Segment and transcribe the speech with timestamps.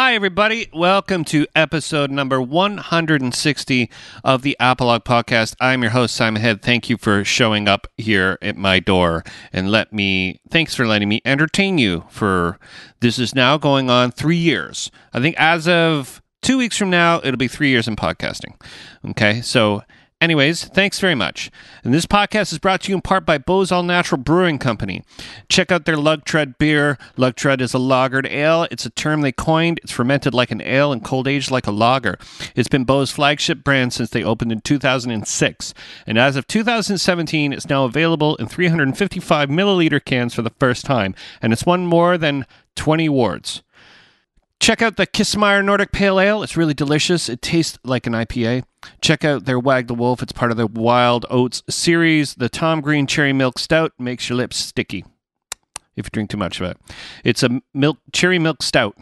[0.00, 0.68] Hi, everybody.
[0.72, 3.90] Welcome to episode number 160
[4.22, 5.56] of the Apolog podcast.
[5.60, 6.62] I'm your host, Simon Head.
[6.62, 11.08] Thank you for showing up here at my door and let me, thanks for letting
[11.08, 12.60] me entertain you for
[13.00, 14.88] this is now going on three years.
[15.12, 18.54] I think as of two weeks from now, it'll be three years in podcasting.
[19.10, 19.40] Okay.
[19.40, 19.82] So,
[20.20, 21.48] Anyways, thanks very much.
[21.84, 25.04] And this podcast is brought to you in part by Beau's All Natural Brewing Company.
[25.48, 26.98] Check out their Lug Tread beer.
[27.16, 28.66] Lug Tread is a lagered ale.
[28.72, 29.78] It's a term they coined.
[29.84, 32.18] It's fermented like an ale and cold aged like a lager.
[32.56, 35.74] It's been Beau's flagship brand since they opened in 2006.
[36.04, 41.14] And as of 2017, it's now available in 355 milliliter cans for the first time.
[41.40, 43.62] And it's won more than 20 awards.
[44.58, 46.42] Check out the Kissmeyer Nordic Pale Ale.
[46.42, 47.28] It's really delicious.
[47.28, 48.64] It tastes like an IPA.
[49.00, 50.22] Check out their Wag the Wolf.
[50.22, 52.34] It's part of the Wild Oats series.
[52.34, 55.04] The Tom Green Cherry Milk Stout makes your lips sticky
[55.96, 56.76] if you drink too much of it.
[57.24, 58.96] It's a milk cherry milk stout.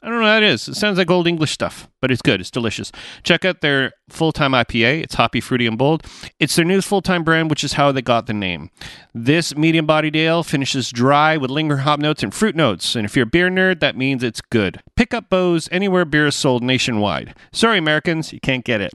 [0.00, 0.68] I don't know what that is.
[0.68, 2.40] It sounds like old English stuff, but it's good.
[2.40, 2.92] It's delicious.
[3.24, 5.02] Check out their full time IPA.
[5.02, 6.04] It's hoppy, fruity, and bold.
[6.38, 8.70] It's their newest full time brand, which is how they got the name.
[9.12, 12.94] This medium bodied ale finishes dry with lingering hop notes and fruit notes.
[12.94, 14.80] And if you're a beer nerd, that means it's good.
[14.94, 17.34] Pick up Beau's anywhere beer is sold nationwide.
[17.52, 18.92] Sorry, Americans, you can't get it.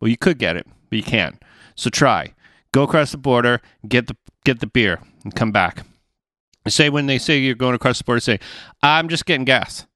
[0.00, 1.42] Well, you could get it, but you can't.
[1.74, 2.34] So try.
[2.72, 5.84] Go across the border, get the get the beer, and come back.
[6.66, 8.40] Say when they say you're going across the border, say,
[8.82, 9.86] "I'm just getting gas."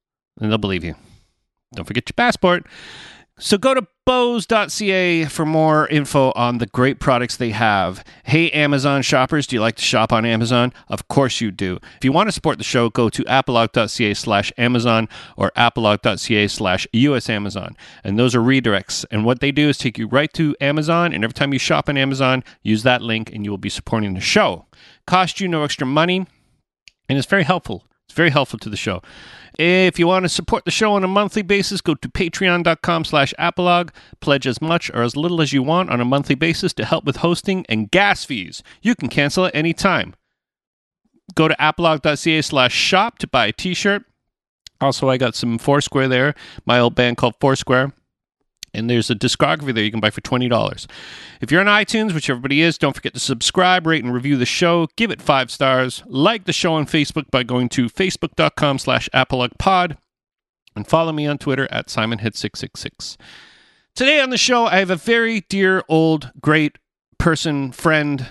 [0.40, 0.94] And they'll believe you.
[1.74, 2.66] Don't forget your passport.
[3.42, 8.04] So go to Beaus.ca for more info on the great products they have.
[8.24, 10.74] Hey, Amazon shoppers, do you like to shop on Amazon?
[10.88, 11.78] Of course you do.
[11.96, 16.86] If you want to support the show, go to apolog.ca slash Amazon or apolog.ca slash
[16.92, 17.78] US Amazon.
[18.04, 19.06] And those are redirects.
[19.10, 21.14] And what they do is take you right to Amazon.
[21.14, 24.12] And every time you shop on Amazon, use that link and you will be supporting
[24.12, 24.66] the show.
[25.06, 26.26] Cost you no extra money.
[27.08, 27.86] And it's very helpful.
[28.06, 29.00] It's very helpful to the show.
[29.58, 33.34] If you want to support the show on a monthly basis, go to patreon.com slash
[33.38, 33.90] apolog.
[34.20, 37.04] Pledge as much or as little as you want on a monthly basis to help
[37.04, 38.62] with hosting and gas fees.
[38.82, 40.14] You can cancel at any time.
[41.34, 44.04] Go to apolog.ca slash shop to buy a t-shirt.
[44.80, 46.34] Also, I got some Foursquare there,
[46.64, 47.92] my old band called Foursquare
[48.72, 50.86] and there's a discography there you can buy for $20.
[51.40, 54.46] If you're on iTunes, which everybody is, don't forget to subscribe, rate, and review the
[54.46, 54.88] show.
[54.96, 56.02] Give it five stars.
[56.06, 59.96] Like the show on Facebook by going to facebook.com slash apologpod.
[60.76, 63.16] And follow me on Twitter at SimonHit666.
[63.94, 66.78] Today on the show, I have a very dear, old, great
[67.18, 68.28] person, friend,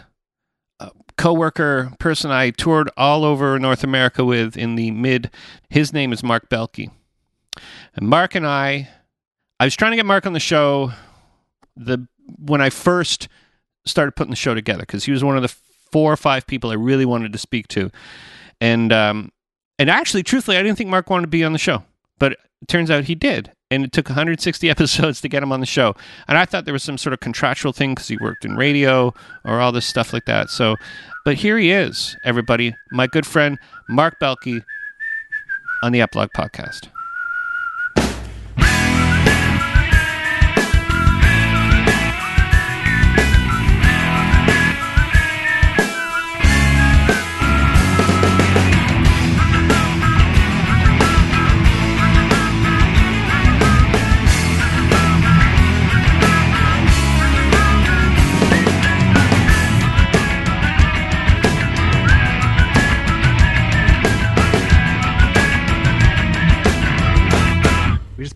[0.80, 5.30] uh, co-worker, person I toured all over North America with in the mid.
[5.70, 6.90] His name is Marc Belke.
[7.94, 8.90] And Marc and I
[9.60, 10.92] I was trying to get Marc on the show
[11.76, 13.28] the when I first
[13.86, 15.54] started putting the show together because he was one of the
[15.92, 17.90] four or five people I really wanted to speak to,
[18.62, 19.32] and um,
[19.78, 21.84] and actually, truthfully, I didn't think Marc wanted to be on the show,
[22.20, 25.62] but it turns out he did, and it took 160 episodes to get him on
[25.62, 25.96] the show.
[26.28, 29.14] And I thought there was some sort of contractual thing because he worked in radio
[29.46, 30.50] or all this stuff like that.
[30.50, 30.76] So,
[31.26, 34.64] but here he is, everybody, my good friend Marc Belke
[35.82, 36.90] on the Apolog podcast.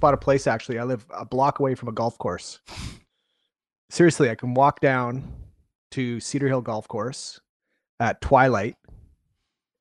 [0.04, 0.80] Bought a place actually.
[0.80, 2.60] I live a block away from a golf course.
[3.90, 5.24] Seriously, I can walk down
[5.92, 7.40] to Cedar Hill Golf Course
[8.02, 8.76] at twilight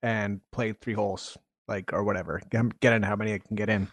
[0.01, 2.41] and play three holes, like or whatever.
[2.51, 3.89] Get, in how many I can get in.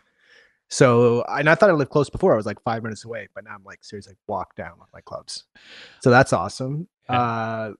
[0.69, 2.33] So, and I thought I lived close before.
[2.33, 5.01] I was like five minutes away, but now I'm like seriously walk down with my
[5.01, 5.45] clubs.
[6.03, 6.87] So that's awesome.
[7.09, 7.21] Yeah.
[7.21, 7.73] Uh,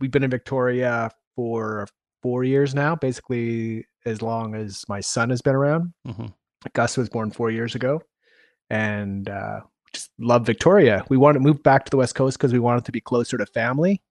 [0.00, 1.88] we've been in Victoria for
[2.22, 5.92] four years now, basically as long as my son has been around.
[6.06, 6.26] Mm-hmm.
[6.72, 8.02] Gus was born four years ago,
[8.70, 9.60] and uh,
[9.92, 11.04] just love Victoria.
[11.08, 13.38] We want to move back to the West Coast because we wanted to be closer
[13.38, 14.02] to family,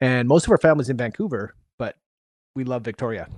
[0.00, 1.96] and most of our family's in Vancouver, but
[2.54, 3.28] we love Victoria.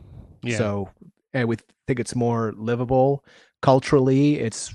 [0.43, 0.59] Yeah.
[0.59, 0.91] So,
[1.33, 1.57] and we
[1.87, 3.25] think it's more livable
[3.63, 4.39] culturally.
[4.39, 4.75] It's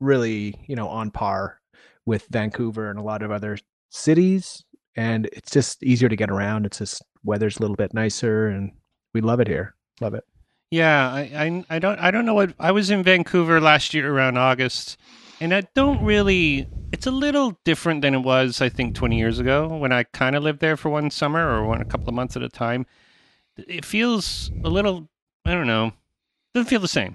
[0.00, 1.60] really you know on par
[2.06, 3.58] with Vancouver and a lot of other
[3.90, 4.64] cities,
[4.96, 6.66] and it's just easier to get around.
[6.66, 8.72] It's just weather's a little bit nicer, and
[9.12, 9.74] we love it here.
[10.00, 10.24] Love it.
[10.74, 14.12] Yeah, I, I, I don't I don't know what I was in Vancouver last year
[14.12, 14.96] around August,
[15.40, 16.66] and I don't really.
[16.90, 20.34] It's a little different than it was I think 20 years ago when I kind
[20.34, 22.86] of lived there for one summer or one a couple of months at a time.
[23.56, 25.08] It feels a little
[25.44, 25.92] I don't know,
[26.54, 27.14] doesn't feel the same.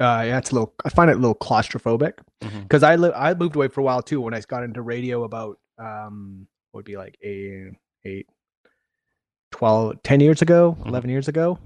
[0.00, 0.72] Uh, yeah, it's a little.
[0.82, 2.14] I find it a little claustrophobic
[2.62, 4.22] because I li- I moved away for a while too.
[4.22, 7.70] When I got into radio about um, would be like a
[8.06, 8.28] eight,
[9.52, 10.86] 12, 10 years ago, Mhm.
[10.88, 11.58] eleven years ago,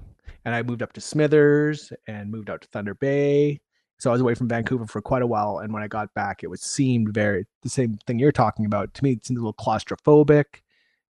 [0.45, 3.59] and I moved up to Smithers and moved out to Thunder Bay.
[3.99, 6.43] So I was away from Vancouver for quite a while, and when I got back,
[6.43, 8.93] it was seemed very the same thing you're talking about.
[8.95, 10.45] To me, it seemed a little claustrophobic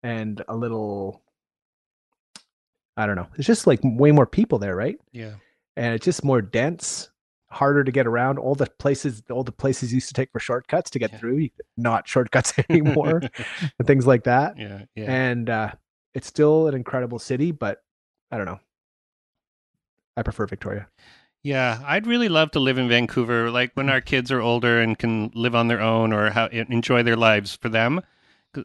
[0.03, 1.21] and a little.
[2.97, 3.27] I don't know.
[3.35, 4.99] It's just like way more people there, right?
[5.11, 5.35] Yeah.
[5.77, 7.09] and it's just more dense,
[7.49, 8.37] harder to get around.
[8.37, 11.17] All the places, all the places used to take for shortcuts to get Yeah.
[11.19, 13.21] through, not shortcuts anymore,
[13.79, 14.57] and things like that.
[14.57, 14.81] yeah.
[14.95, 15.05] Yeah.
[15.09, 15.71] And uh,
[16.19, 17.81] it's still an incredible city, but
[18.29, 18.59] I don't know.
[20.17, 20.89] I prefer Victoria.
[21.43, 23.91] Yeah, I'd really love to live in Vancouver, like when mm.
[23.91, 27.55] our kids are older and can live on their own or how, enjoy their lives
[27.55, 28.01] for them.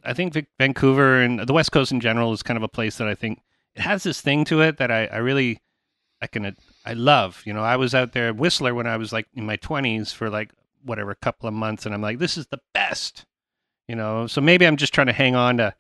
[0.03, 2.99] I think Vic- Vancouver and the West Coast in general is kind of a place
[2.99, 3.41] that I think
[3.77, 5.61] it has this thing to it that I, I really
[6.21, 7.41] I can I love.
[7.47, 10.13] You know, I was out there at Whistler when I was like in my twenties
[10.13, 10.51] for like
[10.83, 13.27] whatever a couple of months, and I'm like, this is the best.
[13.87, 15.73] You know, so maybe I'm just trying to hang on to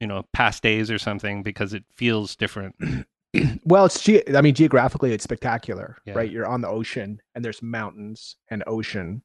[0.00, 2.74] you know past days or something because it feels different.
[3.64, 6.14] Well, it's ge- I mean geographically it's spectacular, Yeah.
[6.14, 6.30] right?
[6.30, 9.22] You're on the ocean and there's mountains and ocean.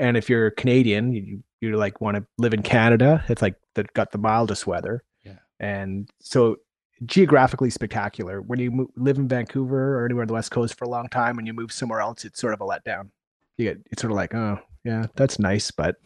[0.00, 3.22] And if you're Canadian, you you like want to live in Canada.
[3.28, 5.04] It's like the got the mildest weather.
[5.24, 5.36] Yeah.
[5.60, 6.56] And so
[7.04, 8.40] geographically spectacular.
[8.40, 11.08] When you mo- live in Vancouver or anywhere on the west coast for a long
[11.08, 13.10] time and you move somewhere else, it's sort of a letdown.
[13.58, 15.96] You get it's sort of like, oh, yeah, that's nice, but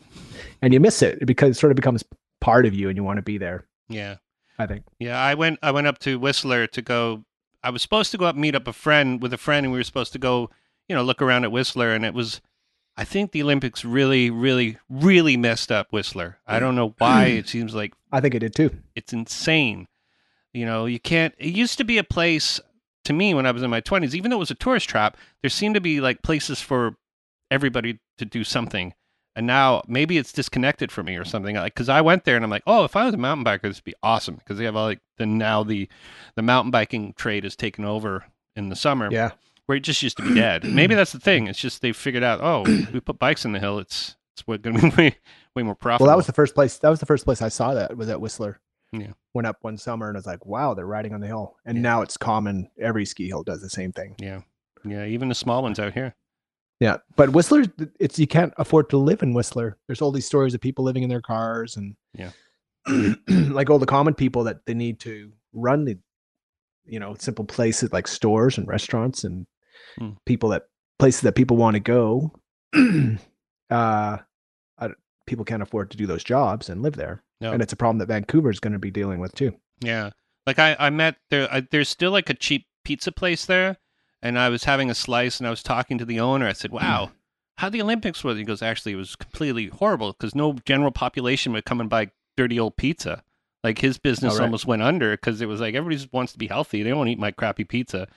[0.61, 2.03] and you miss it because it sort of becomes
[2.41, 4.17] part of you and you want to be there, Yeah.
[4.59, 4.85] I think.
[4.99, 5.59] Yeah, I went.
[5.63, 7.25] I went up to Whistler to go.
[7.63, 9.79] I was supposed to go up meet up a friend with a friend, and we
[9.79, 10.49] were supposed to go,
[10.89, 11.91] you know, look around at Whistler.
[11.93, 12.41] And it was,
[12.97, 16.39] I think the Olympics really, really, really messed up Whistler.
[16.47, 17.25] I don't know why.
[17.41, 18.71] it seems like I think it did too.
[18.95, 19.89] it's insane.
[20.55, 21.35] You know, you can't.
[21.37, 22.59] It used to be a place
[23.05, 25.19] to me when I was in my twenties, even though it was a tourist trap.
[25.43, 26.97] There seemed to be like places for
[27.51, 28.95] everybody to do something.
[29.37, 31.55] And now maybe it's disconnected from me or something.
[31.55, 33.63] Like, because I went there and I'm like, oh, if I was a mountain biker,
[33.63, 35.89] this would be awesome because they have all like the now the
[36.37, 38.25] the mountain biking trade has taken over
[38.57, 39.33] in the summer Yeah.
[39.67, 40.65] where it just used to be dead.
[40.65, 41.47] Maybe that's the thing.
[41.49, 42.63] It's just they figured out, oh,
[42.93, 43.79] we put bikes in the hill.
[43.79, 45.17] It's it's going to be way,
[45.55, 46.07] way more profitable.
[46.07, 46.79] Well, that was the first place.
[46.79, 48.59] That was the first place I saw that was at Whistler.
[48.93, 49.13] Yeah.
[49.35, 51.57] Went up one summer and I was like, wow, they're riding on the hill.
[51.67, 51.83] And Yeah.
[51.83, 52.71] now it's common.
[52.81, 54.15] Every ski hill does the same thing.
[54.19, 54.41] yeah,
[54.85, 55.05] yeah.
[55.05, 56.15] Even the small ones out here.
[56.81, 56.99] Yeah.
[57.17, 57.65] But Whistler,
[57.99, 59.79] it's you can't afford to live in Whistler.
[59.87, 62.31] There's all these stories of people living in their cars and Yeah.
[63.29, 65.99] like all the common people that they need to run the,
[66.85, 69.47] you know, simple places like stores and restaurants and
[69.99, 70.11] Hmm.
[70.27, 70.65] people that
[70.99, 72.33] places that people want to go.
[73.71, 74.19] uh,
[74.79, 74.89] I,
[75.27, 77.23] people can't afford to do those jobs and live there.
[77.41, 77.53] No.
[77.53, 79.53] And it's a problem that Vancouver is going to be dealing with too.
[79.81, 80.11] Yeah,
[80.47, 81.49] like I I met there.
[81.53, 83.77] I, there's still like a cheap pizza place there,
[84.23, 86.47] and I was having a slice, and I was talking to the owner.
[86.47, 87.13] I said, "Wow,
[87.59, 91.53] how the Olympics was?" He goes, "Actually, it was completely horrible because no general population
[91.53, 93.23] would come and buy dirty old pizza.
[93.65, 94.45] Like his business right.
[94.45, 96.83] almost went under because it was like everybody just wants to be healthy.
[96.83, 98.09] They don't want to eat my crappy pizza."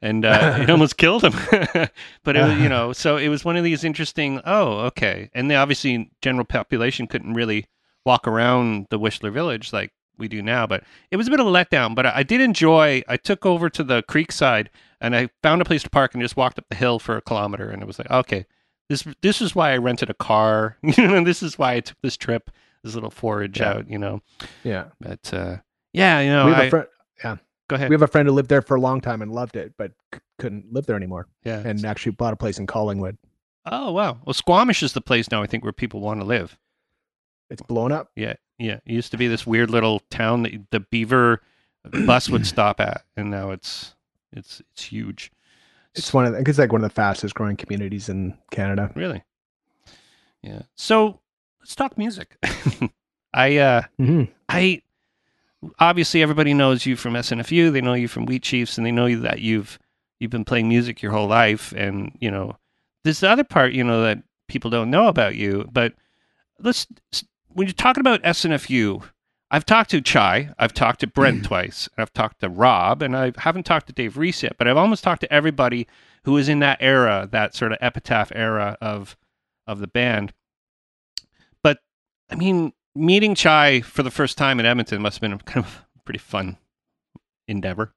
[0.00, 1.32] And uh, it almost killed him,
[2.22, 4.40] but it was, you know, so it was one of these interesting.
[4.44, 7.66] Oh, okay, and the obviously general population couldn't really
[8.04, 11.46] walk around the Whistler Village like we do now, but it was a bit of
[11.46, 11.94] a letdown.
[11.94, 13.02] But I, I did enjoy.
[13.08, 16.22] I took over to the creek side and I found a place to park and
[16.22, 18.46] just walked up the hill for a kilometer, and it was like, okay,
[18.88, 20.76] this this is why I rented a car.
[20.82, 22.50] You know, this is why I took this trip,
[22.82, 23.70] this little forage Yeah.
[23.74, 23.90] out.
[23.90, 24.22] You know,
[24.64, 24.86] Yeah.
[25.00, 25.56] but uh,
[25.92, 26.86] yeah, you know, we have I, a friend.
[27.68, 27.88] go ahead.
[27.90, 29.92] We have a friend who lived there for a long time and loved it, but
[30.14, 33.18] c- couldn't live there anymore, yeah, and actually bought a place in Collingwood.
[33.66, 34.18] oh wow.
[34.24, 35.42] Well, Squamish is the place now.
[35.42, 36.56] I think where people want to live.
[37.50, 38.10] It's blown up.
[38.16, 38.80] Yeah, yeah.
[38.86, 41.42] It used to be this weird little town that the beaver
[42.06, 43.94] bus would stop at, and now it's
[44.32, 45.32] it's it's huge.
[45.94, 48.90] It's one of the, it's like one of the fastest growing communities in Canada.
[48.94, 49.24] Really?
[50.42, 50.62] Yeah.
[50.76, 51.20] So
[51.60, 52.36] let's talk music.
[53.34, 54.24] I uh Mm-hmm.
[54.48, 54.82] I
[55.78, 59.06] obviously everybody knows you from SNFU, they know you from Wheat Chiefs, and they know
[59.06, 59.78] you that you've
[60.18, 61.72] you've been playing music your whole life.
[61.76, 62.56] And, you know,
[63.04, 65.68] there's the other part, you know, that people don't know about you.
[65.72, 65.94] But
[66.58, 66.86] let's
[67.48, 69.02] when you're talking about SNFU,
[69.50, 73.16] I've talked to Chai, I've talked to Brent twice, and I've talked to Rob, and
[73.16, 75.86] I haven't talked to Dave Rees yet, but I've almost talked to everybody
[76.24, 79.16] who was in that era, that sort of epitaph era of
[79.66, 80.34] of the band.
[81.62, 81.78] But
[82.30, 85.64] I mean, meeting Chai for the first time in Edmonton must have been a kind
[85.64, 86.58] of pretty fun
[87.46, 87.94] endeavor.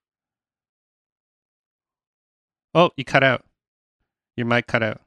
[2.74, 3.44] Oh, you cut out.
[4.38, 5.02] Your mic cut out.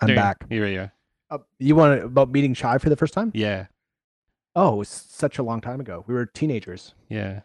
[0.00, 0.44] I'm There you- back.
[0.48, 0.92] Here you are.
[1.30, 3.30] Uh, you want about meeting Shy for the first time?
[3.34, 3.66] Yeah,
[4.56, 6.04] Oh, it was such a long time ago.
[6.06, 7.40] We were teenagers, yeah.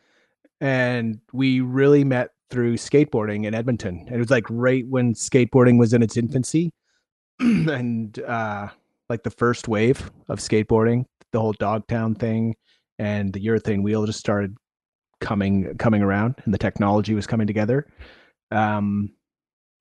[0.61, 4.03] and we really met through skateboarding in Edmonton.
[4.07, 6.71] And it was like right when skateboarding was in its infancy
[7.39, 8.67] and uh
[9.09, 12.55] like the first wave of skateboarding, the whole Dogtown thing
[12.99, 14.55] and the urethane wheel just started
[15.21, 17.87] coming coming around and the technology was coming together.
[18.51, 19.11] Um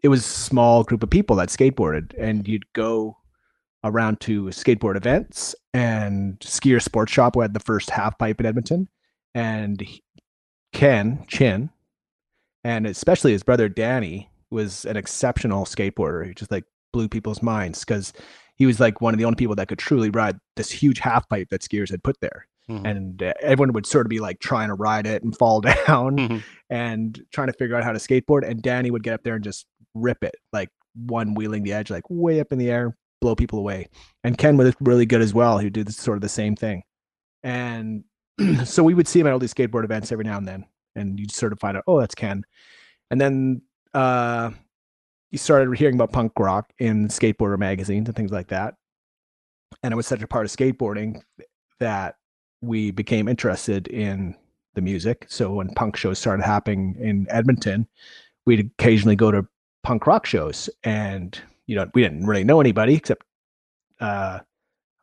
[0.03, 3.17] it was a small group of people that skateboarded and you'd go
[3.85, 8.47] around to skateboard events and skier sports shop who had the first half pipe in
[8.47, 8.89] Edmonton
[9.35, 9.87] and
[10.73, 11.71] Ken Chinn
[12.65, 16.27] and especially his brother Danny was an exceptional skateboarder.
[16.27, 18.13] He just like blew people's minds because
[18.57, 21.29] he was like one of the only people that could truly ride this huge half
[21.29, 22.47] pipe that skiers had put there.
[22.69, 22.87] Mm-hmm.
[22.87, 26.17] And uh, everyone would sort of be like trying to ride it and fall down
[26.17, 26.39] mm-hmm.
[26.69, 28.49] and trying to figure out how to skateboard.
[28.49, 31.91] And Danny would get up there and just rip it, like one wheeling the edge,
[31.91, 33.89] like way up in the air, blow people away.
[34.25, 35.59] And Ken was really good as well.
[35.59, 36.83] He did sort of the same thing.
[37.43, 38.05] And
[38.65, 40.65] so we would see him at all these skateboard events every now and then
[40.99, 42.45] and you'd sort of find out, oh, that's Ken.
[43.11, 43.63] And then
[43.95, 44.51] uh,
[45.31, 48.75] you started hearing about punk rock in skateboarder magazines and things like that.
[49.83, 51.23] And it was such a part of skateboarding
[51.81, 52.17] that
[52.61, 54.35] we became interested in
[54.75, 55.27] the music.
[55.29, 57.87] So when punk shows started happening in Edmonton,
[58.45, 59.47] we'd occasionally go to
[59.85, 63.25] punk rock shows, and you know we didn't really know anybody except
[64.01, 64.41] uh,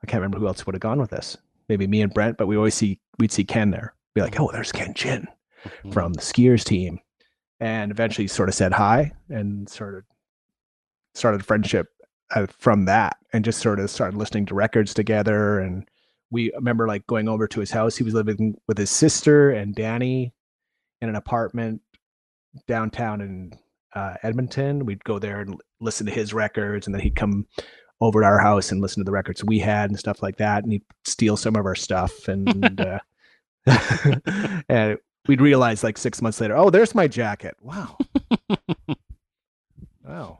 [0.04, 1.38] I can't remember who else would have gone with us.
[1.70, 3.94] Maybe me and Brent, but we always see we'd see Ken there.
[4.14, 5.28] Be like, oh, there's Ken Chinn
[5.66, 5.92] mm-hmm.
[5.92, 7.00] from the skiers team
[7.60, 10.04] and eventually sort of said hi and sort of
[11.14, 11.88] started friendship
[12.36, 15.88] uh, from that and just sort of started listening to records together and
[16.32, 19.76] we remember like going over to his house he was living with his sister and
[19.76, 20.34] danny
[21.02, 21.82] in an apartment
[22.68, 23.54] downtown in
[23.94, 27.46] uh, edmonton we'd go there and listen to his records and then he'd come
[28.02, 30.64] over to our house and listen to the records we had and stuff like that
[30.64, 33.00] and he'd steal some of our stuff and uh,
[34.70, 37.56] and we'd realize like six months later, oh, there's my jacket.
[37.62, 37.98] Wow.
[40.04, 40.40] wow.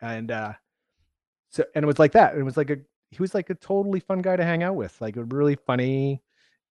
[0.00, 0.52] And uh
[1.50, 2.36] so and it was like that.
[2.36, 2.76] It was like a
[3.10, 6.22] he was like a totally fun guy to hang out with, like a really funny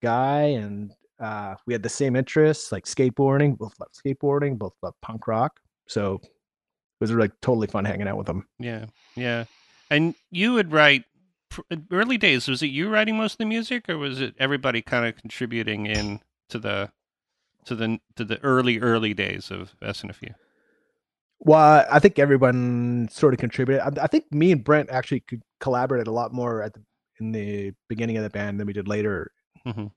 [0.01, 0.41] guy.
[0.41, 5.27] And uh we had the same interests, like skateboarding, both love skateboarding, both love punk
[5.27, 5.59] rock.
[5.88, 6.21] So
[7.00, 8.48] was like totally fun hanging out with him.
[8.60, 8.86] Yeah.
[9.16, 9.46] Yeah.
[9.89, 11.04] And you would write
[11.92, 15.06] early days was it you writing most of the music or was it everybody kind
[15.06, 16.92] of contributing in to the
[17.66, 20.34] to the to the early early days of SNFU?
[21.39, 24.00] Well, I think everyone sort of contributed.
[24.00, 26.82] I, I, think me and Brent actually could collaborate a lot more at the
[27.20, 29.32] in the beginning of the band than we did later
[29.66, 29.88] mm-hmm.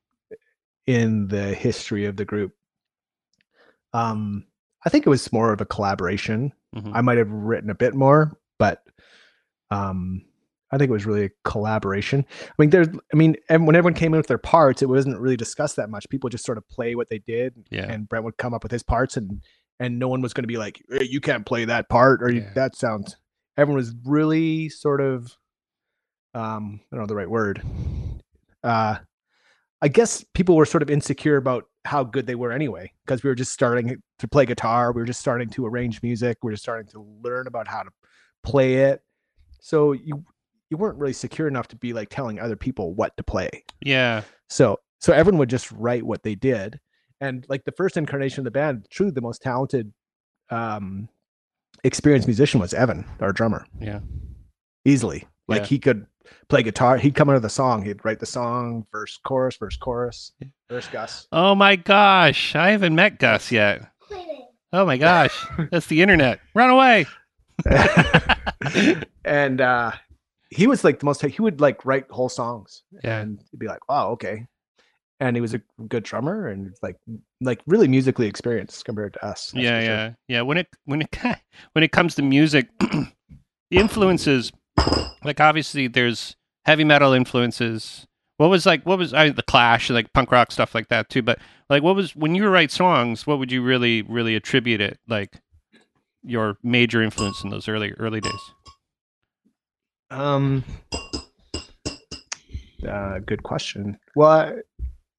[0.86, 2.52] in the history of the group.
[3.92, 4.46] Um,
[4.84, 6.52] I think it was more of a collaboration.
[6.74, 6.94] Mm-hmm.
[6.94, 8.82] I might have written a bit more, but
[9.70, 10.22] um,
[10.70, 12.24] I think it was really a collaboration.
[12.46, 15.18] I mean, there's, I mean, and when everyone came in with their parts, it wasn't
[15.18, 16.08] really discussed that much.
[16.08, 17.90] People just sort of play what they did, yeah.
[17.90, 19.42] and Brent would come up with his parts, and
[19.80, 22.30] and no one was going to be like, hey, "You can't play that part," or
[22.30, 22.52] yeah.
[22.54, 23.16] "That sounds."
[23.56, 25.36] Everyone was really sort of,
[26.34, 27.62] um, I don't know the right word.
[28.62, 28.98] Uh,
[29.82, 33.28] I guess people were sort of insecure about how good they were anyway, because we
[33.28, 36.52] were just starting to play guitar, we were just starting to arrange music, we were
[36.52, 37.90] just starting to learn about how to
[38.42, 39.02] play it.
[39.60, 40.24] So you
[40.70, 43.64] you weren't really secure enough to be like telling other people what to play.
[43.84, 44.22] Yeah.
[44.48, 46.78] So so everyone would just write what they did.
[47.20, 49.92] And like the first incarnation of the band, truly the most talented
[50.50, 51.08] um
[51.84, 53.66] experienced musician was Evan, our drummer.
[53.80, 54.00] Yeah.
[54.84, 55.26] Easily.
[55.48, 55.66] Like yeah.
[55.66, 56.06] he could
[56.48, 56.96] play guitar.
[56.96, 57.84] He'd come into the song.
[57.84, 60.32] He'd write the song, verse, chorus, verse, chorus,
[60.68, 61.26] verse, Gus.
[61.32, 62.54] Oh my gosh.
[62.54, 63.90] I haven't met Gus yet.
[64.72, 65.46] Oh my gosh.
[65.70, 66.40] That's the internet.
[66.54, 67.06] Run away.
[69.24, 69.92] and uh
[70.50, 73.18] he was like the most he would like write whole songs yeah.
[73.18, 74.46] and he'd be like wow okay
[75.20, 76.96] and he was a good drummer and like
[77.40, 80.16] like really musically experienced compared to us yeah yeah sure.
[80.28, 81.16] yeah when it when it
[81.72, 83.12] when it comes to music the
[83.70, 84.50] influences
[85.24, 88.06] like obviously there's heavy metal influences
[88.36, 91.22] what was like what was I, the clash like punk rock stuff like that too
[91.22, 94.98] but like what was when you write songs what would you really really attribute it
[95.08, 95.40] like
[96.22, 98.52] your major influence in those early early days
[100.10, 100.64] um,
[102.88, 103.98] uh, good question.
[104.16, 104.58] Well,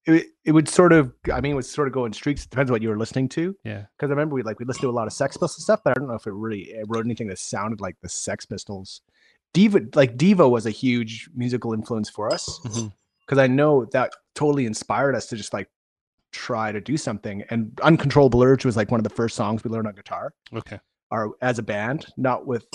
[0.06, 2.44] it, it would sort of, I mean, it would sort of go in streaks.
[2.44, 3.56] It depends what you were listening to.
[3.64, 3.84] Yeah.
[3.96, 5.90] Because I remember we like we listened to a lot of Sex Pistols stuff, but
[5.90, 9.00] I don't know if it really it wrote anything that sounded like the Sex Pistols.
[9.54, 13.38] Diva, like Devo, was a huge musical influence for us because mm-hmm.
[13.38, 15.68] I know that totally inspired us to just like
[16.32, 17.44] try to do something.
[17.50, 20.32] And Uncontrollable Urge was like one of the first songs we learned on guitar.
[20.54, 20.80] Okay.
[21.10, 22.66] Or as a band, not with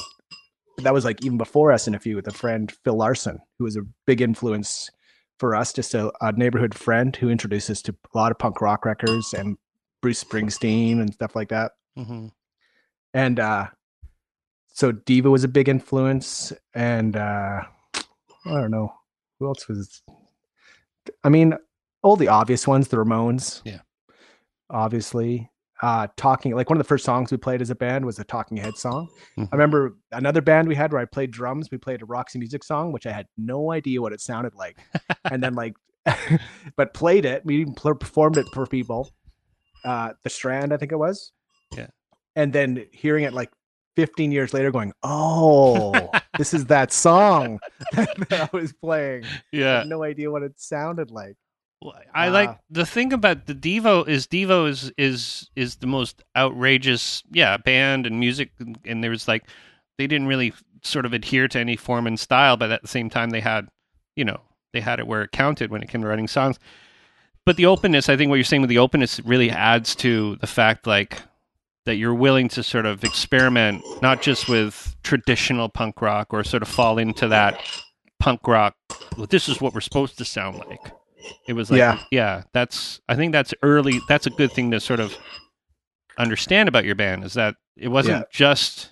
[0.77, 4.22] that was like even before SNFU with a friend Phil Larson, who was a big
[4.22, 4.91] influence
[5.39, 8.62] for us, just a, a, neighborhood friend who introduced us to a lot of punk
[8.62, 9.57] rock records and
[10.01, 11.72] Bruce Springsteen and stuff like that.
[11.98, 12.29] Mhm.
[13.15, 13.67] and uh
[14.77, 17.62] so diva was a big influence and uh
[18.46, 18.93] i don't know
[19.39, 20.01] who else was
[21.24, 21.53] i mean
[22.03, 23.79] all the obvious ones the ramones Yeah.
[24.69, 25.50] obviously
[25.81, 28.24] uh talking like one of the first songs we played as a band was a
[28.24, 29.07] talking head song
[29.38, 29.48] Mhm.
[29.51, 32.63] i remember another band we had where i played drums we played a roxy music
[32.63, 34.77] song which i had no idea what it sounded like
[35.31, 35.74] and then like
[36.77, 39.10] but played it we even performed it for people
[39.86, 41.31] uh the strand i think it was
[41.75, 41.88] Yeah.
[42.36, 43.51] and then hearing it like
[43.98, 47.60] 15 years later going oh this is that song
[47.94, 49.80] that i was playing I Yeah.
[49.80, 51.36] had no idea what it sounded like
[52.13, 56.24] I like Uh, the thing about the Devo is Devo is is is the most
[56.36, 59.44] outrageous, yeah, band and music, and, and there was like
[60.00, 63.10] they didn't really sort of adhere to any form and style, but at the same
[63.12, 63.68] time they had,
[64.16, 64.42] you know,
[64.74, 66.58] they had it where it counted when it came to writing songs.
[67.46, 70.48] But the openness, I think, what you're saying with the openness really adds to the
[70.48, 71.22] fact like
[71.88, 76.62] that you're willing to sort of experiment, not just with traditional punk rock or sort
[76.62, 77.60] of fall into that
[78.20, 78.75] punk rock.
[79.17, 80.91] Well, this is what we're supposed to sound like.
[81.48, 82.00] It was like, Yeah.
[82.12, 83.00] yeah, that's.
[83.10, 84.00] I think that's early.
[84.08, 85.17] That's a good thing to sort of
[86.17, 88.24] understand about your band is that it wasn't Yeah.
[88.32, 88.91] just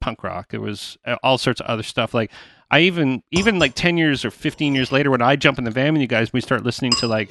[0.00, 0.52] punk rock.
[0.54, 2.14] It was uh, all sorts of other stuff.
[2.14, 2.30] Like
[2.74, 5.70] I even even like ten years or fifteen years later, when I jump in the
[5.70, 7.30] van with you guys, we start listening to like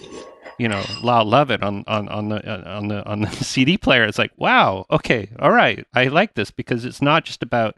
[0.58, 3.78] you know Loud Love It on on on the uh, on the on the CD
[3.78, 4.04] player.
[4.06, 7.76] It's like wow, okay, all right, I like this because it's not just about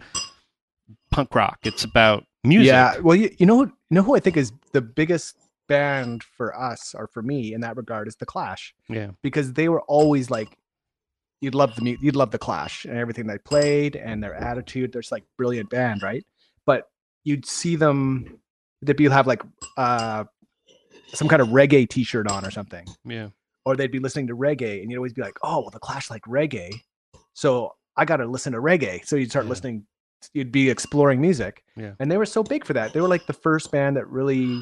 [1.12, 1.60] punk rock.
[1.64, 2.68] It's about music.
[2.68, 3.00] Yeah.
[3.00, 5.36] Well, you, you know, who- you know who I think is the biggest
[5.68, 9.70] band for us or for me in that regard is the Clash yeah, because they
[9.70, 10.58] were always like,
[11.42, 14.92] you'd love the you'd love the Clash and everything they played and their attitude.
[14.92, 16.24] There's like brilliant band, right?
[17.26, 18.40] You'd see them,
[18.82, 19.42] they'd have like
[19.78, 20.24] uh
[21.14, 23.30] some kind of reggae T-shirt on or something, yeah,
[23.66, 26.10] or they'd be listening to reggae and you'd always be like, oh, well, the Clash
[26.10, 26.74] like reggae,
[27.34, 29.06] so I got to listen to reggae.
[29.06, 29.50] So you'd start Yeah.
[29.50, 29.86] listening,
[30.34, 31.94] you'd be exploring music, Yeah.
[32.00, 32.94] and they were so big for that.
[32.94, 34.62] They were like the first band that really,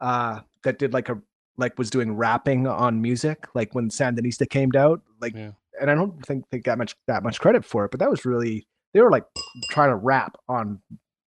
[0.00, 1.18] uh, that did like a
[1.58, 5.50] like was doing rapping on music, like when Sandinista came out, like, Yeah.
[5.80, 8.24] and I don't think they got much that much credit for it, but that was
[8.24, 9.24] really they were like
[9.70, 10.80] trying to rap on.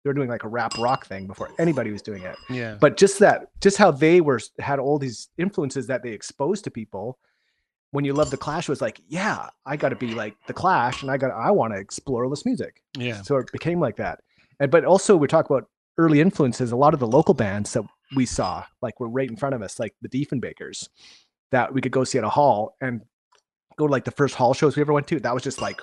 [0.05, 2.37] They were doing like a rap rock thing before anybody was doing it.
[2.51, 6.65] Yeah, but just that just how they were had all these influences that they exposed
[6.65, 7.19] to people
[7.93, 11.03] when you love the clash was like yeah i got to be like the clash
[11.03, 12.83] and i got i want to explore all this music.
[12.99, 14.21] Yeah, so it became like that.
[14.59, 17.85] And but also we talk about early influences a lot of the local bands that
[18.17, 20.89] we saw like were right in front of us like the diefenbakers
[21.51, 23.03] that we could go see at a hall and
[23.77, 25.81] go to like the first hall shows we ever went to that was just like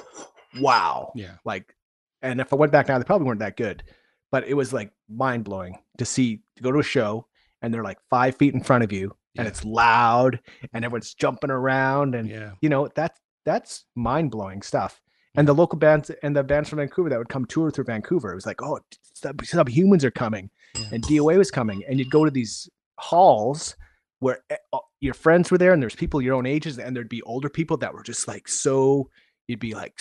[0.60, 1.12] wow.
[1.16, 1.76] Yeah, like
[2.22, 3.84] and if i went back now they probably weren't that good
[4.32, 7.26] but it was like mind-blowing to see to go to a show
[7.62, 10.40] and they're like five feet in front of you and it's loud
[10.74, 15.02] and everyone's jumping around and yeah, you know that's that's mind-blowing stuff.
[15.36, 18.32] And the local bands and the bands from vancouver that would come tour through vancouver
[18.32, 18.80] it was like oh
[19.14, 20.90] sub, subhumans are coming Yeah.
[20.92, 21.84] and doa was coming.
[21.88, 23.76] And you'd go to these halls
[24.20, 24.58] where eh,
[25.00, 27.78] your friends were there and there's people your own ages and there'd be older people
[27.78, 29.10] that were just like so
[29.48, 30.00] you'd be like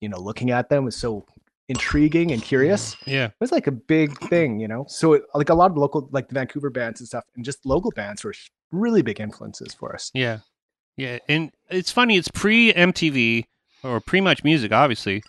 [0.00, 1.24] you know looking at them was so
[1.70, 3.26] intriguing and curious yeah.
[3.26, 6.08] it was like a big thing you know so it, like a lot of local
[6.12, 8.34] like the vancouver bands and stuff and just local bands were
[8.72, 10.40] really big influences for us Yeah.
[10.96, 11.18] Yeah.
[11.28, 13.46] And it's funny, it's pre MTV
[13.82, 15.22] or pre much music, obviously.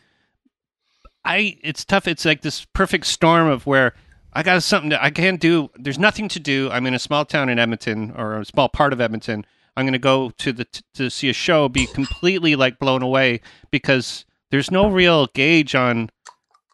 [1.24, 2.08] I it's tough.
[2.08, 3.94] It's like this perfect storm of where
[4.34, 5.70] I got something that I can't do.
[5.76, 6.70] There's nothing to do.
[6.72, 9.46] I'm in a small town in Edmonton or a small part of Edmonton.
[9.78, 13.40] I'm going to go to the to see a show, be completely like blown away
[13.72, 16.10] because there's no real gauge on,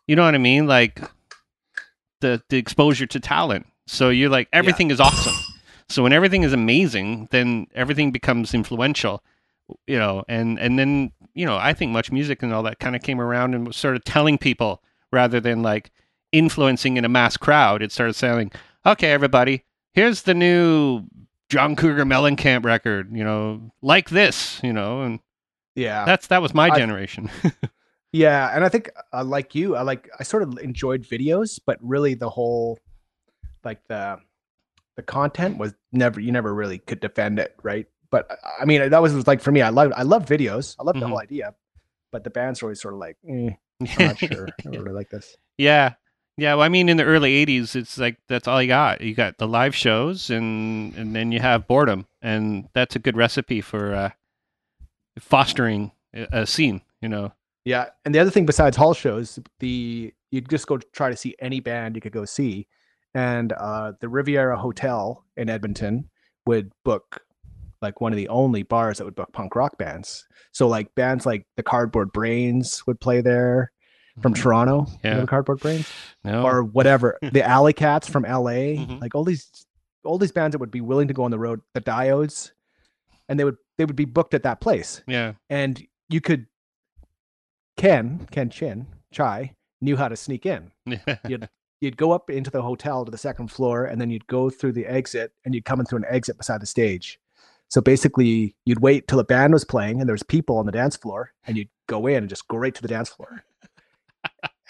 [0.08, 1.02] you know what I mean, like
[2.22, 3.68] the the exposure to talent.
[3.86, 5.36] So you're like everything is awesome.
[5.90, 9.24] So when everything is amazing, then everything becomes influential,
[9.86, 10.24] you know.
[10.28, 13.22] And and then you know, I think much music and all that kind of came
[13.22, 15.92] around and was sort of telling people rather than like
[16.32, 17.82] influencing in a mass crowd.
[17.82, 18.52] It started saying,
[18.86, 19.64] okay, everybody.
[19.94, 21.04] Here's the new
[21.50, 23.16] John Cougar Mellencamp record.
[23.16, 24.60] You know, like this.
[24.64, 25.20] You know, and
[25.76, 27.30] yeah that's that was my I- generation.
[28.14, 31.78] Yeah, and I think uh, like you, I like I sort of enjoyed videos, but
[31.82, 32.80] really the whole
[33.64, 34.20] like the
[34.96, 37.86] the content was never you never really could defend it, right?
[38.10, 39.62] But I- mean, that was like for me.
[39.62, 40.76] I love I love videos.
[40.80, 41.54] I love the whole idea,
[42.12, 43.50] but the band's always sort of like, eh,
[43.82, 44.48] I'm not sure.
[44.66, 45.36] I really like this.
[45.58, 45.94] Yeah.
[46.40, 49.02] Yeah, well, I mean, in the early '80s, it's like that's all you got.
[49.02, 53.18] You got the live shows, and and then you have boredom, and that's a good
[53.18, 54.10] recipe for uh,
[55.20, 56.82] fostering a, a scene.
[57.02, 57.34] You know.
[57.68, 61.36] Yeah, and the other thing besides hall shows, the you'd just go try to see
[61.40, 62.68] any band you could go see,
[63.14, 66.10] and uh, the Riviera Hotel in Edmonton
[66.46, 67.22] would book
[67.82, 70.26] like one of the only bars that would book punk rock bands.
[70.54, 73.72] So like bands like the Cardboard Brains would play there
[74.22, 74.86] from Toronto.
[75.04, 75.20] You know Yeah.
[75.22, 75.88] the Cardboard Brains
[76.24, 76.44] No.
[76.44, 77.18] or whatever.
[77.34, 79.02] the Alley Cats from LA, Mhm.
[79.02, 79.52] like all these
[80.06, 82.52] all these bands that would be willing to go on the road, the Diodes,
[83.28, 85.02] and they would they would be booked at that place.
[85.06, 85.34] yeah.
[85.50, 86.48] And you could
[87.78, 90.72] Ken, Ken Chinn, Chai knew how to sneak in.
[91.28, 91.48] You'd
[91.80, 94.72] you'd go up into the hotel to the second floor and then you'd go through
[94.72, 97.20] the exit and you'd come in through an exit beside the stage.
[97.70, 100.72] So basically you'd wait till the band was playing and there was people on the
[100.72, 103.44] dance floor and you'd go in and just go right to the dance floor.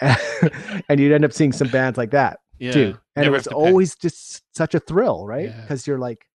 [0.88, 2.72] and you'd end up seeing some bands like that yeah.
[2.72, 2.98] too.
[3.16, 3.68] And it was have to pay.
[3.68, 5.48] always just such a thrill, right?
[5.48, 5.60] Yeah.
[5.60, 6.26] Because you're like,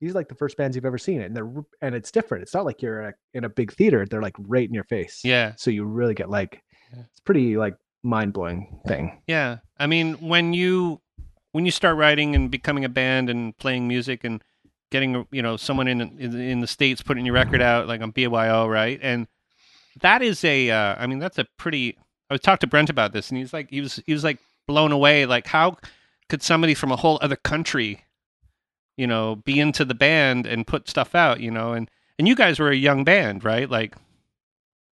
[0.00, 1.50] these are like the first bands you've ever seen, and they're
[1.82, 2.42] and it's different.
[2.42, 5.20] It's not like you're in a, big theater; they're like right in your face.
[5.24, 5.52] Yeah.
[5.56, 9.20] So you really get like, it's pretty like mind blowing thing.
[9.26, 9.58] Yeah.
[9.78, 11.00] I mean, when you
[11.52, 14.42] when you start writing and becoming a band and playing music and
[14.90, 18.10] getting you know someone in in, in the states putting your record out like on
[18.10, 18.98] BYO, right?
[19.02, 19.26] And
[20.00, 21.98] that is a uh, I mean, that's a pretty
[22.30, 24.38] I was talked to Brent about this and he's like he was he was like
[24.66, 25.76] blown away like how
[26.28, 28.04] could somebody from a whole other country
[29.00, 31.72] you know be into the band and put stuff out, you know?
[31.72, 33.68] And and you guys were a young band, right?
[33.68, 33.94] Like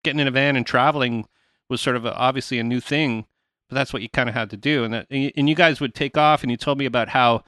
[0.04, 1.26] getting in a van and traveling
[1.68, 3.26] was sort of a, obviously a new thing
[3.68, 5.94] but that's what you kind of had to do and that and you- guys would
[5.94, 7.42] take off and you told me about how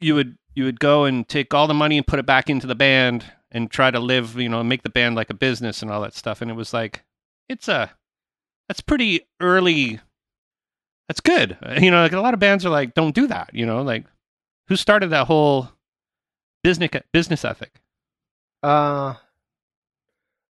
[0.00, 2.66] you would you would go and take all the money and put it back into
[2.66, 5.90] the band and try to live you know make the band like a business and
[5.90, 7.04] all that stuff and it was like
[7.48, 7.90] it's a
[8.68, 10.00] that's pretty early
[11.08, 13.64] that's good you know like a lot of bands are like don't do that you
[13.64, 14.04] know like
[14.68, 15.68] who started that whole
[16.62, 17.80] business business ethic
[18.62, 19.14] Uh,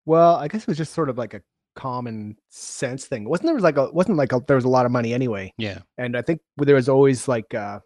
[0.07, 1.43] well, I guess it was just sort of like a
[1.77, 3.29] common sense thing.
[3.29, 5.53] wasn't there was like a wasn't like a, there was a lot of money anyway,
[5.59, 7.79] yeah and I think there was always like uh,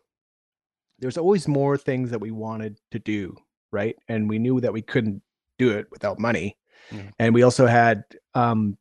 [0.99, 3.37] there was always more things that we wanted to do,
[3.73, 3.97] right?
[4.09, 5.21] And we knew that we couldn't
[5.59, 6.57] do it without money.
[6.91, 7.11] Yeah.
[7.19, 8.79] And we also had um,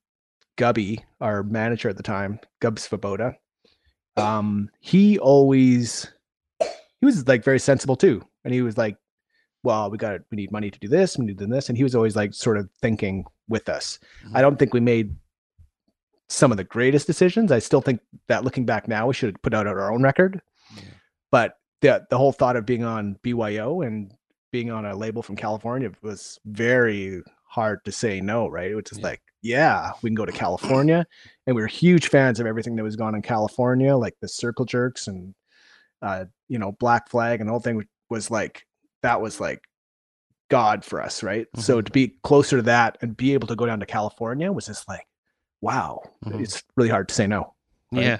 [0.57, 3.35] Gubby, our manager at the time, Gub Svoboda.
[4.15, 6.12] Um, he always
[7.03, 8.95] he was like very sensible too, and he was like,
[9.63, 11.77] "Well, we got we need money to do this, we need to do this," and
[11.77, 13.99] he was always like sort of thinking with us.
[14.25, 14.31] Mhm.
[14.37, 15.13] I don't think we made
[16.29, 17.51] some of the greatest decisions.
[17.51, 20.41] I still think that looking back now, we should have put out our own record.
[20.75, 20.83] Yeah.
[21.29, 24.13] But the the whole thought of being on BYO and
[24.53, 28.71] being on a label from California was very hard to say no, right?
[28.71, 29.07] It was just Yeah.
[29.07, 31.05] like, yeah, we can go to California.
[31.45, 34.27] And we were huge fans of everything that was going on in California, like the
[34.29, 35.35] Circle Jerks and
[36.03, 38.65] uh, you know, Black Flag and the whole thing was like
[39.01, 39.63] that was like
[40.49, 41.47] God for us, right?
[41.55, 44.67] So to be closer to that and be able to go down to California was
[44.67, 45.07] just like,
[45.61, 46.41] wow, Mhm.
[46.41, 47.55] it's really hard to say no.
[47.91, 48.03] Right.
[48.03, 48.19] yeah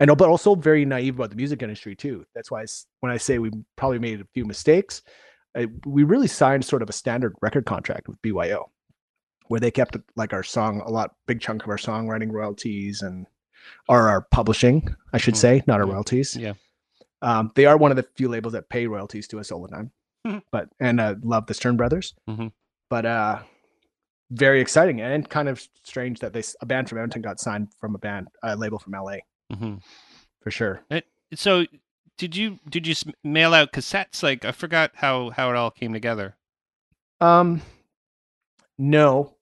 [0.00, 2.26] And but also very naive about the music industry too.
[2.34, 2.66] That's why I
[3.00, 5.02] when I say we probably made a few mistakes,
[5.56, 8.70] uh, we really signed sort of a standard record contract with BYO,
[9.46, 13.26] where they kept like our song a lot, big chunk of our songwriting royalties and
[13.88, 15.38] or our publishing, I should Mhm.
[15.38, 16.34] say, not our royalties.
[16.36, 16.54] Yeah.
[17.22, 19.68] Um, they are one of the few labels that pay royalties to us all the
[19.68, 19.90] time.
[20.50, 22.14] But and uh, love the Stern Brothers.
[22.28, 22.52] Mhm.
[22.90, 23.38] But uh,
[24.30, 27.94] very exciting and kind of strange that they a band from Edmonton got signed from
[27.94, 29.16] a band a label from LA
[29.52, 29.76] hmm
[30.42, 30.82] for sure.
[31.34, 31.64] so
[32.18, 35.92] did you did you mail out cassettes like i forgot how how it all came
[35.94, 36.36] together
[37.22, 37.62] Um,
[38.76, 39.34] no,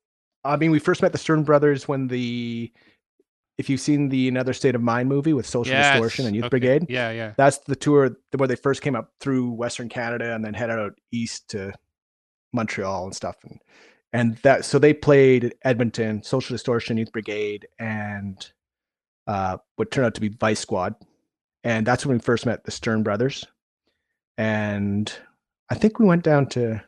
[0.44, 2.72] I mean we first met the Stern Brothers when the,
[3.59, 6.51] if you've seen the Another State of Mind movie with Social Distortion and Youth okay.
[6.51, 10.45] Brigade, yeah yeah that's the tour where they first came up through Western Canada and
[10.45, 11.73] then headed out east to
[12.53, 13.61] Montreal and stuff, and
[14.12, 18.51] and that so they played Edmonton, Social Distortion, Youth Brigade, and
[19.27, 20.95] uh, what turned out to be Vice Squad,
[21.64, 23.45] and that's when we first met the Stern Brothers,
[24.38, 25.12] and
[25.69, 26.83] I think we went down to,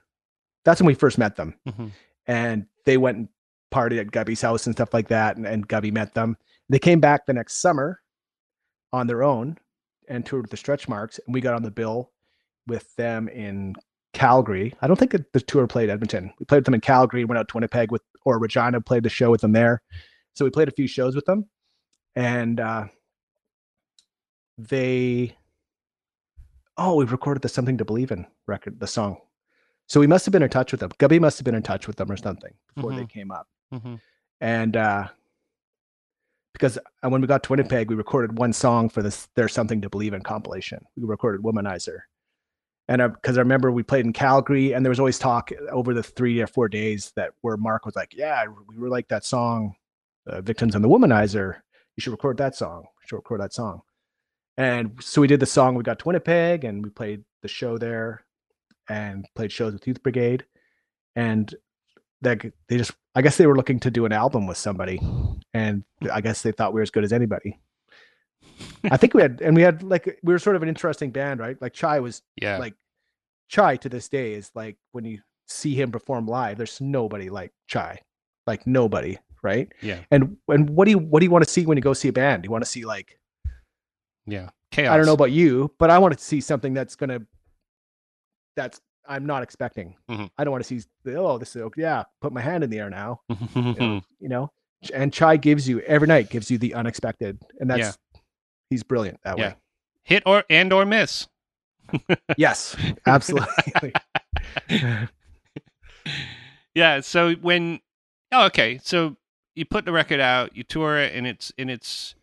[0.65, 1.91] that's when we first met them Mhm.
[2.27, 3.29] and they went and
[3.75, 5.37] partied at Gubby's house and stuff like that.
[5.37, 6.37] And, and Gubby met them.
[6.69, 8.01] They came back the next summer
[8.93, 9.59] on their own
[10.09, 11.19] and toured with the Stretch Marks.
[11.27, 12.11] And we got on the bill
[12.67, 13.75] with them in
[14.13, 14.75] Calgary.
[14.81, 16.33] I don't think that the tour played Edmonton.
[16.39, 19.09] We played with them in Calgary, went out to Winnipeg with, or Regina played the
[19.09, 19.83] show with them there.
[20.35, 21.49] So we played a few shows with them.
[22.17, 22.87] And uh,
[24.57, 25.37] they,
[26.77, 29.19] oh, we recorded the Something to Believe in record, the song.
[29.87, 30.91] So we must have been in touch with them.
[30.99, 33.47] Gubby must have been in touch with them or something before they came up.
[33.73, 34.01] Mhm.
[34.41, 35.09] And uh,
[36.53, 39.81] because uh, when we got to Winnipeg, we recorded one song for this "There's Something
[39.83, 40.85] to Believe in" compilation.
[40.97, 42.01] We recorded "Womanizer,"
[42.89, 46.03] and because I remember we played in Calgary, and there was always talk over the
[46.03, 49.75] three or four days that where Mark was like, "Yeah, we were like that song,
[50.27, 51.57] uh, Victims and the Womanizer.
[51.97, 52.83] You should record that song.
[52.85, 53.83] You should record that song."
[54.57, 55.75] And so we did the song.
[55.77, 58.25] We got to Winnipeg, and we played the show there.
[58.89, 60.45] and played shows with Youth Brigade,
[61.17, 61.55] and
[62.23, 62.37] they
[62.69, 65.01] they just I guess they were looking to do an album with somebody,
[65.55, 67.59] and I guess they thought we were as good as anybody.
[68.91, 71.41] I think we had, and we had like we were sort of an interesting band,
[71.41, 71.61] right?
[71.61, 72.59] Like Chai was Yeah.
[72.59, 72.75] like
[73.49, 77.53] Chai to this day is like when you see him perform live, there's nobody like
[77.67, 78.01] Chai,
[78.47, 79.73] like nobody, right?
[79.83, 80.01] yeah.
[80.11, 82.09] And and what do you what do you want to see when you go see
[82.09, 82.45] a band?
[82.45, 83.19] You want to see like
[84.27, 84.51] Yeah.
[84.71, 84.93] Chaos.
[84.93, 87.21] I don't know about you, but I want to see something that's gonna
[88.57, 89.97] that's I'm not expecting.
[90.11, 90.31] Mhm.
[90.37, 92.91] I don't want to see oh this is yeah put my hand in the air
[92.91, 93.73] now you Mm-hmm.
[93.81, 94.53] know, you know?
[94.95, 97.81] And Chai gives you every night gives you the unexpected and that's
[98.14, 98.21] Yeah.
[98.71, 99.49] he's brilliant that Yeah.
[99.51, 99.55] way.
[100.05, 101.27] Hit or and or miss.
[102.37, 103.93] Yes, absolutely.
[106.75, 107.01] yeah.
[107.01, 107.81] So when
[108.33, 109.17] oh okay, so
[109.55, 112.14] you put the record out, you tour it, and it's and it's.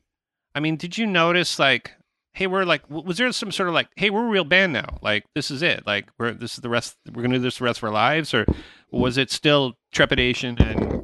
[0.54, 1.92] I mean, did you notice like,
[2.34, 4.98] hey, we're like, was there some sort of like, hey, we're a real band now,
[5.02, 7.66] like this is it, like we're this is the rest, we're gonna do this the
[7.66, 8.46] rest of our lives, or
[8.92, 11.04] was it still trepidation and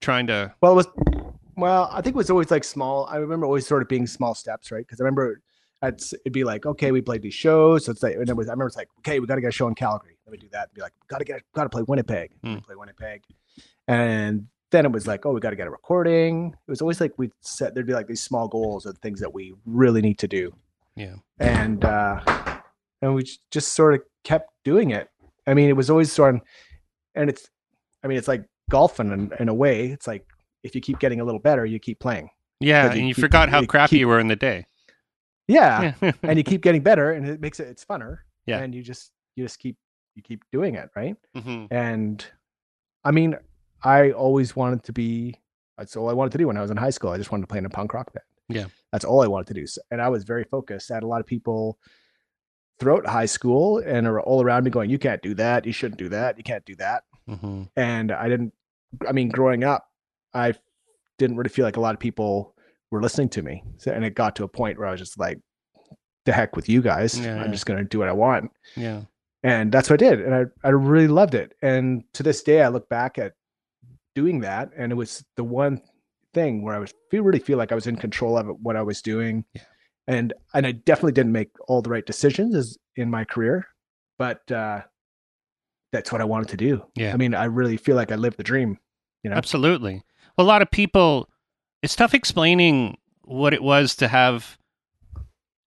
[0.00, 0.52] trying to?
[0.60, 0.88] Well, it was
[1.56, 3.06] well, I think it was always like small.
[3.06, 4.86] I remember always sort of being small steps, right?
[4.86, 5.42] Because I remember
[5.82, 7.86] it'd be like, okay, we played these shows.
[7.86, 9.48] So it's like, and it was, I remember it's like, okay, we got to get
[9.48, 10.16] a show in Calgary.
[10.26, 10.64] Let me do that.
[10.68, 12.32] and Be like, got to get, got to play Winnipeg.
[12.44, 12.56] Hmm.
[12.58, 13.22] Play Winnipeg,
[13.88, 16.54] and then it was like, oh, we got to get a recording.
[16.66, 19.32] It was always like we set there'd be like these small goals of things that
[19.34, 20.54] we really need to do,
[20.96, 21.16] Yeah.
[21.40, 22.20] and uh,
[23.02, 25.08] and we just sort of kept doing it.
[25.46, 26.40] I mean, it was always sort of,
[27.14, 27.48] and it's,
[28.04, 29.86] I mean, it's like golfing in, in a way.
[29.88, 30.26] It's like
[30.62, 32.30] if you keep getting a little better, you keep playing.
[32.60, 34.66] Yeah, you and you keep- forgot how you crappy keep- you were in the day.
[35.48, 38.18] Yeah, and you keep getting better, and it makes it it's funner.
[38.46, 38.58] Yeah.
[38.60, 39.76] and you just you just keep
[40.16, 41.14] you keep doing it, right?
[41.36, 41.68] Mhm.
[41.70, 42.24] And
[43.04, 43.36] I mean,
[43.82, 45.36] I always wanted to be.
[45.78, 47.10] That's all I wanted to do when I was in high school.
[47.10, 48.24] I just wanted to play in a punk rock band.
[48.48, 48.66] Yeah.
[48.92, 49.66] that's all I wanted to do.
[49.66, 50.90] So, and I was very focused.
[50.90, 51.78] I had a lot of people
[52.80, 55.64] throughout high school and are all around me going, "You can't do that.
[55.66, 56.36] You shouldn't do that.
[56.38, 57.68] You can't do that." Mhm.
[57.76, 58.52] and I didn't.
[59.06, 59.86] I mean, growing up,
[60.34, 60.54] I
[61.18, 62.54] didn't really feel like a lot of people
[62.90, 65.18] were listening to me, so, and it got to a point where I was just
[65.18, 65.38] like,
[66.26, 67.18] "The heck with you guys!
[67.18, 67.40] Yeah.
[67.42, 69.02] I'm just gonna do what I want," Yeah.
[69.42, 71.52] and that's what I did, and I I really loved it.
[71.62, 73.32] And to this day, I look back at
[74.14, 75.80] doing that, and it was the one
[76.34, 78.76] thing where I was feel really feel like I was in control of it, what
[78.76, 79.62] I was doing, Yeah.
[80.08, 83.66] and and I definitely didn't make all the right decisions as in my career,
[84.18, 84.82] but uh,
[85.92, 86.84] that's what I wanted to do.
[86.94, 87.12] Yeah.
[87.12, 88.78] I mean, I really feel like I lived the dream.
[89.22, 90.02] You know, Absolutely.
[90.36, 91.28] Well, a lot of people,
[91.82, 94.58] it's tough explaining what it was to have.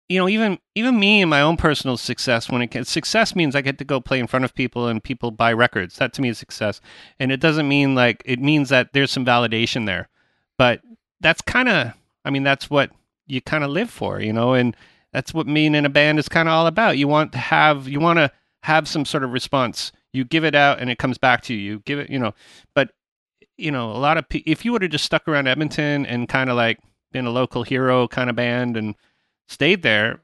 [0.09, 2.49] You know, even even me and my own personal success.
[2.49, 5.03] When it gets success means I get to go play in front of people and
[5.03, 5.95] people buy records.
[5.95, 6.81] That to me is success,
[7.19, 10.09] and it doesn't mean like it means that there's some validation there.
[10.57, 10.81] But
[11.19, 11.93] that's kind of,
[12.25, 12.91] I mean, that's what
[13.25, 14.75] you kind of live for, you know, and
[15.11, 16.97] that's what being in a band is kind of all about.
[16.97, 18.31] You want to have, you want to
[18.63, 19.91] have some sort of response.
[20.13, 21.59] You give it out, and it comes back to you.
[21.59, 22.33] You give it, you know,
[22.75, 22.91] but
[23.57, 26.27] you know, a lot of pe- if you would have just stuck around Edmonton and
[26.29, 26.79] kind of like
[27.11, 28.95] been a local hero kind of band and
[29.47, 30.21] stayed there,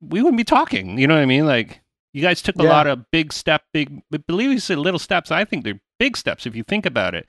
[0.00, 0.98] we wouldn't be talking.
[0.98, 1.46] You know what I mean?
[1.46, 1.82] Like
[2.12, 2.68] you guys took a Yeah.
[2.70, 4.02] lot of big step, big.
[4.10, 5.30] But believe you said little steps.
[5.30, 7.26] I think they're big steps if you think about it.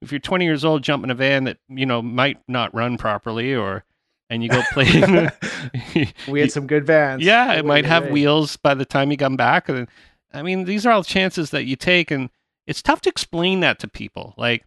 [0.00, 2.96] If you're 20 years old, jump in a van that you know might not run
[2.98, 3.84] properly, or
[4.30, 4.84] and you go play.
[6.28, 7.22] we had some good vans.
[7.22, 9.68] Yeah, it might have wheels by the time you come back.
[9.68, 9.88] And
[10.32, 12.30] I mean, these are all chances that you take, and
[12.66, 14.34] it's tough to explain that to people.
[14.36, 14.64] Like,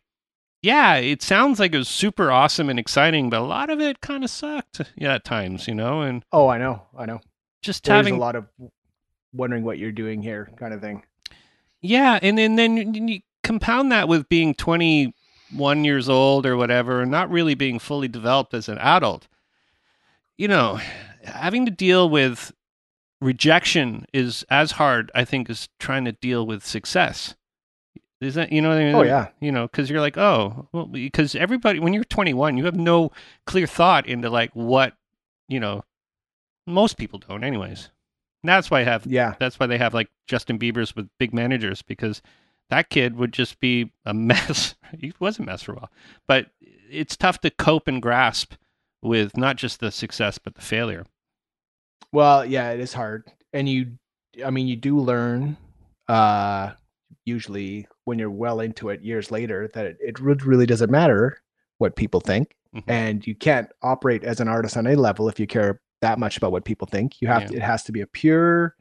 [0.62, 4.02] yeah, it sounds like it was super awesome and exciting, but a lot of it
[4.02, 4.82] kind of sucked.
[4.96, 7.22] Yeah, at times, you know, and Oh, I know, I know.
[7.62, 8.46] just There's having a lot of
[9.34, 11.04] wondering what you're doing here, kind of thing.
[11.82, 17.02] Yeah, and then then you- you compound that with being 21 years old or whatever,
[17.02, 19.28] and not really being fully developed as an adult.
[20.38, 20.80] You know,
[21.24, 22.52] having to deal with
[23.22, 27.36] rejection is as hard, I think, as trying to deal with success.
[28.20, 28.70] Is that you know?
[28.70, 28.96] What I mean?
[28.96, 32.66] Oh yeah, You know, because you're like, oh, well, because everybody, when you're 21, you
[32.66, 33.12] have no
[33.46, 34.94] clear thought into like what,
[35.48, 35.84] you know,
[36.68, 37.90] most people don't, anyways.
[38.44, 39.36] And that's why I have yeah.
[39.40, 42.22] that's why they have like Justin Bieber's with big managers because
[42.70, 44.76] that kid would just be a mess.
[45.00, 45.92] he was a mess for a while,
[46.28, 46.48] but
[46.90, 48.54] it's tough to cope and grasp
[49.02, 51.06] with not just the success but the failure.
[52.14, 53.94] Well, yeah, it is hard, and you,
[54.46, 55.56] I mean, you do learn,
[56.08, 56.72] uh,
[57.26, 61.38] usually when you're well into it years later that it, it really doesn't matter
[61.78, 62.84] what people think, Mhm.
[62.88, 66.36] and you can't operate as an artist on any level if you care that much
[66.38, 67.22] about what people think.
[67.22, 67.60] You have to, Yeah.
[67.60, 68.76] it has to be a pure,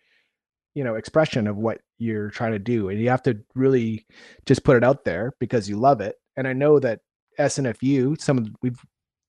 [0.75, 4.07] you know, expression of what you're trying to do, and you have to really
[4.47, 6.17] just put it out there because you love it.
[6.37, 7.01] And I know that
[7.39, 8.79] SNFU, some of we've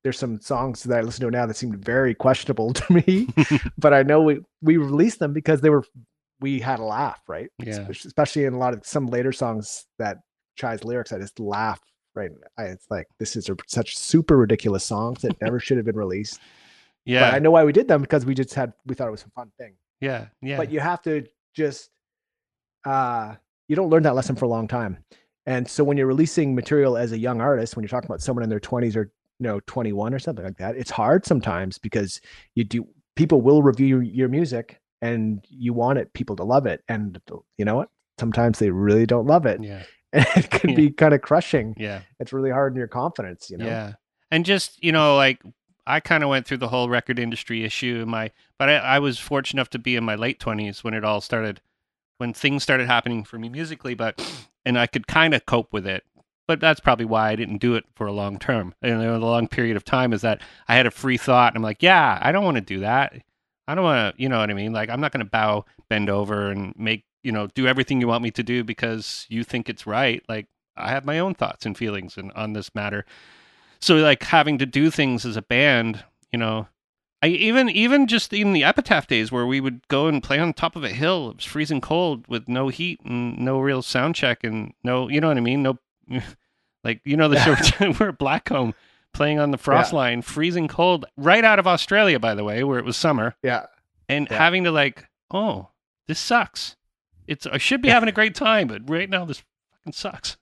[0.04, 3.28] there's some songs that I listen to now that seemed very questionable to me,
[3.78, 5.84] but I know we we released them because they were
[6.40, 7.50] we had a laugh, right?
[7.60, 7.88] Yeah.
[7.90, 10.18] Especially in a lot of some later songs that
[10.56, 11.80] Chai's lyrics, I just laugh.
[12.14, 15.86] Right, I, it's like this is a, such super ridiculous songs that never should have
[15.86, 16.42] been released.
[17.06, 17.22] Yeah.
[17.22, 19.24] But I know why we did them because we just had we thought it was
[19.24, 19.76] a fun thing.
[20.02, 20.26] yeah.
[20.42, 20.58] Yeah.
[20.58, 21.90] But you have to just
[22.84, 23.36] uh
[23.68, 24.98] you don't learn that lesson for a long time.
[25.46, 28.44] And so when you're releasing material as a young artist, when you're talking about someone
[28.44, 29.12] in their 20s or
[29.42, 32.22] you know 21 or something like that, it's hard sometimes because
[32.54, 36.84] you do people will review your, music and you want it people to love it
[36.88, 37.20] and
[37.58, 37.90] you know what?
[38.20, 39.62] Sometimes they really don't love it.
[39.64, 39.84] yeah.
[40.14, 40.76] And it can Yeah.
[40.76, 41.74] be kind of crushing.
[41.78, 42.02] Yeah.
[42.20, 43.66] It's really hard in your confidence, you know.
[43.66, 43.94] Yeah.
[44.30, 45.42] And just, you know, like
[45.88, 49.00] I kind of went through the whole record industry issue in my, but I, I
[49.00, 51.62] was fortunate enough to be in my late 20s when it all started,
[52.18, 54.22] when things started happening for me musically, but,
[54.66, 56.04] and I could kind of cope with it.
[56.48, 58.74] But that's probably why I didn't do it for a long term.
[58.82, 61.64] And a long period of time is that I had a free thought and I'm
[61.64, 63.14] like, yeah, I don't want to do that.
[63.68, 64.74] I don't want to, you know what I mean?
[64.74, 68.08] Like, I'm not going to bow, bend over and make, you know, do everything you
[68.08, 70.24] want me to do because you think it's right.
[70.28, 73.06] Like, I have my own thoughts and feelings and on this matter
[73.82, 76.68] so like having to do things as a band you know
[77.22, 80.54] i even even just in the epitaph days where we would go and play on
[80.54, 84.16] top of a hill it was freezing cold with no heat and no real sound
[84.16, 85.78] check and no you know what i mean no
[86.84, 88.74] like you know the show we're at blackcomb
[89.14, 89.98] playing on the frost Yeah.
[90.00, 93.66] line freezing cold right out of australia by the way where it was summer Yeah.
[94.10, 94.38] and Yeah.
[94.38, 95.70] having to like oh
[96.08, 96.76] this sucks
[97.28, 99.44] it's i should be having a great time but right now this
[99.80, 100.38] fucking sucks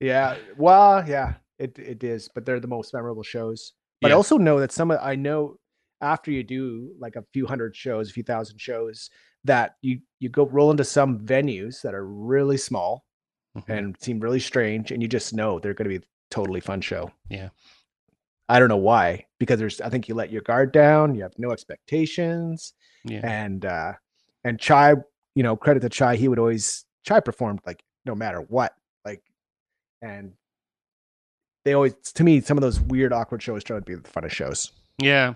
[0.00, 0.36] Yeah.
[0.56, 3.72] Well, yeah, it it is, but they're the most memorable shows.
[4.00, 5.56] But I also know that some of I know
[6.00, 9.10] after you do like a few hundred shows, a few thousand shows,
[9.42, 13.02] that you you go roll into some venues that are really small
[13.66, 13.78] Mhm.
[13.78, 16.80] and seem really strange, and you just know they're going to be a totally fun
[16.80, 17.10] show.
[17.28, 17.48] Yeah.
[18.48, 21.34] I don't know why, because there's I think you let your guard down, you have
[21.38, 22.72] no expectations,
[23.04, 23.92] yeah and uh
[24.44, 24.94] and Chai,
[25.34, 28.72] you know, credit to Chai, he would always Chai performed like no matter what,
[29.04, 29.22] like,
[30.00, 30.32] and
[31.64, 34.30] they always to me some of those weird awkward shows try to be the funnest
[34.30, 34.72] shows.
[34.98, 35.34] yeah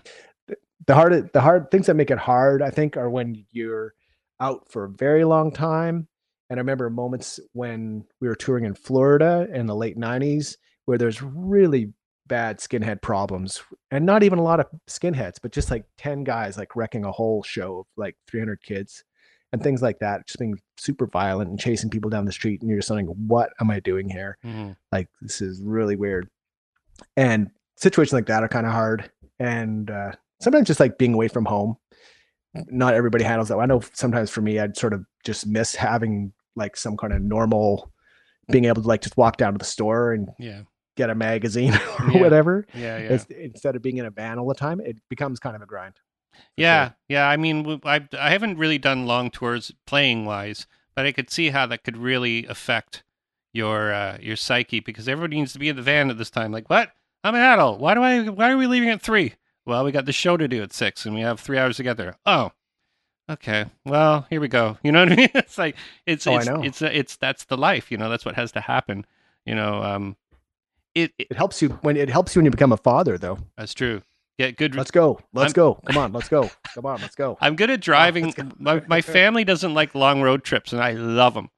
[0.87, 3.95] The hard the hard things that make it hard, I think, are when you're
[4.41, 6.09] out for a very long time.
[6.53, 10.99] And I remember moments when we were touring in Florida in the late '90s where
[10.99, 11.95] there's really
[12.27, 16.59] bad skinhead problems, and not even a lot of skinheads, but just like ten guys
[16.59, 19.03] like wrecking a whole show of like 300 kids
[19.55, 22.69] and things like that, just being super violent and chasing people down the street, and
[22.69, 24.77] you're just saying, "What am I doing here?" Mhm.
[24.93, 26.29] like this is really weird
[27.17, 30.12] and situations like that are kind of hard and uh
[30.43, 31.77] sometimes just like being away from home
[32.55, 36.33] not everybody handles that i know sometimes for me i'd sort of just miss having
[36.57, 37.93] like some kind of normal
[38.51, 40.62] being able to like just walk down to the store and yeah
[40.97, 42.21] get a magazine or Yeah.
[42.21, 45.38] whatever yeah yeah It's- instead of being in a van all the time it becomes
[45.41, 45.95] kind of a grind
[46.57, 46.97] Yeah, sure.
[47.09, 47.29] yeah.
[47.29, 51.51] I mean, I I haven't really done long tours playing wise, but I could see
[51.51, 53.05] how that could really affect
[53.53, 56.51] your uh, your psyche because everybody needs to be in the van at this time.
[56.51, 56.91] Like, what?
[57.23, 57.81] I'm an adult.
[57.81, 58.29] Why do I?
[58.31, 59.35] Why are we leaving at three?
[59.67, 61.83] Well, we got the show to do at six, and we have three hours to
[61.83, 62.17] get there.
[62.25, 62.51] Oh,
[63.31, 63.67] okay.
[63.85, 64.79] Well, here we go.
[64.83, 65.29] You know what I mean?
[65.35, 66.63] It's like it's Oh, it's know.
[66.63, 67.91] it's it's that's the life.
[67.91, 69.05] You know, that's what has to happen.
[69.47, 70.17] You know, um,
[70.95, 73.39] it, it it helps you when it helps you when you become a father though
[73.57, 74.03] that's true.
[74.39, 77.37] Get good let's go let's I'm- go come on let's go come on let's go
[77.41, 78.31] I'm good at driving.
[78.31, 78.49] go.
[78.59, 81.51] my, my family doesn't like long road trips, and I love them.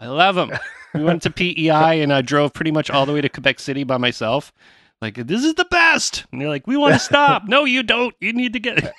[0.00, 0.50] I love them.
[0.94, 3.84] we went to PEI, and I drove pretty much all the way to Quebec City
[3.84, 4.52] by myself.
[5.00, 6.24] Like, this is the best.
[6.32, 7.42] And they're like, we want to stop.
[7.46, 8.14] no, you don't.
[8.20, 8.92] You need to get.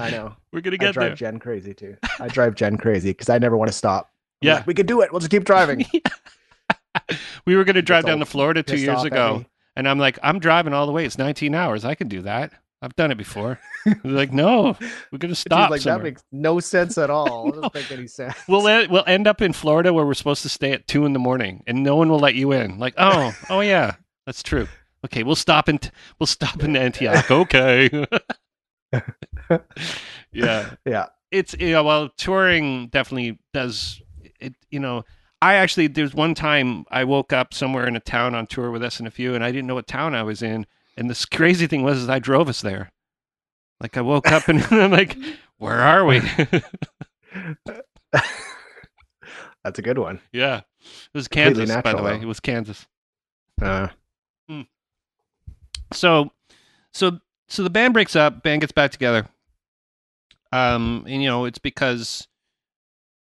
[0.00, 1.16] I know We're gonna get I drive there.
[1.30, 1.96] Jen crazy too.
[2.18, 4.10] I drive Jen crazy because I never want to stop.
[4.42, 4.54] I'm Yeah.
[4.56, 5.12] like, we can do it.
[5.12, 5.86] We'll just keep driving.
[7.46, 9.44] we were gonna drive down to Florida two years ago,
[9.76, 11.04] and I'm like, I'm driving all the way.
[11.04, 11.84] It's 19 hours.
[11.84, 12.52] I can do that.
[12.82, 13.58] I've done it before.
[14.04, 14.76] Like, no,
[15.10, 15.70] we're gonna stop.
[15.70, 17.48] like that makes no sense at all.
[17.48, 17.60] It No.
[17.62, 18.34] doesn't make any sense.
[18.46, 21.14] We'll e- we'll end up in Florida where we're supposed to stay at two in
[21.14, 22.78] the morning, and no one will let you in.
[22.78, 23.94] Like, oh, oh yeah,
[24.26, 24.68] that's true.
[25.06, 27.30] Okay, we'll stop in t- we'll stop in Antioch.
[27.30, 27.88] Okay.
[30.32, 31.06] yeah, yeah.
[31.30, 34.00] it's you know, well, touring definitely does
[34.40, 34.54] it.
[34.70, 35.04] You know,
[35.42, 38.82] I actually there's one time I woke up somewhere in a town on tour with
[38.82, 40.66] SNFU, and I didn't know what town I was in.
[40.96, 42.90] And this crazy thing was, is I drove us there.
[43.80, 45.16] Like I woke up and I'm like,
[45.58, 46.20] where are we?
[49.64, 50.20] That's a good one.
[50.32, 50.64] Yeah, it
[51.14, 52.16] was Kansas, by the way.
[52.16, 52.22] though.
[52.22, 52.86] It was Kansas.
[53.60, 53.88] Uh,
[55.92, 56.30] So,
[56.92, 58.42] so, so the band breaks up.
[58.42, 59.26] Band gets back together.
[60.52, 62.26] Um, and you know, it's because,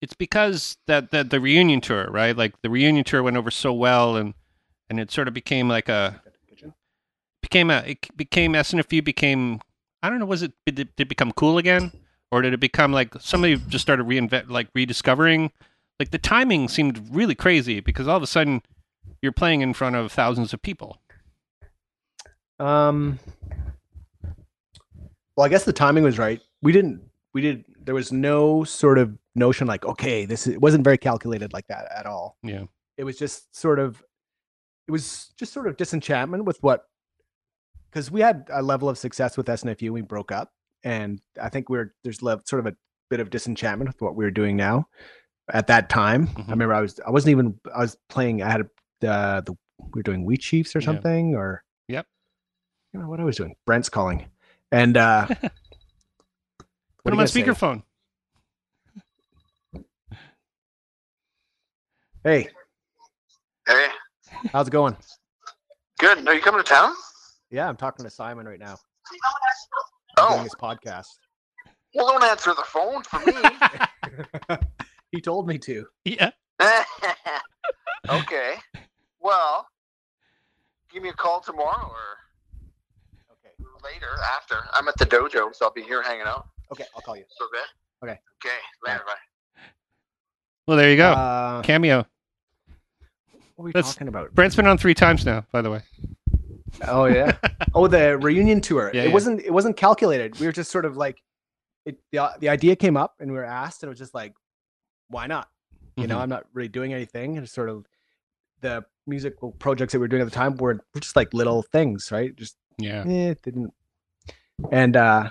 [0.01, 2.35] it's because that that the reunion tour, right?
[2.35, 4.33] Like the reunion tour went over so well, and
[4.89, 6.21] and it sort of became like a
[7.41, 9.61] became a it became SNFU became
[10.01, 11.91] I don't know was it did it, did it become cool again
[12.31, 15.51] or did it become like somebody just started reinvent, like rediscovering?
[15.99, 18.61] Like the timing seemed really crazy because all of a sudden
[19.21, 20.97] you're playing in front of thousands of people.
[22.59, 23.19] Um.
[25.35, 26.41] Well, I guess the timing was right.
[26.61, 27.01] We didn't.
[27.35, 27.65] We did.
[27.83, 31.67] There was no sort of notion like, okay, this is, it wasn't very calculated like
[31.67, 32.37] that at all.
[32.41, 32.63] Yeah.
[32.97, 34.01] It was just sort of.
[34.87, 36.85] It was just sort of disenchantment with what,
[37.91, 39.89] because we had a level of success with SNFU.
[39.91, 40.51] We broke up,
[40.83, 42.75] and I think we're there's sort of a
[43.09, 44.87] bit of disenchantment with what we were doing now.
[45.51, 46.47] At that time, Mhm.
[46.47, 48.41] I remember I was I wasn't even I was playing.
[48.43, 48.61] I had
[49.05, 50.85] uh, the we were doing Wheat Chiefs or Yeah.
[50.85, 52.07] something or Yep.
[52.93, 53.55] you know what I was doing.
[53.65, 54.25] Brent's calling,
[54.71, 55.27] and uh,
[57.05, 57.83] Put what him are on you speakerphone.
[62.23, 62.49] Hey,
[63.67, 63.87] Hey,
[64.51, 64.97] how's it going?
[65.99, 66.27] good.
[66.27, 66.93] Are you coming to town?
[67.51, 68.75] Yeah, I'm talking to Simon right now.
[70.17, 71.05] I'm doing Oh, his podcast.
[71.93, 74.57] well, don't answer the phone for me.
[75.11, 75.85] he told me to.
[76.05, 76.31] Yeah.
[78.09, 78.55] okay.
[79.19, 79.67] Well,
[80.91, 82.17] give me a call tomorrow or
[83.33, 83.53] Okay.
[83.83, 84.55] later after.
[84.73, 86.47] I'm at the dojo, so I'll be here hanging out.
[86.71, 87.23] Okay, I'll call you.
[87.29, 88.09] So good.
[88.09, 88.19] Okay.
[88.43, 88.55] Okay.
[88.85, 89.03] Later.
[89.05, 89.61] Bye.
[90.67, 91.11] Well, there you go.
[91.11, 92.05] Uh, Cameo.
[93.55, 94.33] what are we that's- talking about?
[94.33, 95.81] Brent's been on three times now, by the way.
[96.87, 97.37] Oh yeah.
[97.73, 98.91] oh, the reunion tour.
[98.93, 99.13] Yeah, it yeah.
[99.13, 99.41] wasn't.
[99.41, 100.39] It wasn't calculated.
[100.39, 101.21] We were just sort of like,
[101.85, 101.97] it.
[102.11, 104.33] The the idea came up, and we were asked, and it was just like,
[105.09, 105.49] why not?
[105.95, 106.21] You know, Mhm.
[106.21, 107.85] I'm not really doing anything, and it's sort of
[108.59, 111.61] the musical projects that we were doing at the time were, were just like little
[111.61, 112.35] things, right?
[112.35, 113.03] Just Yeah.
[113.07, 113.73] eh, it didn't.
[114.71, 115.29] And uh,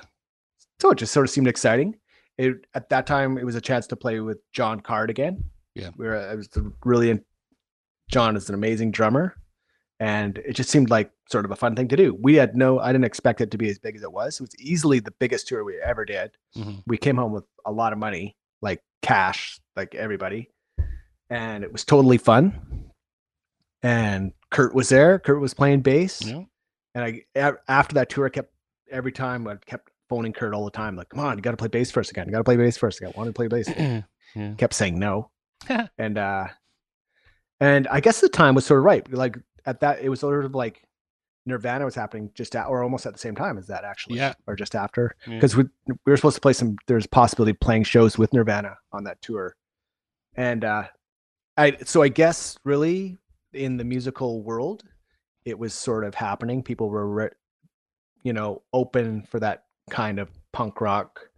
[0.85, 1.97] so it just sort of seemed exciting.
[2.37, 5.43] It at that time it was a chance to play with Jon Card again.
[5.75, 5.91] Yeah.
[5.97, 6.17] we were.
[6.17, 6.49] I was
[6.85, 7.19] really.
[8.11, 9.35] John is an amazing drummer,
[9.99, 12.15] and it just seemed like sort of a fun thing to do.
[12.21, 12.81] We had no.
[12.81, 14.41] I didn't expect it to be as big as it was.
[14.41, 16.33] It was easily the biggest tour we ever did.
[16.57, 16.83] Mhm.
[16.87, 20.51] We came home with a lot of money, like cash, like everybody,
[21.31, 22.91] and it was totally fun.
[23.83, 25.19] And Kurt was there.
[25.19, 26.23] Kurt was playing bass.
[26.23, 26.43] Yeah.
[26.95, 27.23] And I
[27.69, 28.53] after that tour, I kept
[28.91, 31.57] every time I kept phoning Kurt all the time, like, "Come on, you got to
[31.57, 32.27] play bass first again.
[32.27, 33.13] You got to play bass first again.
[33.17, 34.03] Want to play bass?" yeah.
[34.59, 35.31] kept saying no,
[35.99, 36.47] and uh,
[37.61, 39.11] and I guess the time was sort of right.
[39.13, 39.37] Like
[39.67, 40.83] at that, it was sort of like
[41.47, 44.35] Nirvana was happening just at, or almost at the same time as that actually, Yeah.
[44.47, 45.35] or just after, Yeah.
[45.35, 46.77] because we we were supposed to play some.
[46.87, 49.55] There's possibility of playing shows with Nirvana on that tour,
[50.37, 50.85] and uh,
[51.57, 53.19] I so I guess really
[53.53, 54.83] in the musical world,
[55.45, 56.63] it was sort of happening.
[56.63, 57.29] People were, re-
[58.25, 61.29] you know, open for that kind of punk rock,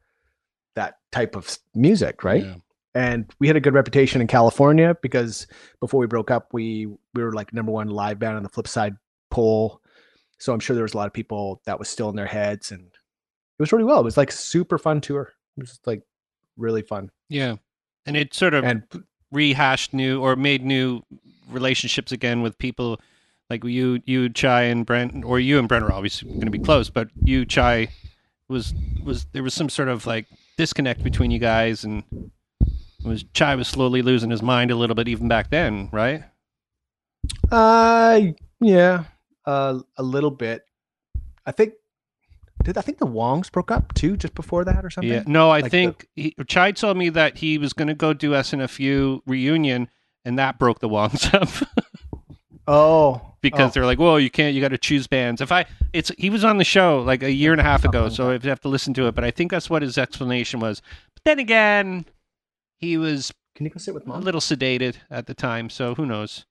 [0.74, 2.44] that type of music, right?
[2.44, 2.54] Yeah.
[2.94, 5.46] And we had a good reputation in California because
[5.80, 8.68] before we broke up, we we were like number one live band on the flip
[8.68, 8.96] side
[9.30, 9.82] poll.
[10.38, 12.70] So I'm sure there was a lot of people that was still in their heads,
[12.72, 14.00] and it was really well.
[14.00, 15.32] It was like super fun tour.
[15.56, 16.02] It was like
[16.56, 17.10] really fun.
[17.28, 17.56] Yeah.
[18.06, 18.82] And it sort of And
[19.32, 21.02] rehashed new or made new
[21.50, 23.00] relationships again with people
[23.50, 26.58] like you, you, Chai, and Brent, or you and Brent are obviously going to be
[26.58, 27.88] close, but you, Chai,
[28.48, 28.74] was
[29.04, 30.26] was there was some sort of like
[30.56, 32.02] disconnect between you guys, and
[33.04, 36.24] was Chai was slowly losing his mind a little bit even back then, right?
[37.50, 38.20] uh,
[38.60, 39.04] yeah,
[39.44, 40.62] uh, a little bit.
[41.44, 41.74] I think.
[42.64, 45.12] Did I think the Wongs broke up too just before that or something?
[45.12, 45.22] Yeah.
[45.26, 48.12] No, I Like the- think he, Chai told me that he was going to go
[48.12, 49.88] do SNFU reunion,
[50.24, 51.48] and that broke the Wongs up.
[52.66, 53.74] Oh, because oh.
[53.74, 54.54] they're like, "Whoa, you can't.
[54.54, 57.32] You got to choose bands." If I, it's he was on the show like a
[57.32, 59.14] year and a half ago, so I have to listen to it.
[59.14, 60.82] But I think that's what his explanation was.
[61.14, 62.06] But then again,
[62.78, 66.06] he was Can you go sit with a little sedated at the time, so who
[66.06, 66.44] knows?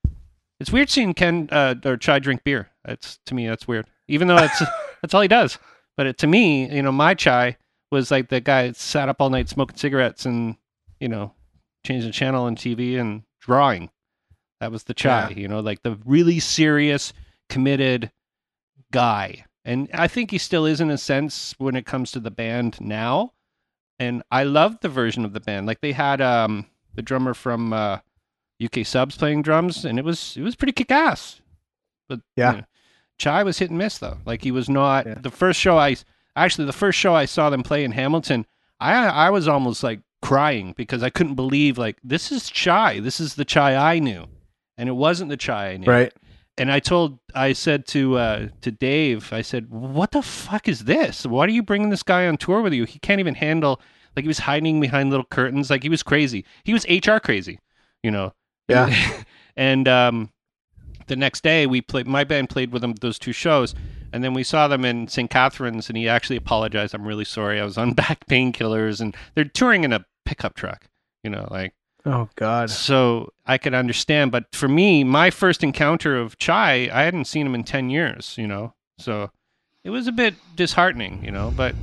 [0.58, 2.70] It's weird seeing Ken uh, or Chai drink beer.
[2.86, 4.62] It's to me that's weird, even though that's
[5.02, 5.58] that's all he does.
[5.96, 7.56] But it, to me, you know, my Chai
[7.90, 10.56] was like the guy that sat up all night smoking cigarettes and
[11.00, 11.32] you know,
[11.84, 13.90] changing the channel on TV and drawing.
[14.60, 17.12] That was the Chai, you know, like the really serious,
[17.48, 18.10] committed
[18.92, 19.44] guy.
[19.64, 22.80] And I think he still is in a sense when it comes to the band
[22.80, 23.32] now.
[23.98, 25.66] And I loved the version of the band.
[25.66, 27.98] Like they had um the drummer from uh,
[28.62, 31.40] UK Subs playing drums, and it was it was pretty kick ass.
[32.08, 32.50] But Yeah.
[32.52, 32.64] you know,
[33.18, 34.18] Chai was hit and miss though.
[34.24, 35.14] Like he was not Yeah.
[35.20, 35.96] the first show I
[36.36, 38.46] actually the first show I saw them play in Hamilton.
[38.80, 43.00] I I was almost like crying because I couldn't believe like this is Chai.
[43.00, 44.26] This is the Chai I knew,
[44.78, 46.12] and it wasn't the Chai I knew Right.
[46.58, 50.84] and I told I said to uh, to Dave, I said, "What the fuck is
[50.84, 51.24] this?
[51.26, 52.84] Why are you bringing this guy on tour with you?
[52.84, 53.80] He can't even handle
[54.16, 56.44] like he was hiding behind little curtains, like he was crazy.
[56.64, 57.58] He was HR crazy,
[58.02, 58.32] you know."
[58.68, 59.22] Yeah.
[59.56, 60.30] and um,
[61.06, 62.06] the next day we played.
[62.06, 63.74] My band played with him those two shows,
[64.12, 65.28] And then we saw them in St.
[65.30, 66.94] Catharines, and he actually apologized.
[66.94, 67.60] I'm really sorry.
[67.60, 70.86] I was on back painkillers, and they're touring in a pickup truck.
[71.22, 71.74] You know, like
[72.06, 72.70] Oh God.
[72.70, 74.30] so I could understand.
[74.32, 78.34] But for me, my first encounter of Chai, I hadn't seen him in ten years.
[78.38, 79.30] You know, so
[79.84, 81.24] it was a bit disheartening.
[81.24, 81.74] You know, but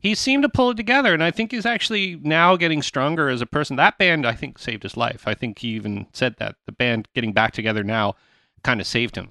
[0.00, 3.40] he seemed to pull it together, and I think he's actually now getting stronger as
[3.40, 3.76] a person.
[3.76, 5.22] That band, I think, saved his life.
[5.26, 8.14] I think he even said that the band getting back together now
[8.64, 9.30] kind of saved him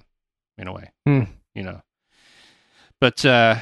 [0.58, 0.92] in a way.
[1.06, 1.24] Hmm.
[1.54, 1.82] You know,
[3.00, 3.58] but uh,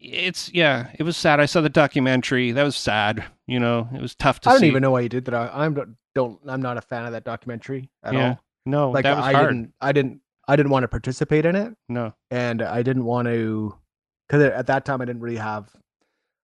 [0.00, 1.40] it's yeah, it was sad.
[1.40, 2.52] I saw the documentary.
[2.52, 3.24] That was sad.
[3.46, 4.66] You know, it was tough to I don't see.
[4.68, 5.34] even know why he did that.
[5.34, 6.38] I, I'm don't- don't.
[6.48, 8.40] I'm not a fan of that documentary at Yeah, all.
[8.66, 9.48] No, Like that was I hard.
[9.48, 9.72] didn't.
[9.80, 10.20] I didn't.
[10.48, 12.14] I didn't want to participate in it, No.
[12.30, 13.74] and I didn't want to
[14.26, 15.68] because at that time I didn't really have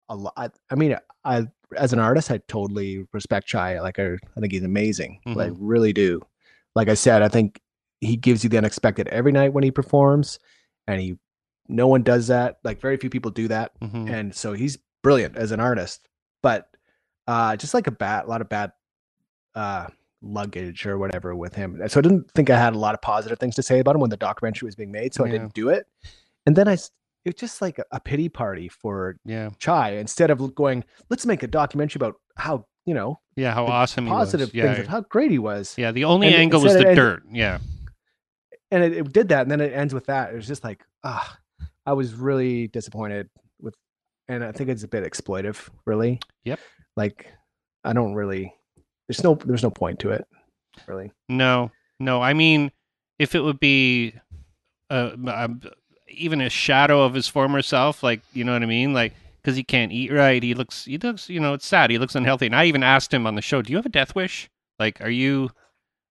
[0.08, 0.32] a lot.
[0.36, 1.46] I, I mean, I
[1.76, 3.80] as an artist, I totally respect Chai.
[3.80, 5.20] Like I, I think he's amazing.
[5.26, 6.20] Like really do.
[6.74, 7.60] Like I said, I think
[8.00, 10.38] he gives you the unexpected every night when he performs,
[10.86, 11.18] and he.
[11.68, 12.58] No one does that.
[12.64, 13.72] Like very few people do that.
[13.80, 14.10] Mhm.
[14.12, 16.08] and so he's brilliant as an artist
[16.42, 16.68] but
[17.26, 18.72] uh just like a bad a lot of bad
[19.54, 19.86] uh
[20.22, 23.38] luggage or whatever with him so i didn't think i had a lot of positive
[23.38, 25.68] things to say about him when the documentary was being made so i didn't do
[25.68, 25.86] it
[26.46, 26.80] and then I, it
[27.26, 29.50] was just like a, pity party for Yeah.
[29.58, 33.52] chai instead of going let's make a documentary about how you know Yeah.
[33.54, 34.66] How awesome positive he was.
[34.66, 34.82] things Yeah.
[34.84, 35.90] of how great he was Yeah.
[35.92, 37.22] The only And angle was the it- dirt.
[37.30, 37.58] Yeah.
[38.70, 40.84] and it, it did that and then it ends with that it was just like
[41.04, 41.36] ah
[41.86, 43.28] i was really disappointed
[43.60, 43.74] with
[44.28, 46.60] and i think it's a bit exploitive really Yep.
[46.96, 47.26] like
[47.84, 48.54] i don't really
[49.08, 50.26] there's no there's no point to it
[50.86, 51.70] really No.
[52.00, 52.22] No.
[52.22, 52.72] I mean,
[53.18, 54.14] if it would be
[54.90, 55.62] uh, um,
[56.08, 59.56] even a shadow of his former self, like you know what I mean, like because
[59.56, 61.90] he can't eat right, he looks he looks you know it's sad.
[61.90, 62.46] He looks unhealthy.
[62.46, 64.50] And I even asked him on the show, "Do you have a death wish?
[64.78, 65.50] Like, are you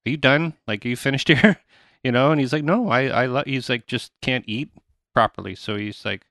[0.06, 0.54] are you done?
[0.68, 1.58] Like, are you finished here?"
[2.04, 4.70] you know, and he's like, "No, I I lo-, he's like just can't eat
[5.14, 6.26] properly." So he's like,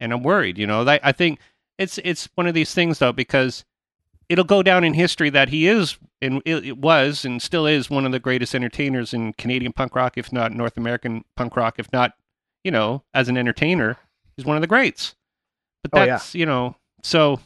[0.00, 0.58] and I'm worried.
[0.58, 1.38] You know, like, I think
[1.78, 3.64] it's it's one of these things though because
[4.32, 8.06] it'll go down in history that he is and it, was and still is one
[8.06, 11.92] of the greatest entertainers in Canadian punk rock, if not North American punk rock, if
[11.92, 12.12] not,
[12.64, 13.98] you know, as an entertainer,
[14.34, 15.14] he's one of the greats.
[15.82, 16.06] But Oh, yeah.
[16.12, 17.40] that's you know, so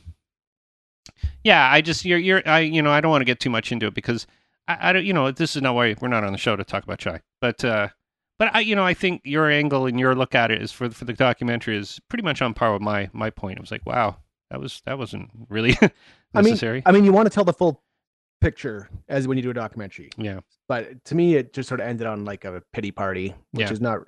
[1.42, 3.72] yeah, I just you're you're I you know I don't want to get too much
[3.72, 4.28] into it because
[4.68, 6.62] I, I don't you know this is not why we're not on the show to
[6.62, 7.88] talk about Chai, but uh,
[8.38, 10.88] but I you know I think your angle and your look at it is for
[10.90, 13.58] for the documentary is pretty much on par with my my point.
[13.58, 14.18] It was like wow
[14.50, 16.82] that was that wasn't really I mean, necessary.
[16.86, 17.82] i mean you want to tell the full
[18.40, 20.40] picture as when you do a documentary yeah.
[20.68, 23.72] but to me it just sort of ended on like a pity party which Yeah.
[23.72, 24.00] is not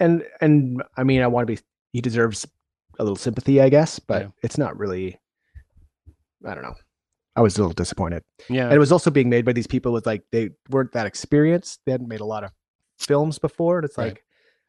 [0.00, 1.60] and and i mean i want to be
[1.92, 2.46] he deserves
[2.98, 4.28] a little sympathy i guess but Yeah.
[4.42, 5.18] it's not really
[6.46, 6.74] i don't know
[7.36, 8.64] i was a little disappointed Yeah.
[8.64, 11.80] and it was also being made by these people with like they weren't that experienced
[11.84, 12.50] they hadn't made a lot of
[12.98, 14.08] films before and it's Right.
[14.14, 14.24] like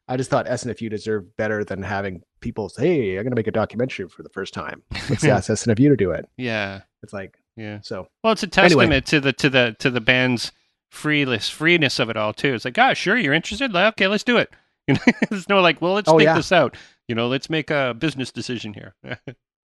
[0.10, 3.52] i just thought snfu deserved better than having people say hey i'm gonna make a
[3.52, 6.82] documentary for the first time let's ask you to do it yeah.
[7.04, 7.80] it's like Yeah.
[7.82, 8.86] so Well, it's a Anyway.
[8.86, 10.52] testament to the to the to the band's
[10.92, 12.54] freeless freeness of it all too.
[12.54, 13.74] It's like, ah, sure, you're interested.
[13.74, 14.50] Like, okay, let's do it.
[14.88, 16.36] You know, there's no like, well, let's Oh, take yeah.
[16.36, 16.78] this out.
[17.08, 18.94] You know, let's make a business decision here.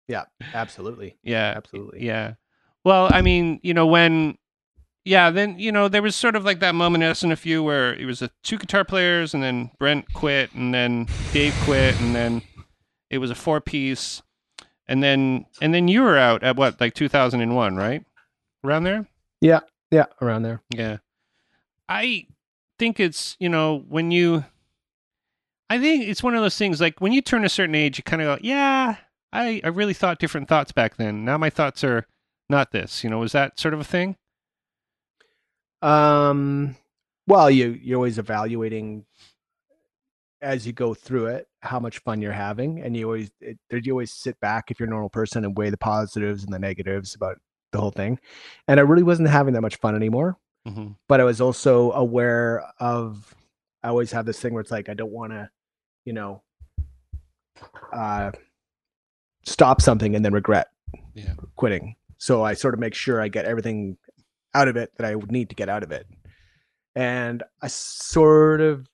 [0.07, 2.33] Yeah, absolutely yeah, absolutely yeah.
[2.83, 4.37] Well, I mean, you know, when
[5.05, 8.05] yeah, then you know there was sort of like that moment in SNFU where it
[8.05, 12.41] was a two guitar players, and then Brent quit, and then Dave quit, and then
[13.13, 14.23] it was a four piece,
[14.87, 18.03] and then and then you were out at what like 2001, right?
[18.63, 19.07] Around there.
[19.39, 19.59] yeah
[19.91, 20.97] yeah, around there Yeah.
[21.87, 22.25] I
[22.79, 24.45] think it's, you know, when you
[25.69, 28.03] I think it's one of those things like when you turn a certain age you
[28.03, 28.95] kind of go, "Yeah,
[29.31, 31.23] I I really thought different thoughts back then.
[31.23, 32.07] Now my thoughts are
[32.49, 34.15] not this." You know, was that sort of a thing?
[35.83, 36.75] Um,
[37.27, 39.05] well, you you're always evaluating
[40.43, 43.93] as you go through it how much fun you're having, and you always it, you
[43.93, 47.15] always sit back if you're a normal person and weigh the positives and the negatives
[47.15, 47.37] about
[47.71, 48.19] the whole thing.
[48.67, 50.37] And I really wasn't having that much fun anymore.
[50.67, 53.33] hmm But I was also aware of.
[53.81, 55.49] I always have this thing where it's like I don't want to,
[56.05, 56.41] you know,
[57.91, 58.31] uh,
[59.45, 60.67] stop something and then regret
[61.13, 61.33] Yeah.
[61.55, 61.95] quitting.
[62.17, 63.97] So I sort of make sure I get everything
[64.53, 66.07] out of it that I would need to get out of it.
[66.95, 68.87] And I sort of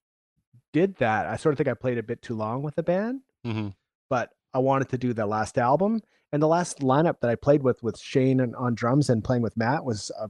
[0.74, 1.26] did that.
[1.28, 3.70] I sort of think I played a bit too long with the band, hmm
[4.10, 6.02] but I wanted to do the last album.
[6.32, 9.42] And the last lineup that I played with with Shane and on drums and playing
[9.44, 10.28] with Matt was uh,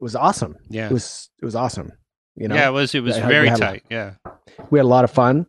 [0.00, 0.56] was awesome.
[0.68, 0.86] Yeah.
[0.86, 1.92] It was it was awesome.
[2.36, 3.82] You know, yeah, it was it was had- very a- tight.
[3.90, 4.14] Yeah.
[4.70, 5.46] we had a lot of fun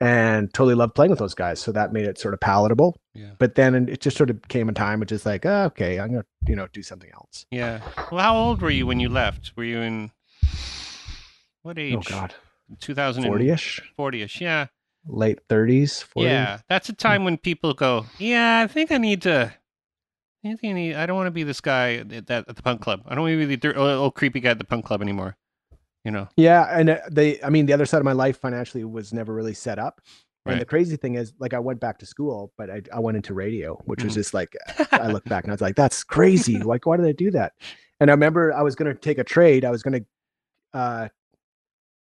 [0.00, 1.60] and totally loved playing with those guys.
[1.60, 3.00] So that made it sort of palatable.
[3.14, 3.30] Yeah.
[3.38, 6.10] But then it just sort of came a time which is like, oh, okay, I'm
[6.12, 7.44] gonna you know do something else.
[7.50, 7.80] Yeah.
[8.12, 9.52] Well, how old were you when you left?
[9.56, 10.10] Were you in
[11.62, 11.96] what age?
[11.96, 12.34] Oh God,
[12.80, 13.82] 2040 forty ish.
[13.98, 14.40] 40ish.
[14.40, 14.66] Yeah.
[15.06, 16.24] late 30s, 40s.
[16.24, 19.52] Yeah, that's a time when people go, "Yeah, I think I need to."
[20.44, 20.94] I think I need.
[20.94, 23.02] I don't want to be this guy at, that, at the punk club.
[23.06, 25.36] I don't want to be the old, old creepy guy at the punk club anymore.
[26.04, 26.28] You know.
[26.36, 29.34] Yeah, and uh, they, I mean, the other side of my life financially was never
[29.34, 30.00] really set up.
[30.46, 33.18] And the crazy thing is, like, I went back to school, but I, I went
[33.18, 34.16] into radio, which was Mhm.
[34.16, 34.56] just like,
[34.92, 36.58] I look back and I was like, that's crazy.
[36.58, 37.52] Like, why did I do that?
[38.00, 39.66] And I remember I was going to take a trade.
[39.66, 40.00] I was going
[40.72, 41.08] to, uh,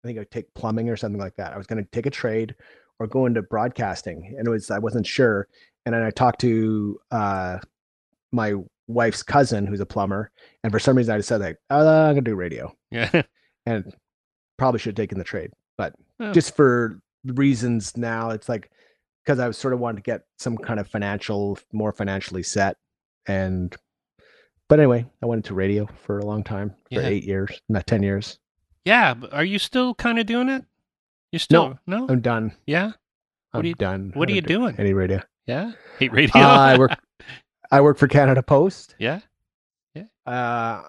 [0.05, 1.53] I think I would take plumbing or something like that.
[1.55, 2.55] I was going to take a trade
[2.99, 5.49] or go into broadcasting, and it was I wasn't sure.
[5.87, 7.59] And then I talked to uh,
[8.33, 8.55] my
[8.87, 10.31] wife's cousin, who's a plumber,
[10.63, 13.23] and for some reason I decided like, uh, I'm going to do radio Yeah.
[13.67, 13.95] and
[14.59, 16.33] probably should have taken the trade, but Oh.
[16.33, 18.71] just for reasons now, it's like
[19.25, 22.77] because I was sort of wanting to get some kind of financial, more financially set,
[23.27, 23.75] and
[24.69, 27.07] but anyway, I went into radio for a long time for Yeah.
[27.09, 28.39] eight years, not ten years.
[28.85, 29.15] Yeah.
[29.15, 30.65] But are you still kind of doing it?
[31.33, 31.99] You're still no.
[32.01, 32.07] no?
[32.09, 32.53] I'm done.
[32.67, 32.93] yeah.
[33.53, 34.11] I'm do you- done.
[34.15, 34.75] what are you do doing?
[34.79, 35.21] Any radio?
[35.47, 35.73] Yeah.
[35.99, 36.41] Hate radio.
[36.43, 36.93] Uh, I work.
[37.71, 38.95] I work for Canada Post.
[38.99, 39.21] yeah.
[40.27, 40.83] uh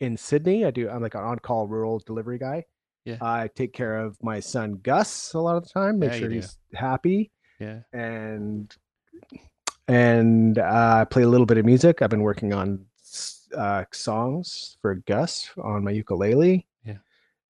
[0.00, 0.64] in Sydney.
[0.64, 2.64] I do I'm like an on-call rural delivery guy.
[3.04, 3.16] Yeah.
[3.20, 6.30] I take care of my son Gus a lot of the time, make Yeah, sure
[6.30, 7.80] he's happy Yeah.
[7.92, 8.74] and
[9.88, 12.02] and uh, I play a little bit of music.
[12.02, 12.84] I've been working on
[13.56, 16.66] uh, songs for Gus on my ukulele.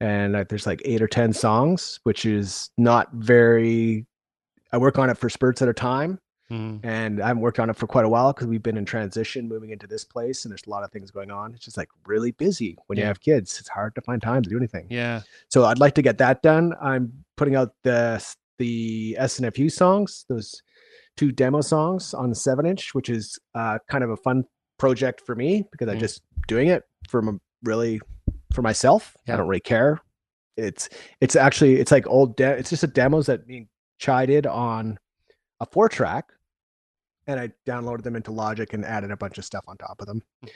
[0.00, 0.06] Yeah.
[0.08, 4.06] And uh, there's like eight or 10 songs, which is not very,
[4.72, 6.18] I work on it for spurts at a time
[6.50, 6.80] Mm.
[6.82, 9.46] and I haven't worked on it for quite a while because we've been in transition
[9.46, 11.52] moving into this place and there's a lot of things going on.
[11.52, 13.60] It's just like really busy when you have kids.
[13.60, 14.86] It's hard to find time to do anything.
[14.88, 15.20] Yeah.
[15.50, 16.72] So I'd like to get that done.
[16.80, 18.24] I'm putting out the
[18.58, 20.62] the SNFU songs, those
[21.18, 24.44] two demo songs on the seven inch, which is uh, kind of a fun
[24.78, 26.00] project for me because I'm Mm.
[26.00, 27.32] just doing it from a
[27.62, 28.00] really
[28.52, 29.16] for myself.
[29.26, 29.34] Yeah.
[29.34, 30.00] I don't really care.
[30.56, 30.88] It's
[31.20, 33.68] it's actually it's like old de- it's just a demos that being
[33.98, 34.98] chided on
[35.60, 36.32] a four track
[37.26, 40.06] and I downloaded them into Logic and added a bunch of stuff on top of
[40.06, 40.22] them.
[40.44, 40.50] Mhm.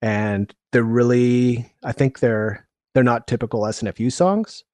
[0.00, 4.64] And they're really I think they're they're not typical SNFU songs,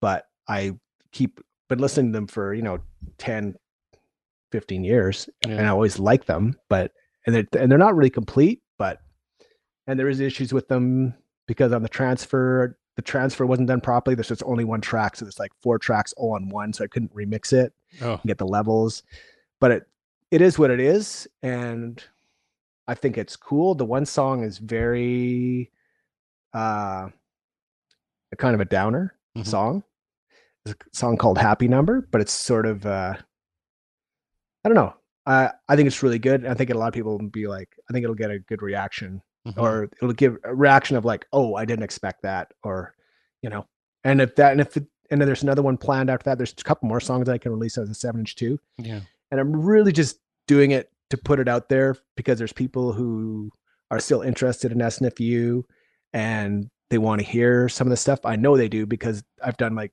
[0.00, 0.72] but I
[1.12, 2.78] keep been listening to them for, you know,
[3.18, 3.56] 10
[4.52, 6.92] 15 years and I always like them, but
[7.26, 9.00] and they're, and they're not really complete, but
[9.86, 11.14] and there is issues with them
[11.52, 14.14] because on the transfer the transfer wasn't done properly.
[14.14, 16.86] There's just only one track, so there's like four tracks all on one, so I
[16.88, 17.72] couldn't remix it
[18.02, 18.12] Oh.
[18.14, 19.02] and get the levels.
[19.60, 19.86] But it
[20.30, 22.02] it is what it is, and
[22.88, 23.74] I think it's cool.
[23.74, 25.70] The one song is very
[26.54, 27.08] uh
[28.32, 29.46] a kind of a downer Mhm.
[29.46, 29.84] song.
[30.64, 33.14] It's a song called Happy Number, but it's sort of uh
[34.64, 34.94] I don't know.
[35.26, 36.44] I I think it's really good.
[36.46, 38.60] I think a lot of people will be like, I think it'll get a good
[38.62, 39.58] reaction Mhm.
[39.60, 42.94] or it'll give a reaction of like, oh, I didn't expect that, or
[43.42, 43.66] you know,
[44.04, 46.38] and if that, and if it, and then there's another one planned after that.
[46.38, 49.00] There's a couple more songs that I can release as a seven inch too, yeah.
[49.30, 53.50] and I'm really just doing it to put it out there because there's people who
[53.90, 55.62] are still interested in SNFU
[56.12, 58.20] and they want to hear some of the stuff.
[58.24, 59.92] I know they do because I've done like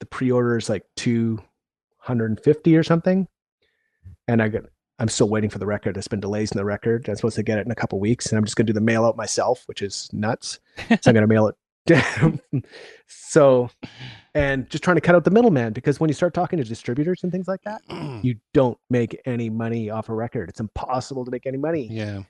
[0.00, 3.28] the pre-orders like 250 or something,
[4.28, 4.64] and I got
[4.98, 5.94] I'm still waiting for the record.
[5.94, 7.08] There's been delays in the record.
[7.08, 8.74] I'm supposed to get it in a couple weeks, and I'm just going to do
[8.74, 10.58] the mail out myself, which is nuts.
[10.88, 11.56] so I'm going to mail it.
[13.06, 13.70] so,
[14.34, 17.22] and just trying to cut out the middleman because when you start talking to distributors
[17.22, 17.82] and things like that,
[18.24, 20.48] you don't make any money off a record.
[20.48, 21.88] It's impossible to make any money.
[21.90, 22.22] yeah.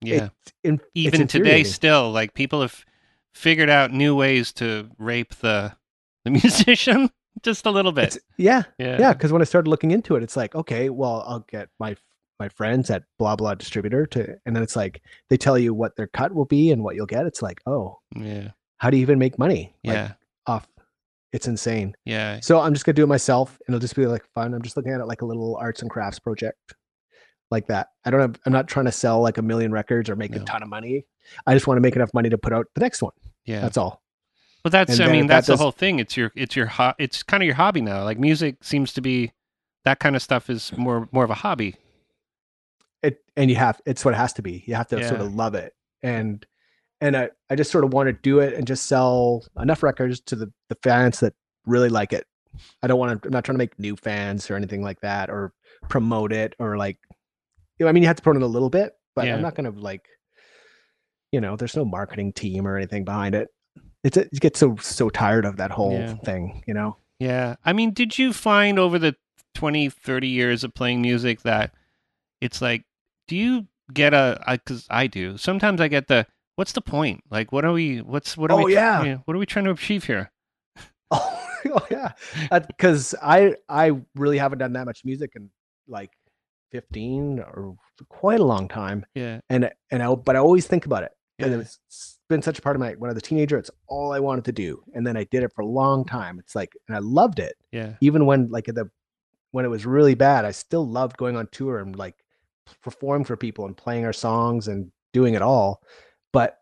[0.00, 0.28] Yeah.
[0.42, 2.84] It's in, Even today, still, like people have
[3.32, 5.74] figured out new ways to rape the
[6.24, 7.10] the musician
[7.42, 8.16] just a little bit.
[8.16, 8.98] It's, yeah, yeah.
[8.98, 9.12] yeah.
[9.12, 11.96] Because when I started looking into it, it's like, okay, well, I'll get my
[12.44, 15.96] my friends at blah blah distributor to, and then it's like they tell you what
[15.96, 17.24] their cut will be and what you'll get.
[17.26, 18.48] It's like, oh, Yeah.
[18.78, 19.74] how do you even make money?
[19.84, 20.12] Like, Yeah.
[20.46, 20.68] off.
[21.32, 21.94] It's insane.
[22.04, 22.38] Yeah.
[22.40, 24.52] So I'm just gonna do it myself, and it'll just be like fun.
[24.54, 26.74] I'm just looking at it like a little arts and crafts project,
[27.50, 27.88] like that.
[28.04, 28.38] I don't have.
[28.46, 30.42] I'm not trying to sell like a million records or make No.
[30.42, 31.06] a ton of money.
[31.46, 33.12] I just want to make enough money to put out the next one.
[33.46, 33.60] Yeah.
[33.62, 34.02] That's all.
[34.62, 35.98] but that's And I mean if that that's the whole thing.
[35.98, 38.04] It's your it's your ho- it's kind of your hobby now.
[38.04, 39.32] Like music seems to be
[39.84, 41.74] that kind of stuff is more more of a hobby.
[43.04, 43.80] It and you have.
[43.86, 44.64] It's what it has to be.
[44.66, 46.44] You have to sort of love it, and
[47.00, 50.20] and I I just sort of want to do it and just sell enough records
[50.22, 51.34] to the the fans that
[51.66, 52.26] really like it.
[52.82, 53.28] I don't want to.
[53.28, 55.52] I'm not trying to make new fans or anything like that, or
[55.88, 56.98] promote it, or like.
[57.78, 59.34] You know, I mean, you have to promote it a little bit, but Yeah.
[59.34, 60.06] I'm not going to like.
[61.32, 63.48] You know, there's no marketing team or anything behind it.
[64.04, 66.14] It's it gets so so tired of that whole Yeah.
[66.24, 66.62] thing.
[66.66, 66.96] You know.
[67.18, 67.56] Yeah.
[67.64, 69.16] I mean, did you find over the
[69.54, 71.72] 20, 30 years of playing music that
[72.40, 72.84] it's like,
[73.28, 77.22] do you get a, because I, do, sometimes I get the, what's the point?
[77.30, 79.16] Like, what are we, what's, what are Oh, we, yeah.
[79.24, 80.30] what are we trying to achieve here?
[81.10, 82.12] Oh, oh yeah,
[82.66, 85.50] because I I really haven't done that much music in
[85.88, 86.10] like
[86.72, 87.76] fifteen or
[88.08, 89.40] quite a long time, Yeah.
[89.48, 91.12] and and I but I always think about it.
[91.38, 91.58] And Yeah.
[91.58, 93.58] it's been such a part of my when I was a teenager.
[93.58, 96.38] It's all I wanted to do, and then I did it for a long time.
[96.38, 97.94] It's like, and I loved it, Yeah.
[98.00, 98.90] even when like the
[99.52, 100.44] when it was really bad.
[100.44, 102.16] I still loved going on tour and like
[102.82, 105.82] performing for people and playing our songs and doing it all.
[106.32, 106.58] But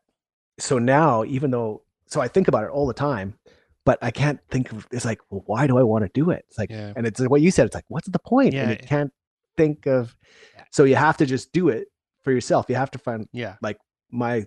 [0.58, 3.34] so now, even though, so I think about it all the time,
[3.84, 4.86] but I can't think of.
[4.92, 6.44] It's like, well, why do I want to do it?
[6.48, 6.92] It's like, Yeah.
[6.94, 7.66] and it's what you said.
[7.66, 8.54] It's like, what's the point?
[8.54, 8.76] And Yeah.
[8.80, 9.12] you can't
[9.56, 10.14] think of.
[10.70, 11.88] So you have to just do it
[12.22, 12.66] for yourself.
[12.68, 13.56] You have to find Yeah.
[13.62, 13.74] my
[14.14, 14.44] my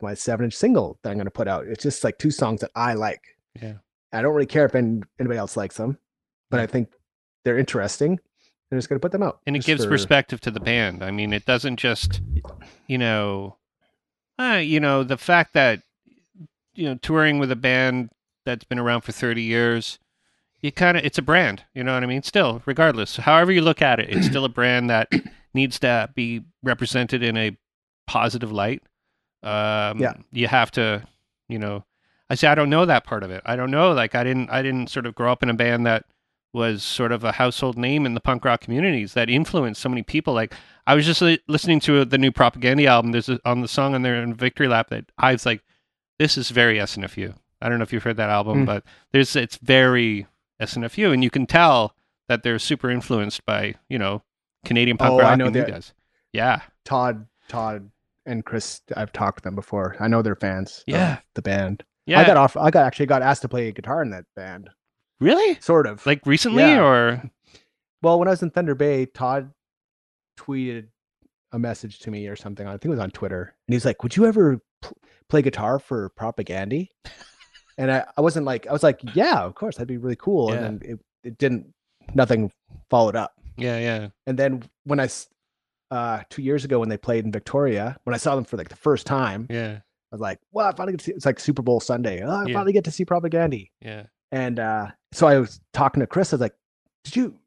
[0.00, 1.66] my seven inch single that I'm going to put out.
[1.66, 3.20] It's just like two songs that I like.
[3.60, 3.74] Yeah.
[4.12, 5.98] I don't really care if any, anybody else likes them,
[6.50, 6.62] but Yeah.
[6.62, 6.92] I think
[7.44, 8.20] they're interesting.
[8.72, 9.40] I'm just going to put them out.
[9.46, 11.04] and it gives for- perspective to the band.
[11.04, 12.20] I mean, it doesn't just,
[12.86, 13.56] you know,
[14.38, 15.82] uh, you know, the fact that
[16.74, 18.10] you know touring with a band
[18.46, 19.98] that's been around for thirty years,
[20.62, 21.64] you kind of it's a brand.
[21.74, 22.22] You know what I mean?
[22.22, 25.12] Still, regardless, however you look at it, it's still a brand that
[25.54, 27.56] needs to be represented in a
[28.06, 28.82] positive light.
[29.42, 30.14] Um, Yeah.
[30.32, 31.06] you have to,
[31.48, 31.84] you know.
[32.30, 33.42] I say I don't know that part of it.
[33.44, 33.92] I don't know.
[33.92, 34.48] Like I didn't.
[34.48, 36.06] I didn't sort of grow up in a band that
[36.52, 40.02] was sort of a household name in the punk rock communities that influenced so many
[40.02, 40.34] people.
[40.34, 40.52] Like
[40.86, 43.12] I was just li- listening to the new Propagandhi album.
[43.12, 45.62] There's a, on the song on there in Victory Lap that I was like,
[46.18, 47.34] this is very SNFU.
[47.60, 48.66] I don't know if you've heard that album, Mm.
[48.66, 50.26] but there's it's very
[50.60, 51.94] SNFU, and you can tell
[52.28, 54.22] that they're super influenced by you know
[54.64, 55.68] Canadian punk Oh, I know and that.
[55.68, 55.92] guys.
[56.32, 57.90] Yeah, Todd, Todd,
[58.26, 58.80] and Chris.
[58.96, 59.96] I've talked to them before.
[60.00, 60.82] I know they're fans.
[60.86, 61.14] Yeah.
[61.14, 61.84] of the band.
[62.06, 62.20] yeah.
[62.20, 62.56] I got off.
[62.56, 64.68] I got actually got asked to play guitar in that band.
[65.22, 66.04] Really Sort of.
[66.06, 66.82] like recently Yeah.
[66.84, 67.30] or
[68.02, 69.50] well, when I was in Thunder Bay, Todd
[70.38, 70.88] tweeted
[71.52, 72.66] a message to me or something.
[72.66, 74.96] I think it was on Twitter, and he's like, "Would you ever pl-
[75.28, 76.88] play guitar for Propagandhi?"
[77.78, 80.48] and I, I wasn't like, I was like, "Yeah, of course, that'd be really cool."
[80.50, 80.54] Yeah.
[80.56, 81.72] And then it, it didn't.
[82.14, 82.50] Nothing
[82.90, 83.32] followed up.
[83.56, 85.08] yeah, yeah, And then when I,
[85.92, 88.68] uh, two years ago when they played in Victoria, when I saw them for like
[88.70, 91.38] the first time, yeah, I was like, "Well, I finally get to see." It's like
[91.38, 92.22] Super Bowl Sunday.
[92.22, 92.54] Oh, I Yeah.
[92.54, 93.70] finally get to see Propagandhi.
[93.80, 94.04] yeah.
[94.32, 96.32] And uh, so I was talking to Chris.
[96.32, 96.54] I was like,
[97.04, 97.38] "Did you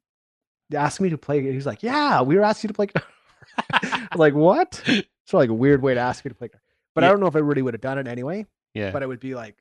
[0.74, 2.88] ask me to play?" He's like, "Yeah, we were asking you to play."
[3.74, 6.48] I like, "What?" It's like a weird way to ask you to play.
[6.50, 6.62] guitar.
[6.94, 8.46] But I don't know if I really would have done it anyway.
[8.74, 9.56] Yeah, But it would be like,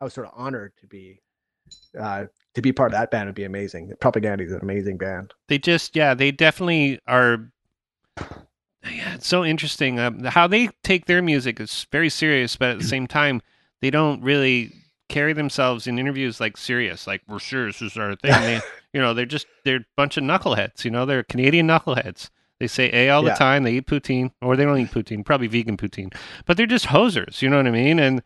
[0.00, 1.20] I was sort of honored to be
[1.98, 3.26] uh, to be part of that band.
[3.28, 3.92] Would be amazing.
[4.00, 5.32] Propagandhi is an amazing band.
[5.48, 7.50] they just yeah they definitely are
[8.20, 12.78] yeah it's so interesting um, how they take their music is very serious but at
[12.78, 13.42] the same time
[13.80, 14.72] they don't really
[15.08, 18.60] carry themselves in interviews like serious like we're serious this is our thing they,
[18.92, 22.66] you know they're just they're a bunch of knuckleheads you know they're canadian knuckleheads they
[22.66, 23.34] say a all the Yeah.
[23.34, 26.12] time they eat poutine or they don't eat poutine probably vegan poutine
[26.46, 28.22] but they're just hosers you know what i mean and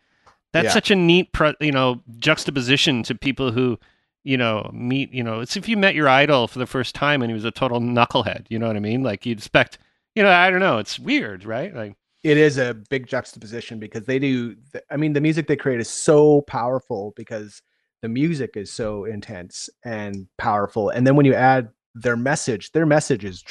[0.53, 0.71] that's Yeah.
[0.73, 3.79] such a neat pro, you know juxtaposition to people who
[4.23, 7.23] you know, meet, you know, it's if you met your idol for the first time
[7.23, 9.01] and he was a total knucklehead, you know what I mean?
[9.01, 9.79] Like you'd expect,
[10.13, 11.73] you know, I don't know, it's weird, right?
[11.73, 14.55] Like, It is a big juxtaposition because they do.
[14.91, 17.61] I mean, the music they create is so powerful because
[18.01, 20.89] the music is so intense and powerful.
[20.89, 23.43] And then when you add their message, their message is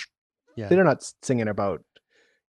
[0.56, 0.68] Yeah.
[0.68, 1.82] they're not singing about,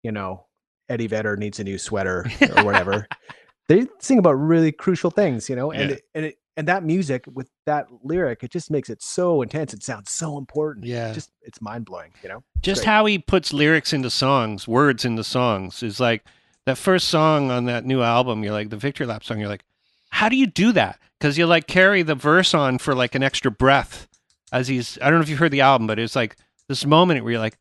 [0.04, 0.46] you know,
[0.90, 3.08] Eddie Vedder needs a new sweater or whatever.
[3.70, 5.96] they sing about really crucial things, you know, and Yeah.
[5.96, 9.74] it, and it, and that music with that lyric, it just makes it so intense.
[9.74, 10.86] It sounds so important.
[10.86, 11.14] Yeah.
[11.14, 12.44] Just it's mind blowing, you know.
[12.62, 12.88] just great.
[12.88, 16.26] how he puts lyrics into songs, words into songs is like
[16.66, 18.44] that first song on that new album.
[18.44, 19.40] You're like the Victory Lap song.
[19.40, 19.64] You're like,
[20.10, 21.00] how do you do that?
[21.18, 24.10] Because you like carry the verse on for like an extra breath
[24.52, 24.98] as he's.
[25.02, 26.36] I don't know if you heard the album, but it's like
[26.68, 27.58] this moment where you're like,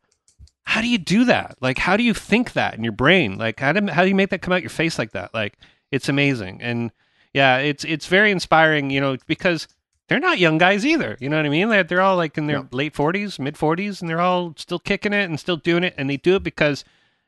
[0.63, 1.55] how do you do that?
[1.61, 3.37] Like, how do you think that in your brain?
[3.37, 5.33] Like, how do how do you make that come out your face like that?
[5.33, 5.57] Like,
[5.89, 6.61] it's amazing.
[6.61, 6.91] And
[7.33, 8.89] yeah, it's it's very inspiring.
[8.89, 9.67] You know, because
[10.07, 11.17] they're not young guys either.
[11.19, 11.69] You know what I mean?
[11.69, 12.67] They're, they're all like in their No.
[12.71, 15.93] late 40s, mid 40s, and they're all still kicking it and still doing it.
[15.97, 16.83] And they do it because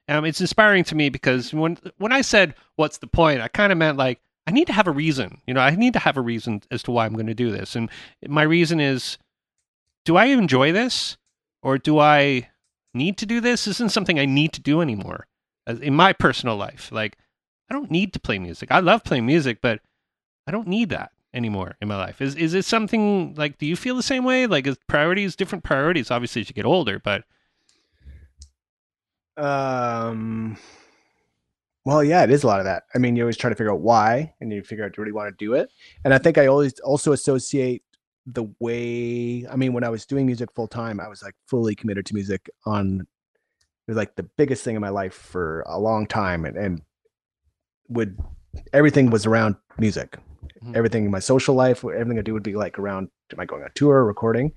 [0.07, 3.71] um, it's inspiring to me because when when I said what's the point, I kind
[3.71, 5.41] of meant like I need to have a reason.
[5.45, 7.51] You know, I need to have a reason as to why I'm going to do
[7.51, 7.75] this.
[7.75, 7.89] And
[8.27, 9.19] my reason is,
[10.03, 11.17] do I enjoy this,
[11.61, 12.49] or do I
[12.95, 13.65] need to do this?
[13.65, 15.27] This isn't something I need to do anymore
[15.67, 16.91] in my personal life.
[16.91, 17.17] Like
[17.69, 18.71] I don't need to play music.
[18.71, 19.79] I love playing music, but
[20.47, 22.21] I don't need that anymore in my life.
[22.21, 24.47] Is is it something like do you feel the same way?
[24.47, 27.23] Like is priorities different priorities obviously as you get older, but
[29.37, 30.57] Um.
[31.83, 32.83] Well, yeah, it is a lot of that.
[32.93, 35.03] I mean, you always try to figure out why, and you figure out do you
[35.03, 35.71] really want to do it.
[36.05, 37.83] And I think I always also associate
[38.27, 39.47] the way.
[39.49, 42.13] I mean, when I was doing music full time, I was like fully committed to
[42.13, 42.49] music.
[42.65, 43.07] On it
[43.87, 46.81] was like the biggest thing in my life for a long time, and and
[47.89, 48.17] would
[48.73, 50.17] everything was around music.
[50.63, 50.75] Mhm.
[50.75, 53.63] Everything in my social life, everything I do would be like around am I going
[53.63, 54.51] on tour, recording?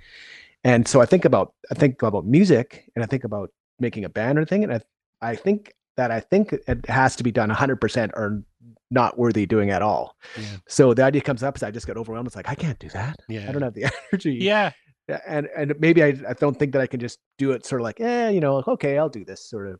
[0.64, 4.08] And so I think about I think about music and I think about making a
[4.08, 4.64] band or anything.
[4.64, 4.80] And I
[5.22, 8.42] I think that I think it has to be done 100% or
[8.90, 10.16] not worthy doing at all.
[10.36, 10.44] Yeah.
[10.68, 12.26] So the idea comes up as I just get overwhelmed.
[12.26, 13.16] It's like I can't do that.
[13.28, 13.46] Yeah.
[13.48, 14.34] I don't have the energy.
[14.40, 14.72] Yeah.
[15.08, 17.82] Yeah, and and maybe I, I don't think that I can just do it sort
[17.82, 19.78] of like eh you know okay I'll do this sort of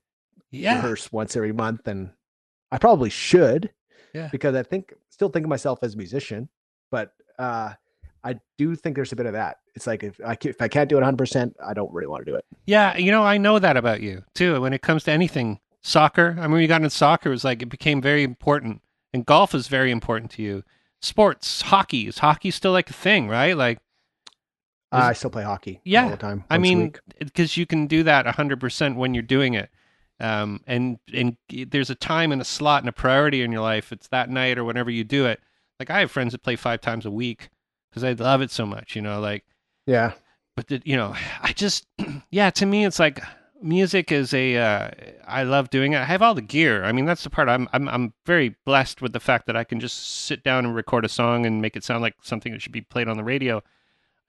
[0.51, 0.77] Yeah.
[0.77, 2.11] rehearse once every month and
[2.71, 3.71] I probably should
[4.15, 4.29] Yeah.
[4.33, 6.49] because I think still think of myself as a musician
[6.91, 7.73] but uh
[8.23, 10.69] I do think there's a bit of that it's like if I ca- if I
[10.69, 13.23] can't do it 100 percent I don't really want to do it Yeah, you know,
[13.25, 14.61] I know that about you too.
[14.63, 16.35] When it comes to anything, soccer.
[16.39, 18.81] I mean, when you got into soccer, it was like it became very important,
[19.13, 20.63] and golf is very important to you.
[21.03, 23.55] Sports, hockey is hockey still like a thing, right?
[23.55, 23.81] Like,
[24.91, 28.03] Uh, I still play hockey Yeah, all the time I mean, because you can do
[28.05, 29.69] that hundred percent when you're doing it,
[30.21, 33.93] um, and and there's a time and a slot and a priority in your life.
[33.93, 35.41] It's that night or whenever you do it.
[35.79, 37.51] Like I have friends that play five times a week
[37.91, 38.95] because I love it so much.
[38.95, 39.45] You know, like
[39.87, 40.13] yeah
[40.57, 41.87] but the, you know i just
[42.31, 43.21] yeah to me it's like
[43.63, 44.91] music is a uh,
[45.27, 47.69] i love doing it i have all the gear i mean that's the part I'm,
[47.73, 51.05] I'm i'm very blessed with the fact that i can just sit down and record
[51.05, 53.63] a song and make it sound like something that should be played on the radio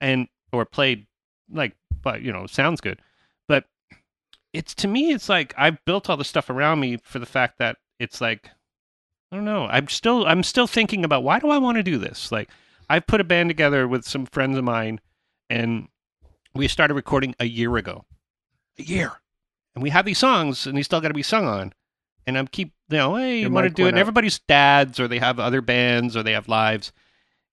[0.00, 1.06] and or played
[1.52, 3.00] like but you know sounds good
[3.46, 3.64] but
[4.52, 7.58] it's to me it's like i've built all the stuff around me for the fact
[7.58, 8.50] that it's like
[9.30, 11.98] i don't know i'm still i'm still thinking about why do i want to do
[11.98, 12.48] this like
[12.88, 15.00] i've put a band together with some friends of mine
[15.50, 15.88] and
[16.56, 18.04] we started recording a year ago.
[18.78, 19.12] A year.
[19.74, 21.72] And we have these songs and they still got to be sung on.
[22.26, 23.90] And I'm keep, you know, hey, you want to do it.
[23.90, 24.00] And out.
[24.00, 26.92] everybody's dads or they have other bands or they have lives.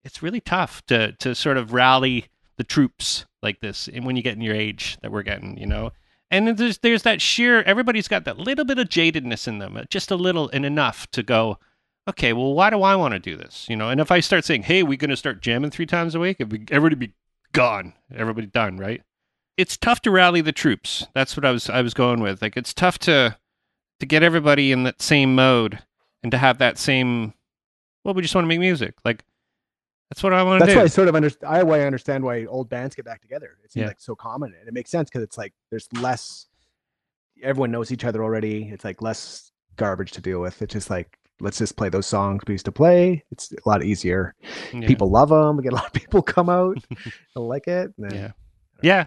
[0.03, 2.27] It's really tough to, to sort of rally
[2.57, 5.67] the troops like this and when you get in your age that we're getting, you
[5.67, 5.91] know.
[6.34, 9.77] And then there's there's that sheer everybody's got that little bit of jadedness in them,
[9.77, 11.59] uh, just a little and enough to go,
[12.09, 13.67] okay, well, why do I want to do this?
[13.69, 16.15] You know, and if I start saying, hey, we're going to start jamming three times
[16.15, 17.13] a week, everybody be
[17.51, 19.03] gone, everybody done, right?
[19.57, 21.05] It's tough to rally the troops.
[21.13, 22.41] That's what I was I was going with.
[22.41, 23.38] Like it's tough to
[23.99, 25.84] to get everybody in that same mode
[26.23, 27.36] and to have that same.
[28.03, 28.95] Well, we just want to make music.
[29.05, 29.23] Like
[30.14, 30.70] that's what I want to do.
[30.72, 31.51] that's why I sort of understand.
[31.55, 33.57] I why I understand why old bands get back together.
[33.64, 33.88] It seems Yeah.
[33.88, 36.47] like so common, and it makes sense because it's like there's less.
[37.41, 38.70] Everyone knows each other already.
[38.72, 40.61] It's like less garbage to deal with.
[40.61, 43.24] It's just like let's just play those songs we used to play.
[43.32, 44.36] It's a lot easier.
[44.74, 44.88] Yeah.
[44.88, 45.57] People love them.
[45.57, 46.78] We get a lot of people come out.
[47.36, 47.91] like it.
[47.97, 48.32] and Yeah.
[48.82, 49.05] Yeah.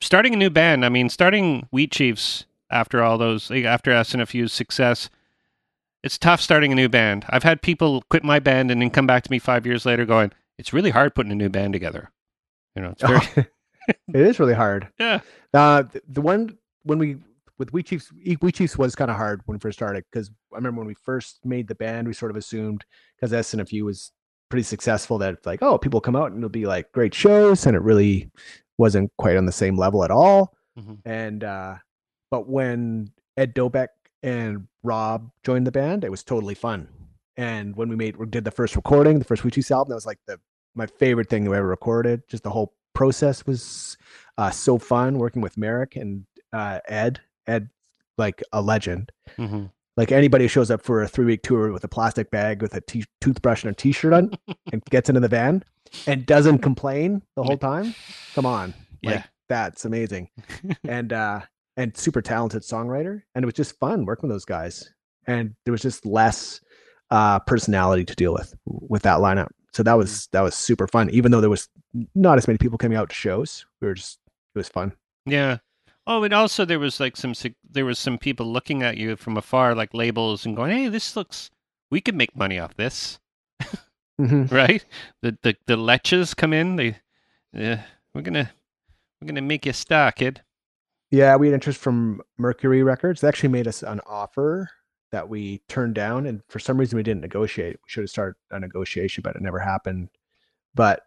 [0.00, 0.84] Starting a new band.
[0.84, 5.08] I mean, starting Wheat Chiefs after all those, after SNFU's success,
[6.02, 7.24] it's tough starting a new band.
[7.28, 10.04] I've had people quit my band and then come back to me five years later
[10.06, 12.12] going, it's really hard putting a new band together.
[12.76, 13.48] You know, it's very,
[13.88, 14.88] it is really hard.
[15.00, 15.20] yeah.
[15.54, 17.16] Uh, the, the one when we
[17.58, 20.56] with Wheat Chiefs, Wheat Chiefs was kind of hard when we first started because I
[20.56, 22.84] remember when we first made the band, we sort of assumed
[23.16, 24.12] because SNFU was
[24.50, 27.66] pretty successful that it's like, oh, people come out and it'll be like great shows,
[27.66, 28.30] and it really
[28.78, 30.54] wasn't quite on the same level at all.
[30.78, 30.98] Mhm.
[31.06, 31.76] And uh,
[32.30, 33.88] but when Ed Dobeck
[34.22, 36.88] and Rob joined the band, it was totally fun.
[37.36, 39.94] And when we made we did the first recording, the first Wheat Chiefs album, that
[39.96, 40.38] was like the
[40.74, 42.22] my favorite thing we ever recorded.
[42.28, 43.96] Just the whole process was
[44.38, 47.20] uh, so fun working with Merrick and uh, Ed.
[47.46, 47.68] Ed,
[48.18, 49.10] like a legend.
[49.36, 49.64] hmm
[49.96, 52.74] Like anybody who shows up for a three week tour with a plastic bag with
[52.74, 54.30] a t- toothbrush and a t shirt on
[54.72, 55.64] and gets into the van
[56.06, 57.94] and doesn't complain the whole time.
[58.34, 58.74] Come on.
[59.02, 59.22] Like, Yeah.
[59.48, 60.30] That's amazing.
[60.84, 61.40] and, uh,
[61.76, 63.22] and super talented songwriter.
[63.34, 64.92] And it was just fun working with those guys.
[65.26, 66.60] And there was just less
[67.10, 69.48] uh, personality to deal with with that lineup.
[69.72, 71.10] So that was that was super fun.
[71.10, 71.68] Even though there was
[72.14, 74.18] not as many people coming out to shows, we were just
[74.54, 74.92] it was fun.
[75.26, 75.58] Yeah.
[76.06, 77.34] Oh, and also there was like some
[77.68, 81.14] there was some people looking at you from afar, like labels, and going, "Hey, this
[81.14, 81.50] looks.
[81.90, 83.20] We could make money off this."
[84.20, 84.50] Mhm.
[84.52, 84.84] right?
[85.22, 86.76] The the the leches come in.
[86.76, 86.96] They,
[87.52, 87.82] yeah,
[88.14, 88.50] we're gonna
[89.20, 90.42] we're gonna make you a star, kid.
[91.10, 93.20] Yeah, we had interest from Mercury Records.
[93.20, 94.70] They actually made us an offer
[95.12, 97.76] that we turned down, and for some reason we didn't negotiate.
[97.76, 100.08] We should have started a negotiation, but it never happened.
[100.74, 101.02] But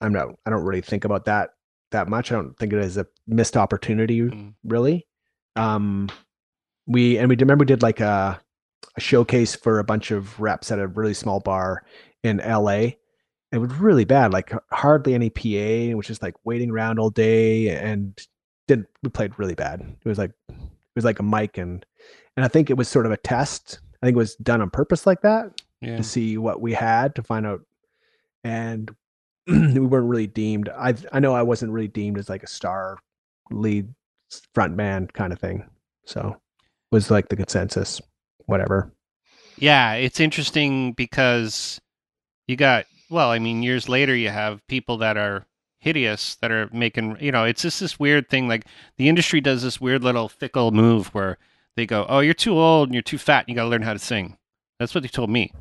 [0.00, 0.28] I'm not.
[0.46, 1.50] I don't really think about that
[1.90, 2.30] that much.
[2.30, 4.54] I don't think it is a missed opportunity, Mm.
[4.64, 5.06] really.
[5.56, 6.08] Um,
[6.86, 8.40] we and we remember we did like a,
[8.96, 11.84] a showcase for a bunch of reps at a really small bar
[12.22, 12.90] in LA.
[13.50, 15.42] It was really bad, like hardly any PA.
[15.90, 18.18] It was just like waiting around all day and
[18.68, 18.86] didn't.
[19.02, 19.80] we played really bad.
[19.80, 20.32] It was like
[20.98, 21.84] was like a mic and
[22.36, 23.80] and I think it was sort of a test.
[24.02, 25.96] I think it was done on purpose like that Yeah.
[25.96, 27.60] to see what we had to find out
[28.44, 28.94] and
[29.46, 32.98] we weren't really deemed I I know I wasn't really deemed as like a star
[33.50, 33.92] lead
[34.54, 35.64] front man kind of thing.
[36.04, 38.00] So it was like the consensus
[38.46, 38.92] whatever.
[39.56, 41.80] yeah, it's interesting because
[42.46, 45.46] you got well, I mean, years later you have people that are
[45.78, 48.66] hideous that are making you know, it's just this weird thing like
[48.96, 51.38] the industry does this weird little fickle move where
[51.76, 53.82] they go, "Oh, you're too old and you're too fat and you got to learn
[53.82, 54.36] how to sing."
[54.78, 55.52] That's what they told me.
[55.54, 55.58] I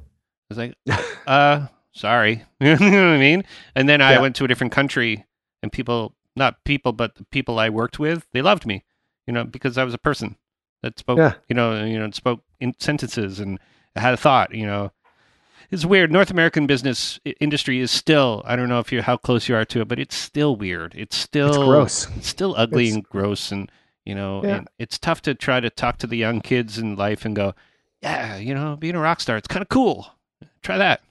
[0.50, 0.74] was like,
[1.28, 3.44] "Uh, sorry." you know what I mean?
[3.76, 5.26] And then I went to a different country
[5.62, 8.84] and people not people but the people I worked with, they loved me,
[9.26, 10.36] you know, because I was a person
[10.84, 11.34] that spoke, Yeah.
[11.50, 13.60] you know, you know, spoke in sentences and
[13.96, 14.92] had a thought, you know.
[15.70, 16.12] It's weird.
[16.12, 19.66] North American business industry is still, I don't know if you how close you are
[19.66, 20.94] to it, but it's still weird.
[20.96, 22.08] It's still It's gross.
[22.18, 23.70] It's still ugly It's- and gross and,
[24.06, 24.58] you know, Yeah.
[24.58, 27.54] and it's tough to try to talk to the young kids in life and go,
[28.02, 30.08] yeah, you know, being a rock star, it's kind of cool.
[30.62, 31.02] Try that.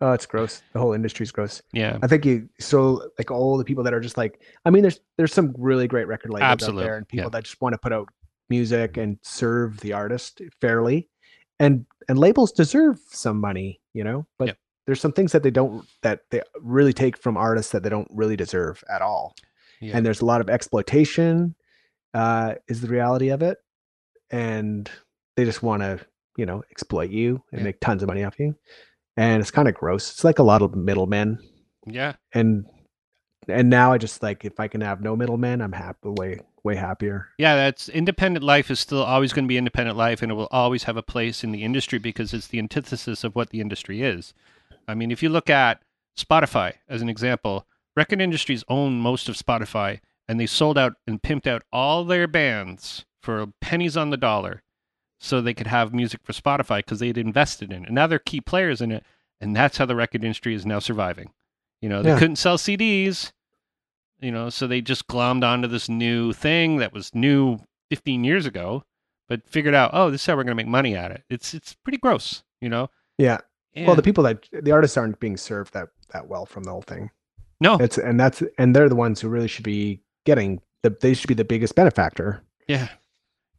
[0.00, 0.62] Oh, it's gross.
[0.72, 1.62] The whole industry's gross.
[1.72, 1.96] Yeah.
[2.02, 4.98] I think you so like all the people that are just like I mean there's
[5.16, 7.28] there's some really great record labels out there and people yeah.
[7.30, 8.08] that just want to put out
[8.50, 11.08] music and serve the artist fairly.
[11.58, 14.56] And and labels deserve some money, you know, but Yep.
[14.86, 18.08] there's some things that they don't that they really take from artists that they don't
[18.10, 19.34] really deserve at all.
[19.80, 19.96] Yeah.
[19.96, 21.54] And there's a lot of exploitation
[22.14, 23.58] uh is the reality of it.
[24.30, 24.90] And
[25.36, 26.00] they just want to,
[26.36, 27.64] you know, exploit you and Yeah.
[27.64, 28.54] make tons of money off you.
[29.16, 30.10] And it's kind of gross.
[30.10, 31.38] It's like a lot of middlemen
[31.86, 32.14] yeah.
[32.32, 32.64] and
[33.48, 36.08] and now I just like if I can have no middlemen, I'm happy
[36.64, 37.28] way happier.
[37.38, 40.48] Yeah, that's independent life is still always going to be independent life, and it will
[40.50, 44.02] always have a place in the industry because it's the antithesis of what the industry
[44.02, 44.32] is.
[44.86, 45.82] I mean, if you look at
[46.18, 51.22] Spotify as an example, record industries own most of Spotify, and they sold out and
[51.22, 54.62] pimped out all their bands for pennies on the dollar,
[55.20, 57.86] so they could have music for Spotify because they'd invested in it.
[57.86, 59.04] And now they're key players in it,
[59.40, 61.30] and that's how the record industry is now surviving.
[61.80, 62.18] You know, they Yeah.
[62.18, 63.32] couldn't sell CDs,
[64.22, 67.58] you know, so they just glommed onto this new thing that was new
[67.90, 68.84] 15 years ago,
[69.28, 71.24] but figured out, oh, this is how we're going to make money at it.
[71.28, 72.88] It's it's pretty gross, you know.
[73.18, 73.38] Yeah.
[73.76, 76.82] Well, the people that the artists aren't being served that that well from the whole
[76.82, 77.10] thing.
[77.60, 81.14] no, It's and that's and they're the ones who really should be getting the they
[81.14, 82.42] should be the biggest benefactor.
[82.68, 82.88] yeah,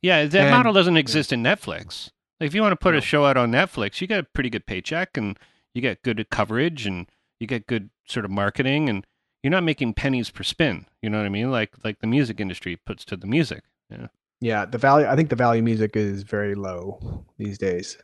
[0.02, 2.10] yeah, that And- model doesn't exist in Netflix.
[2.40, 2.98] Like, if you want to put No.
[3.00, 5.38] a show out on Netflix, you get a pretty good paycheck, and
[5.74, 7.08] you get good coverage, and
[7.40, 9.08] you get good sort of marketing, and
[9.44, 10.86] you're not making pennies per spin.
[11.02, 11.52] You know what I mean?
[11.52, 13.64] Like like the music industry puts to the music.
[13.92, 14.08] Yeah.
[14.42, 17.98] Yeah, the value I think the value music is very low these days.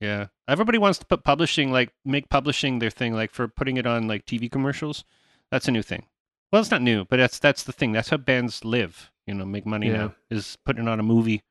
[0.00, 0.26] Yeah.
[0.48, 4.06] Everybody wants to put publishing, like make publishing their thing, like for putting it on
[4.08, 5.04] like TV commercials.
[5.50, 6.06] That's a new thing.
[6.52, 7.92] Well, it's not new, but that's that's the thing.
[7.92, 9.10] That's how bands live.
[9.26, 9.96] You know, make money Yeah.
[9.96, 11.42] now is putting it on a movie.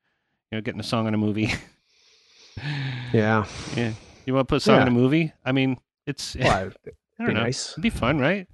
[0.50, 1.52] You know, getting a song on a movie.
[3.12, 3.46] Yeah.
[3.76, 3.92] yeah.
[4.26, 5.32] You want to put a song in a movie?
[5.44, 6.50] I mean, it's Well,
[7.18, 7.42] I don't know.
[7.44, 7.72] nice.
[7.72, 8.46] It'd be fun, right?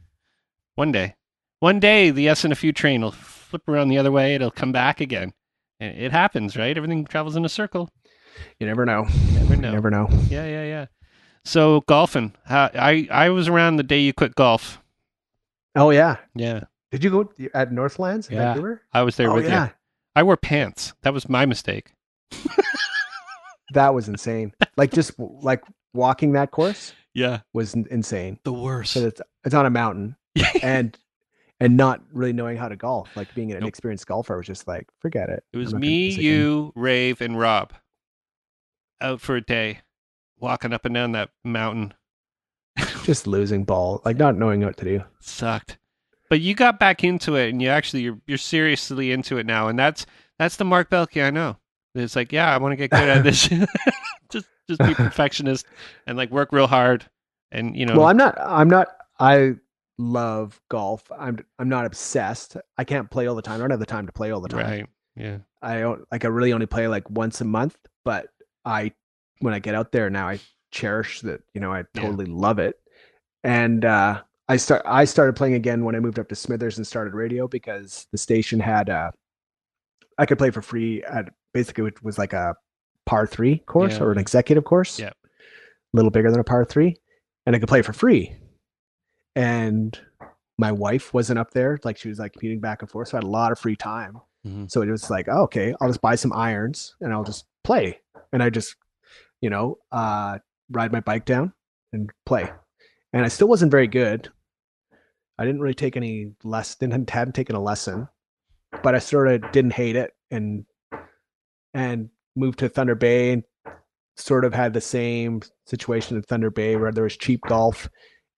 [0.79, 1.17] One day,
[1.59, 4.37] one day, the S and a few train will flip around the other way.
[4.37, 5.33] It'll come back again.
[5.81, 6.77] And it happens, right?
[6.77, 7.91] Everything travels in a circle.
[8.61, 9.09] You never know.
[9.33, 9.73] Never You know.
[9.73, 10.07] never know.
[10.31, 10.87] Yeah, yeah, yeah.
[11.45, 12.33] So golfing.
[12.45, 14.81] How, I I was around the day you quit golf.
[15.75, 16.19] Oh yeah.
[16.37, 16.61] Yeah,
[16.93, 18.55] Did you go at Northlands Yeah.
[18.55, 18.83] Vancouver?
[18.93, 19.65] I was there oh with yeah.
[19.65, 19.71] you.
[20.15, 20.93] I wore pants.
[21.03, 21.93] That was my mistake.
[23.75, 24.53] That was insane.
[24.77, 28.39] like just like walking that course Yeah, was insane.
[28.45, 28.93] the worst.
[28.93, 30.15] So it's it's on a mountain
[30.63, 30.97] and
[31.61, 33.09] and not really knowing how to golf.
[33.17, 33.69] Like being an Nope.
[33.69, 35.45] experienced golfer was just like, forget it.
[35.53, 37.73] it was I'm not gonna me, you, Rave, and Rob
[39.01, 39.81] out for a day,
[40.39, 41.95] walking up and down that mountain.
[43.05, 45.03] just losing ball, like not knowing what to do.
[45.21, 45.79] Sucked.
[46.31, 49.69] But you got back into it, and you actually you're you're seriously into it now,
[49.69, 50.07] and that's
[50.39, 51.57] that's the Marc Belke I know.
[51.95, 53.49] It's like, yeah, I want to get good at this.
[54.31, 55.67] just just be perfectionist
[56.07, 57.05] and like work real hard,
[57.51, 57.97] and you know.
[57.97, 58.39] Well, I'm not.
[58.39, 58.89] I'm not.
[59.19, 59.55] I
[59.99, 61.03] love golf.
[61.17, 61.39] I'm.
[61.59, 62.57] I'm not obsessed.
[62.77, 63.57] I can't play all the time.
[63.57, 64.61] I don't have the time to play all the time.
[64.67, 64.87] right.
[65.17, 65.39] Yeah.
[65.61, 66.25] I don't like.
[66.25, 67.77] I really only play like once a month.
[68.05, 68.29] But
[68.65, 68.93] I,
[69.41, 70.39] when I get out there now, I
[70.71, 71.43] cherish that.
[71.55, 72.03] You know, I Yeah.
[72.03, 72.77] totally love it.
[73.45, 74.83] And uh, I start.
[74.87, 78.19] I started playing again when I moved up to Smithers and started radio because the
[78.19, 78.89] station had.
[78.91, 79.11] Uh,
[80.19, 82.55] I could play for free at basically it was like a
[83.07, 84.05] par three course Yeah.
[84.05, 84.99] or an executive course.
[84.99, 85.17] Yep.
[85.25, 86.97] A little bigger than a par three,
[87.47, 88.37] and I could play for free.
[89.37, 89.99] And
[90.59, 93.19] my wife wasn't up there; like she was like commuting back and forth, so I
[93.19, 94.21] had a lot of free time.
[94.47, 94.71] Mhm.
[94.71, 98.01] So it was like, oh, okay, I'll just buy some irons and I'll just play.
[98.33, 98.77] And I just,
[99.41, 100.39] you know, uh,
[100.71, 101.53] ride my bike down
[101.93, 102.51] and play.
[103.13, 104.31] And I still wasn't very good.
[105.39, 108.09] I didn't really take any less, didn't hadn't taken a lesson,
[108.83, 110.65] but I sort of didn't hate it and
[111.75, 113.45] and moved to Thunder Bay and
[114.17, 117.89] sort of had the same situation in Thunder Bay where there was cheap golf.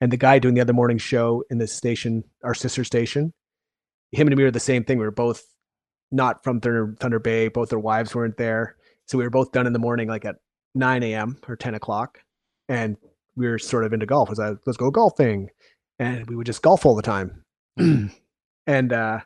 [0.01, 3.33] And the guy doing the other morning show in the station, our sister station,
[4.13, 4.99] him and me were the same thing.
[4.99, 5.43] We were both
[6.11, 7.49] not from Thunder, Thunder Bay.
[7.49, 8.77] Both their wives weren't there.
[9.07, 10.37] So we were both done in the morning, like at
[10.75, 11.37] 9 a.m.
[11.49, 12.21] or 10 o'clock,
[12.69, 12.97] and
[13.37, 14.29] we were sort of into golf.
[14.29, 15.51] It was like, let's go golfing,
[15.99, 17.45] and we would just golf all the time.
[17.77, 19.21] and uh,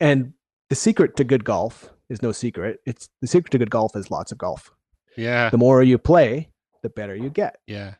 [0.00, 0.32] and
[0.68, 2.80] the secret to good golf is no secret.
[2.86, 4.70] It's the secret to good golf is lots of golf.
[5.16, 6.50] yeah, The more you play,
[6.82, 7.56] the better you get.
[7.66, 7.94] yeah,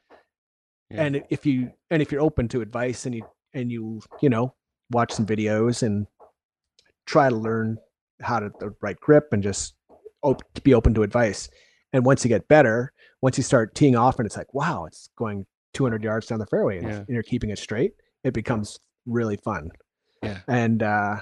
[0.91, 1.03] Yeah.
[1.05, 3.23] And if you and if you're open to advice and you
[3.55, 4.55] and you you know
[4.91, 6.07] watch some videos and
[7.07, 7.77] try to learn
[8.23, 9.75] how to the right grip and just
[10.23, 11.49] op- to be open to advice.
[11.93, 15.09] And once you get better, once you start teeing off and it's like, wow, it's
[15.17, 16.97] going 200 yards down the fairway and, Yeah.
[16.99, 17.93] and you're keeping it straight,
[18.25, 19.71] it becomes really fun.
[20.23, 20.39] Yeah.
[20.49, 21.17] And uh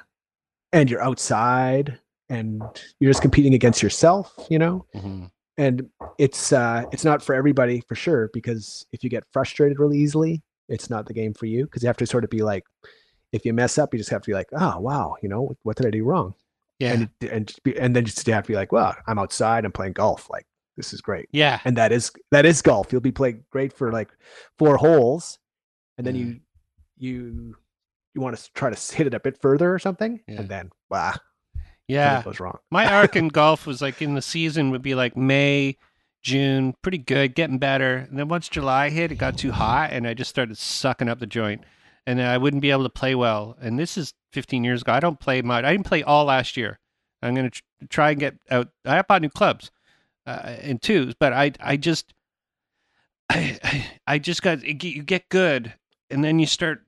[0.73, 1.99] and you're outside
[2.29, 2.63] and
[2.99, 4.87] you're just competing against yourself, you know?
[4.95, 5.31] Mhm.
[5.59, 5.89] And
[6.19, 10.43] it's uh it's not for everybody for sure because if you get frustrated really easily
[10.69, 12.65] it's not the game for you because you have to sort of be like
[13.33, 15.77] if you mess up you just have to be like oh wow you know what
[15.77, 16.35] did i do wrong?
[16.79, 19.65] Yeah, and and just be, and then just have to be like well i'm outside
[19.65, 20.47] i'm playing golf like
[20.77, 21.27] this is great.
[21.33, 22.93] Yeah, and that is that is golf.
[22.93, 24.11] You'll be playing great for like
[24.59, 25.39] four holes
[25.97, 26.25] and then Yeah.
[26.27, 26.41] you
[26.99, 27.57] you
[28.15, 30.41] you want to try to hit it a bit further or something Yeah.
[30.41, 31.15] and then wow
[31.89, 32.21] yeah.
[32.21, 35.17] it goes wrong My arc in golf was like in the season would be like
[35.17, 35.77] May,
[36.23, 38.07] June, pretty good, getting better.
[38.11, 41.21] And then once July hit, it got too hot, and I just started sucking up
[41.21, 41.63] the joint,
[42.07, 43.57] and then I wouldn't be able to play well.
[43.61, 44.93] And this is 15 years ago.
[44.93, 45.65] I don't play much.
[45.65, 46.79] I didn't play all last year.
[47.23, 48.69] I'm gonna tr- try and get out.
[48.85, 49.71] I bought new clubs,
[50.27, 52.13] uh, in twos, but I I just
[53.31, 55.75] I, I just got you get good,
[56.11, 56.83] and then you start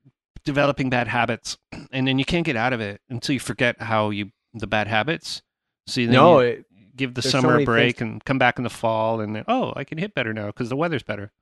[0.44, 1.56] developing bad habits,
[1.92, 4.30] and then you can't get out of it until you forget how you
[4.60, 5.42] the bad habits.
[5.86, 6.64] So no you it,
[6.96, 9.44] give the so summer a break things- and come back in the fall, and then
[9.48, 11.32] oh, I can hit better now because the weather's better.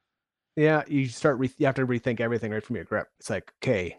[0.56, 3.08] Yeah, you start re- you have to rethink everything right from your grip.
[3.18, 3.96] It's like okay,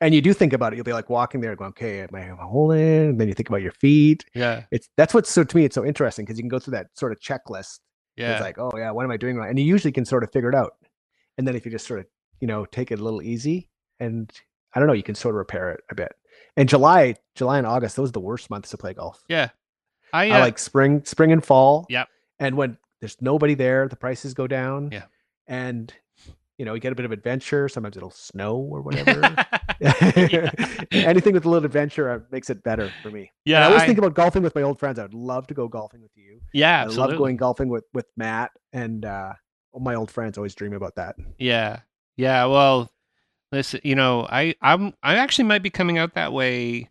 [0.00, 0.76] and you do think about it.
[0.76, 3.34] You'll be like walking there, going, "Okay, am I am I holding?" And then you
[3.34, 4.24] think about your feet.
[4.34, 6.72] Yeah, It's that's what's so to me it's so interesting because you can go through
[6.72, 7.78] that sort of checklist.
[8.16, 9.48] yeah, It's like, oh yeah, what am I doing wrong?
[9.48, 10.72] And you usually can sort of figure it out.
[11.38, 12.06] And then if you just sort of
[12.40, 13.68] you know take it a little easy,
[14.00, 14.32] and
[14.74, 16.12] I don't know, you can sort of repair it a bit.
[16.56, 19.22] And July, July and August, those are the worst months to play golf.
[19.28, 19.50] yeah.
[20.12, 21.86] I, uh, I like spring, spring and fall.
[21.88, 22.08] Yep.
[22.40, 24.90] And when there's nobody there, the prices go down.
[24.90, 25.04] Yeah.
[25.46, 25.92] And
[26.58, 27.68] you know, you get a bit of adventure.
[27.68, 29.22] Sometimes it'll snow or whatever.
[30.90, 33.30] Anything with a little adventure uh, makes it better for me.
[33.44, 33.56] yeah.
[33.58, 34.98] and I always I- think about golfing with my old friends.
[34.98, 36.40] I would love to go golfing with you.
[36.52, 39.32] yeah, I love going golfing with with Matt and uh,
[39.78, 40.36] my old friends.
[40.38, 41.16] Always dream about that.
[41.38, 41.80] Yeah.
[42.16, 42.46] Yeah.
[42.46, 42.90] Well,
[43.52, 46.88] listen, you know, I, I'm, I actually might be coming out that way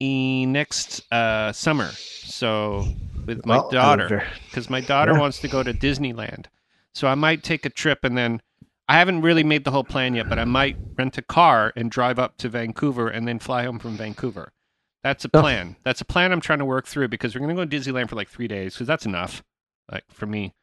[0.00, 1.90] in next uh, summer.
[2.22, 2.86] So
[3.26, 5.20] with my Well, daughter, because my daughter Yeah.
[5.20, 6.46] wants to go to Disneyland.
[6.94, 8.40] So I might take a trip and then
[8.88, 11.90] I haven't really made the whole plan yet, but I might rent a car and
[11.90, 14.52] drive up to Vancouver and then fly home from Vancouver.
[15.02, 15.40] That's a Oh.
[15.40, 15.76] plan.
[15.84, 18.08] That's a plan I'm trying to work through because we're going to go to Disneyland
[18.08, 19.42] for like three days because that's enough,
[19.90, 20.54] like for me.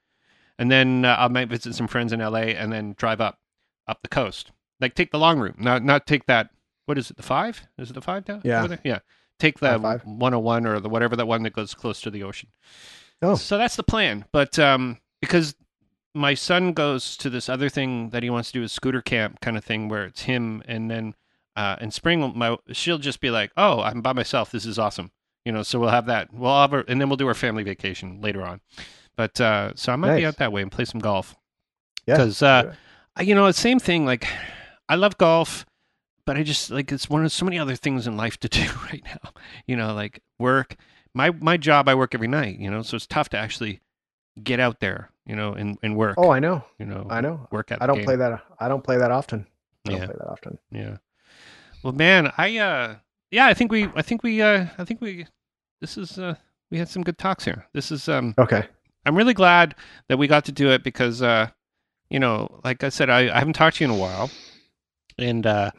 [0.57, 3.39] And then uh, I might visit some friends in LA and then drive up,
[3.87, 4.51] up the coast.
[4.79, 6.49] Like take the long route, not not take that.
[6.85, 7.17] What is it?
[7.17, 7.65] The five?
[7.77, 8.41] Is it the five down?
[8.43, 8.75] Yeah.
[8.83, 8.99] yeah.
[9.39, 10.05] Take the Five, five.
[10.05, 12.49] 101 or the whatever that one that goes close to the ocean.
[13.21, 13.35] Oh.
[13.35, 14.25] So that's the plan.
[14.31, 15.55] But um, because
[16.13, 19.39] my son goes to this other thing that he wants to do, a scooter camp
[19.41, 21.15] kind of thing, where it's him, and then
[21.55, 24.51] uh, in spring, my she'll just be like, "Oh, I'm by myself.
[24.51, 25.11] This is awesome."
[25.45, 26.33] You know, so we'll have that.
[26.33, 28.61] We'll have our, and then we'll do our family vacation later on.
[29.15, 31.35] But uh, so I might be out that way and play some golf.
[32.05, 32.73] Yeah, because uh.
[32.73, 32.77] I-
[33.21, 34.07] you know, same thing.
[34.07, 34.27] Like,
[34.89, 35.65] I love golf,
[36.25, 38.65] but I just like it's one of so many other things in life to do
[38.85, 39.31] right now.
[39.67, 40.75] You know, like work.
[41.13, 42.59] My my job, I work every night.
[42.59, 43.79] You know, so it's tough to actually
[44.43, 45.09] get out there.
[45.25, 46.15] You know, and, and work.
[46.17, 46.65] Oh, I know.
[46.79, 47.47] you know, I know.
[47.49, 47.81] work at.
[47.81, 48.05] I don't game.
[48.05, 48.41] play that.
[48.59, 49.47] I don't play that often.
[49.87, 50.05] I don't Yeah.
[50.07, 50.57] play that often.
[50.71, 50.97] Yeah.
[51.81, 52.95] Well, man, I uh,
[53.31, 55.25] yeah, I think we, I think we, uh, I think we,
[55.81, 56.35] this is uh,
[56.71, 57.65] we had some good talks here.
[57.73, 58.65] This is um, Okay.
[59.05, 59.75] I'm really glad
[60.09, 61.47] that we got to do it because, uh,
[62.09, 64.29] you know, like I said, I, I haven't talked to you in a while,
[65.17, 65.71] and uh,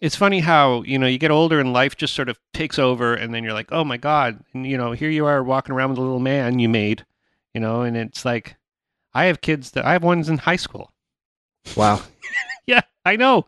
[0.00, 3.14] it's funny how you know you get older and life just sort of takes over,
[3.14, 5.90] and then you're like, oh my god, and you know, here you are walking around
[5.90, 7.04] with a little man you made,
[7.54, 8.56] you know, and it's like,
[9.12, 10.92] I have kids that I have ones in high school.
[11.76, 12.02] Wow.
[12.66, 13.44] Yeah, I know,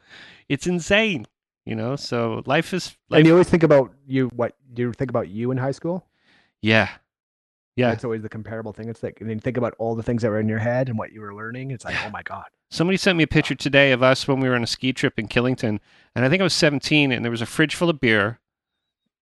[0.46, 1.26] it's insane,
[1.64, 1.96] you know.
[1.96, 4.28] So life is life, and you always think about you.
[4.28, 6.04] What do you think about you in high school?
[6.60, 6.90] yeah,
[7.76, 7.90] yeah.
[7.90, 8.88] That's always the comparable thing.
[8.88, 10.98] It's like, and then think about all the things that were in your head and
[10.98, 11.70] what you were learning.
[11.70, 12.46] It's like, oh my god.
[12.70, 15.18] Somebody sent me a picture today of us when we were on a ski trip
[15.18, 15.78] in Killington,
[16.14, 18.40] and I think I was 17, and there was a fridge full of beer,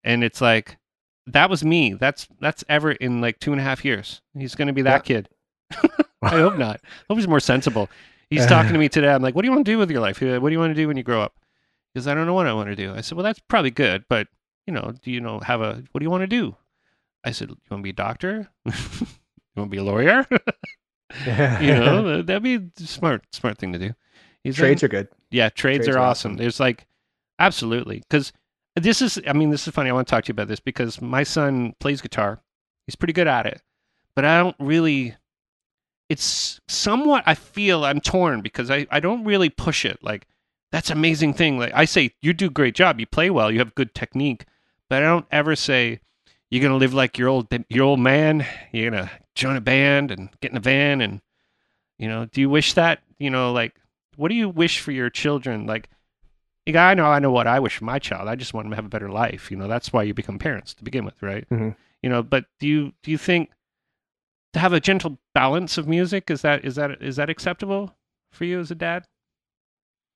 [0.02, 0.78] and it's like,
[1.26, 1.94] that was me.
[1.94, 4.20] That's that's Everett in like two and a half years.
[4.36, 5.28] He's going to be that kid.
[6.22, 6.80] I hope not.
[6.84, 7.90] I hope he's more sensible.
[8.30, 9.12] He's talking to me today.
[9.12, 10.20] I'm like, what do you want to do with your life?
[10.20, 11.34] What do you want to do when you grow up?
[11.92, 12.92] Because I don't know what I want to do.
[12.92, 14.26] I said, well, that's probably good, but
[14.66, 16.56] you know, do you know have a what do you want to do?
[17.24, 18.50] I said, you want to be a doctor?
[18.66, 18.72] you
[19.56, 20.26] want to be a lawyer?
[21.26, 23.92] you know, that'd be a smart, smart thing to do.
[24.42, 25.08] He's trades are good.
[25.30, 26.32] yeah, trades, trades are are awesome.
[26.32, 26.36] awesome.
[26.36, 26.86] There's like,
[27.38, 28.32] absolutely, because
[28.76, 29.88] this is, I mean, this is funny.
[29.88, 32.40] I want to talk to you about this because my son plays guitar.
[32.86, 33.62] He's pretty good at it,
[34.14, 35.16] but I don't really.
[36.10, 37.24] It's somewhat.
[37.24, 40.02] I feel I'm torn because I I don't really push it.
[40.02, 40.26] Like
[40.70, 41.58] that's amazing thing.
[41.58, 43.00] Like I say, you do a great job.
[43.00, 43.50] You play well.
[43.50, 44.44] You have good technique,
[44.90, 46.00] but I don't ever say
[46.54, 48.46] you're gonna live like your old your old man.
[48.70, 51.20] You're gonna join a band and get in a van and
[51.98, 52.26] you know.
[52.26, 53.02] Do you wish that?
[53.18, 53.74] You know, like
[54.14, 55.66] what do you wish for your children?
[55.66, 55.88] Like,
[56.68, 58.28] I know, I know what I wish for my child.
[58.28, 59.50] I just want them to have a better life.
[59.50, 61.44] You know, that's why you become parents to begin with, right?
[61.50, 61.74] Mhm.
[62.04, 63.50] You know, but do you do you think
[64.52, 67.96] to have a gentle balance of music is that is that is that acceptable
[68.30, 69.06] for you as a dad?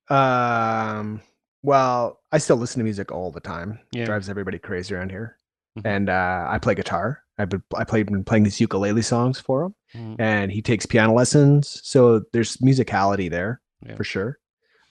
[0.09, 1.20] Um,
[1.65, 3.81] well, I still listen to music all the time.
[3.90, 4.05] Yeah.
[4.05, 5.38] Drives everybody crazy around here.
[5.78, 5.86] Mhm.
[5.86, 7.22] And uh, I play guitar.
[7.38, 10.84] I've been I played been playing these ukulele songs for him, Mm, and he takes
[10.86, 11.80] piano lessons.
[11.84, 13.94] So there's musicality there Yeah.
[13.96, 14.38] for sure.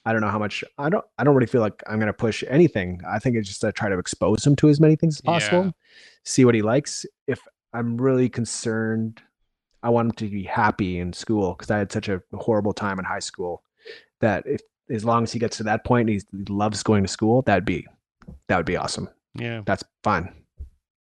[0.05, 2.43] I don't know how much I don't I don't really feel like I'm gonna push
[2.47, 3.01] anything.
[3.07, 5.65] I think it's just to try to expose him to as many things as possible,
[5.65, 5.71] Yeah.
[6.23, 7.05] see what he likes.
[7.27, 7.39] If
[7.73, 9.21] I'm really concerned,
[9.83, 12.97] I want him to be happy in school because I had such a horrible time
[12.97, 13.61] in high school
[14.21, 17.09] that if as long as he gets to that point and he loves going to
[17.09, 17.85] school, that'd be
[18.47, 19.09] that would be awesome.
[19.35, 20.33] Yeah, That's fine.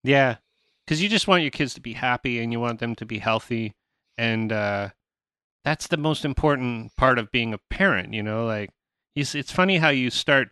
[0.06, 0.36] Yeah,
[0.84, 3.18] because you just want your kids to be happy and you want them to be
[3.18, 3.74] healthy,
[4.16, 4.90] and uh,
[5.64, 8.14] that's the most important part of being a parent.
[8.14, 8.70] You know, like
[9.14, 10.48] you, s- it's funny how you start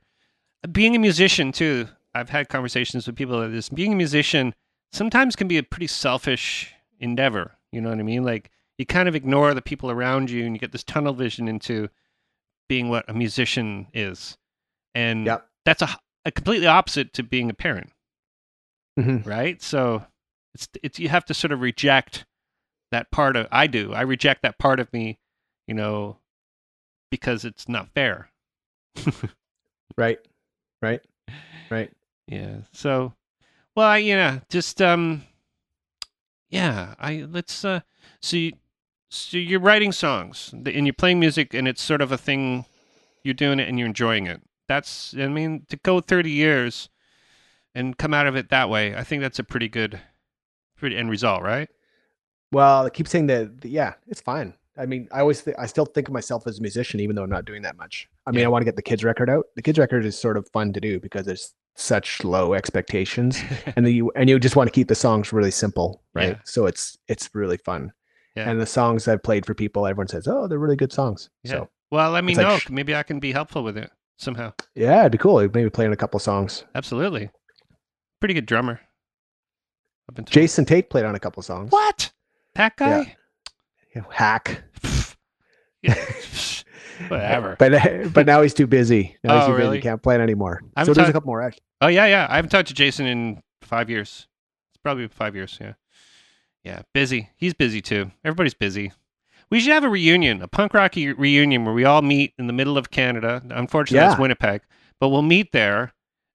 [0.70, 1.88] being a musician too.
[2.14, 4.54] I've had conversations with people that this being a musician
[4.92, 7.56] sometimes can be a pretty selfish endeavor.
[7.72, 8.22] You know what I mean?
[8.22, 11.48] Like you kind of ignore the people around you and you get this tunnel vision
[11.48, 11.88] into
[12.68, 14.38] being what a musician is.
[14.94, 15.46] And Yep.
[15.64, 15.88] that's a,
[16.24, 17.90] a completely opposite to being a parent,
[18.98, 19.26] Mhm.
[19.26, 19.60] right?
[19.62, 20.06] So
[20.54, 22.26] it's it's you have to sort of reject
[22.92, 23.92] that part of I do.
[23.92, 25.18] I reject that part of me,
[25.66, 26.18] you know,
[27.10, 28.30] because it's not fair.
[29.96, 30.18] Right.
[30.82, 31.00] Right.
[31.70, 31.92] Right.
[32.26, 32.58] Yeah.
[32.72, 33.14] So,
[33.76, 35.24] well, I, know, just um,
[36.50, 36.94] yeah.
[36.98, 37.80] I let's uh,
[38.20, 38.52] so you,
[39.10, 42.66] so you're writing songs and you're playing music, and it's sort of a thing.
[43.22, 44.42] You're doing it and you're enjoying it.
[44.68, 46.88] That's I mean to go 30 years
[47.74, 48.94] and come out of it that way.
[48.94, 50.00] I think that's a pretty good,
[50.76, 51.68] pretty end result, right?
[52.52, 53.50] Well, I keep saying that.
[53.64, 54.54] Yeah, it's fine.
[54.76, 57.22] I mean, I always, th- I still think of myself as a musician, even though
[57.22, 58.08] I'm not doing that much.
[58.26, 58.46] I mean, Yeah.
[58.46, 59.46] I want to get the kids record out.
[59.54, 63.40] The kids record is sort of fun to do because there's such low expectations,
[63.76, 66.30] and then you and you just want to keep the songs really simple, right?
[66.30, 66.38] Yeah.
[66.44, 67.92] So it's it's really fun.
[68.36, 68.50] Yeah.
[68.50, 71.50] And the songs I've played for people, everyone says, "Oh, they're really good songs." Yeah.
[71.52, 72.58] So well, let me like know.
[72.58, 74.52] sh- Maybe I can be helpful with it somehow.
[74.74, 75.36] yeah, it'd be cool.
[75.52, 76.64] Maybe playing a couple songs.
[76.74, 77.30] Absolutely.
[78.24, 78.80] Pretty good drummer.
[80.08, 80.32] I've been told.
[80.32, 81.70] Jason Tate played on a couple songs.
[81.70, 82.10] What?
[82.54, 83.16] That guy?
[83.94, 84.62] Yeah, Hack.
[85.82, 85.94] Yeah.
[87.08, 87.56] Whatever.
[87.58, 89.18] But uh, but now he's too busy.
[89.22, 89.76] Now he's Oh, too really?
[89.76, 90.62] He can't play it anymore.
[90.74, 91.52] I So haven't there's a couple more.
[91.82, 92.26] Oh yeah, yeah.
[92.30, 94.26] I haven't talked to Jason in five years.
[94.70, 95.58] It's probably five years.
[95.60, 95.74] Yeah,
[96.64, 96.80] yeah.
[96.94, 97.28] Busy.
[97.36, 98.10] He's busy too.
[98.24, 98.92] Everybody's busy.
[99.50, 102.54] We should have a reunion, a punk rock reunion where we all meet in the
[102.54, 103.42] middle of Canada.
[103.50, 104.62] Unfortunately, it's Winnipeg,
[104.98, 105.92] but we'll meet there,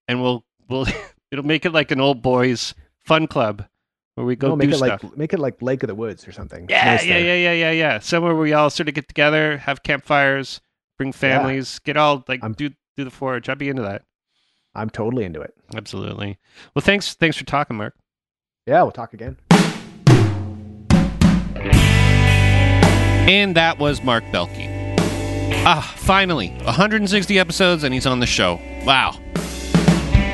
[0.07, 0.85] and we'll we'll
[1.31, 2.73] it'll make it like an old boys
[3.05, 3.65] fun club
[4.15, 5.03] where we go No, do make it stuff.
[5.03, 6.67] like make it like Lake of the Woods or something.
[6.69, 7.37] Yeah, nice yeah, there.
[7.37, 7.99] yeah, yeah, yeah, yeah.
[7.99, 10.61] Somewhere where we all sort of get together, have campfires,
[10.97, 13.47] bring families, get all like I'm- do do the forage.
[13.49, 14.03] I'd be into that.
[14.75, 15.53] I'm totally into it.
[15.75, 16.37] Absolutely.
[16.75, 17.95] Well, thanks thanks for talking, Marc.
[18.67, 19.37] Yeah, we'll talk again.
[23.31, 24.95] And that was Marc Belke.
[25.65, 28.59] Ah, finally, 160 episodes and he's on the show.
[28.85, 29.19] Wow.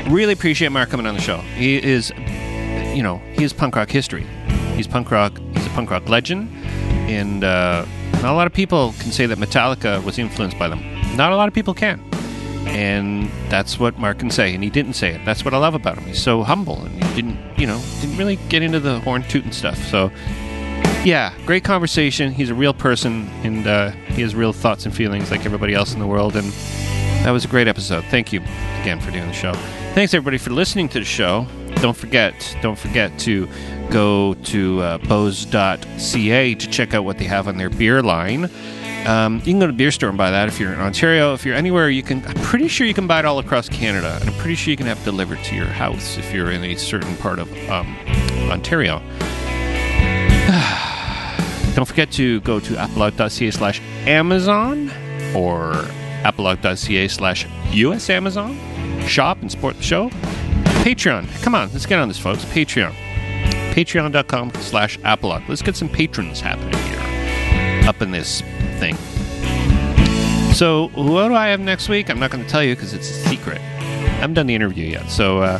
[0.09, 1.37] Really appreciate Marc coming on the show.
[1.37, 2.11] He is,
[2.95, 4.25] you know, he is punk rock history.
[4.75, 6.49] He's punk rock, he's a punk rock legend.
[7.09, 10.81] And uh, not a lot of people can say that Metallica was influenced by them.
[11.15, 12.03] Not a lot of people can.
[12.67, 14.53] And that's what Marc can say.
[14.53, 15.23] And he didn't say it.
[15.25, 16.05] That's what I love about him.
[16.05, 19.51] He's so humble and he didn't, you know, didn't really get into the horn tooting
[19.51, 19.77] stuff.
[19.85, 20.11] So
[21.05, 22.31] yeah, great conversation.
[22.31, 25.93] He's a real person, and uh, he has real thoughts and feelings like everybody else
[25.93, 26.35] in the world.
[26.35, 26.51] And
[27.23, 28.03] that was a great episode.
[28.05, 28.41] Thank you
[28.81, 29.53] again for doing the show.
[29.95, 31.47] Thanks everybody for listening to the show.
[31.75, 33.47] Don't forget, don't forget to
[33.89, 38.49] go to uh, Beaus.ca to check out what they have on their beer line.
[39.05, 41.33] Um, you can go to beer store and buy that if you're in Ontario.
[41.33, 42.25] If you're anywhere, you can.
[42.25, 44.75] I'm pretty sure you can buy it all across Canada, and I'm pretty sure you
[44.75, 47.95] can have it delivered to your house if you're in a certain part of um,
[48.51, 48.99] Ontario.
[51.73, 54.89] Don't forget to go to apolog.ca slash Amazon
[55.33, 55.71] or
[56.25, 58.74] apolog.ca slash US Amazon.
[59.07, 60.09] Shop and support the show.
[60.83, 61.27] Patreon.
[61.43, 62.43] Come on, let's get on this, folks.
[62.45, 62.93] Patreon.
[63.73, 65.47] Patreon.com slash apolog.
[65.49, 67.87] Let's get some patrons happening here.
[67.87, 68.41] up in this
[68.79, 68.95] thing.
[70.53, 72.09] So, what do I have next week?
[72.09, 73.57] I'm not going to tell you because it's a secret.
[73.59, 75.09] I haven't done the interview yet.
[75.09, 75.59] So, uh,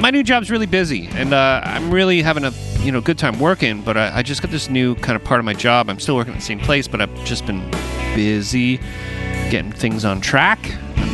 [0.00, 3.38] my new job's really busy, and uh, I'm really having a you know good time
[3.38, 3.80] working.
[3.82, 5.88] But I, I just got this new kind of part of my job.
[5.88, 7.70] I'm still working at the same place, but I've just been
[8.14, 8.78] busy
[9.50, 10.58] getting things on track.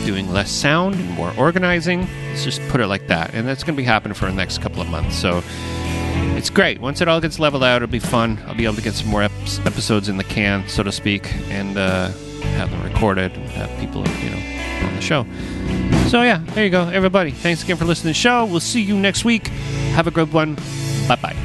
[0.09, 2.09] Doing less sound and more organizing.
[2.29, 4.63] Let's just put it like that, and that's going to be happening for the next
[4.63, 5.19] couple of months.
[5.19, 5.43] So
[6.35, 6.81] it's great.
[6.81, 8.39] Once it all gets leveled out, it'll be fun.
[8.47, 9.31] I'll be able to get some more ep-
[9.67, 12.09] episodes in the can, so to speak, and uh,
[12.57, 15.27] have them recorded and have people, you know, on the show.
[16.09, 17.31] So yeah, there you go, everybody.
[17.31, 18.47] Thanks again for listening to the show.
[18.47, 19.49] We'll see you next week.
[19.93, 20.55] Have a good one.
[21.07, 21.37] Bye bye.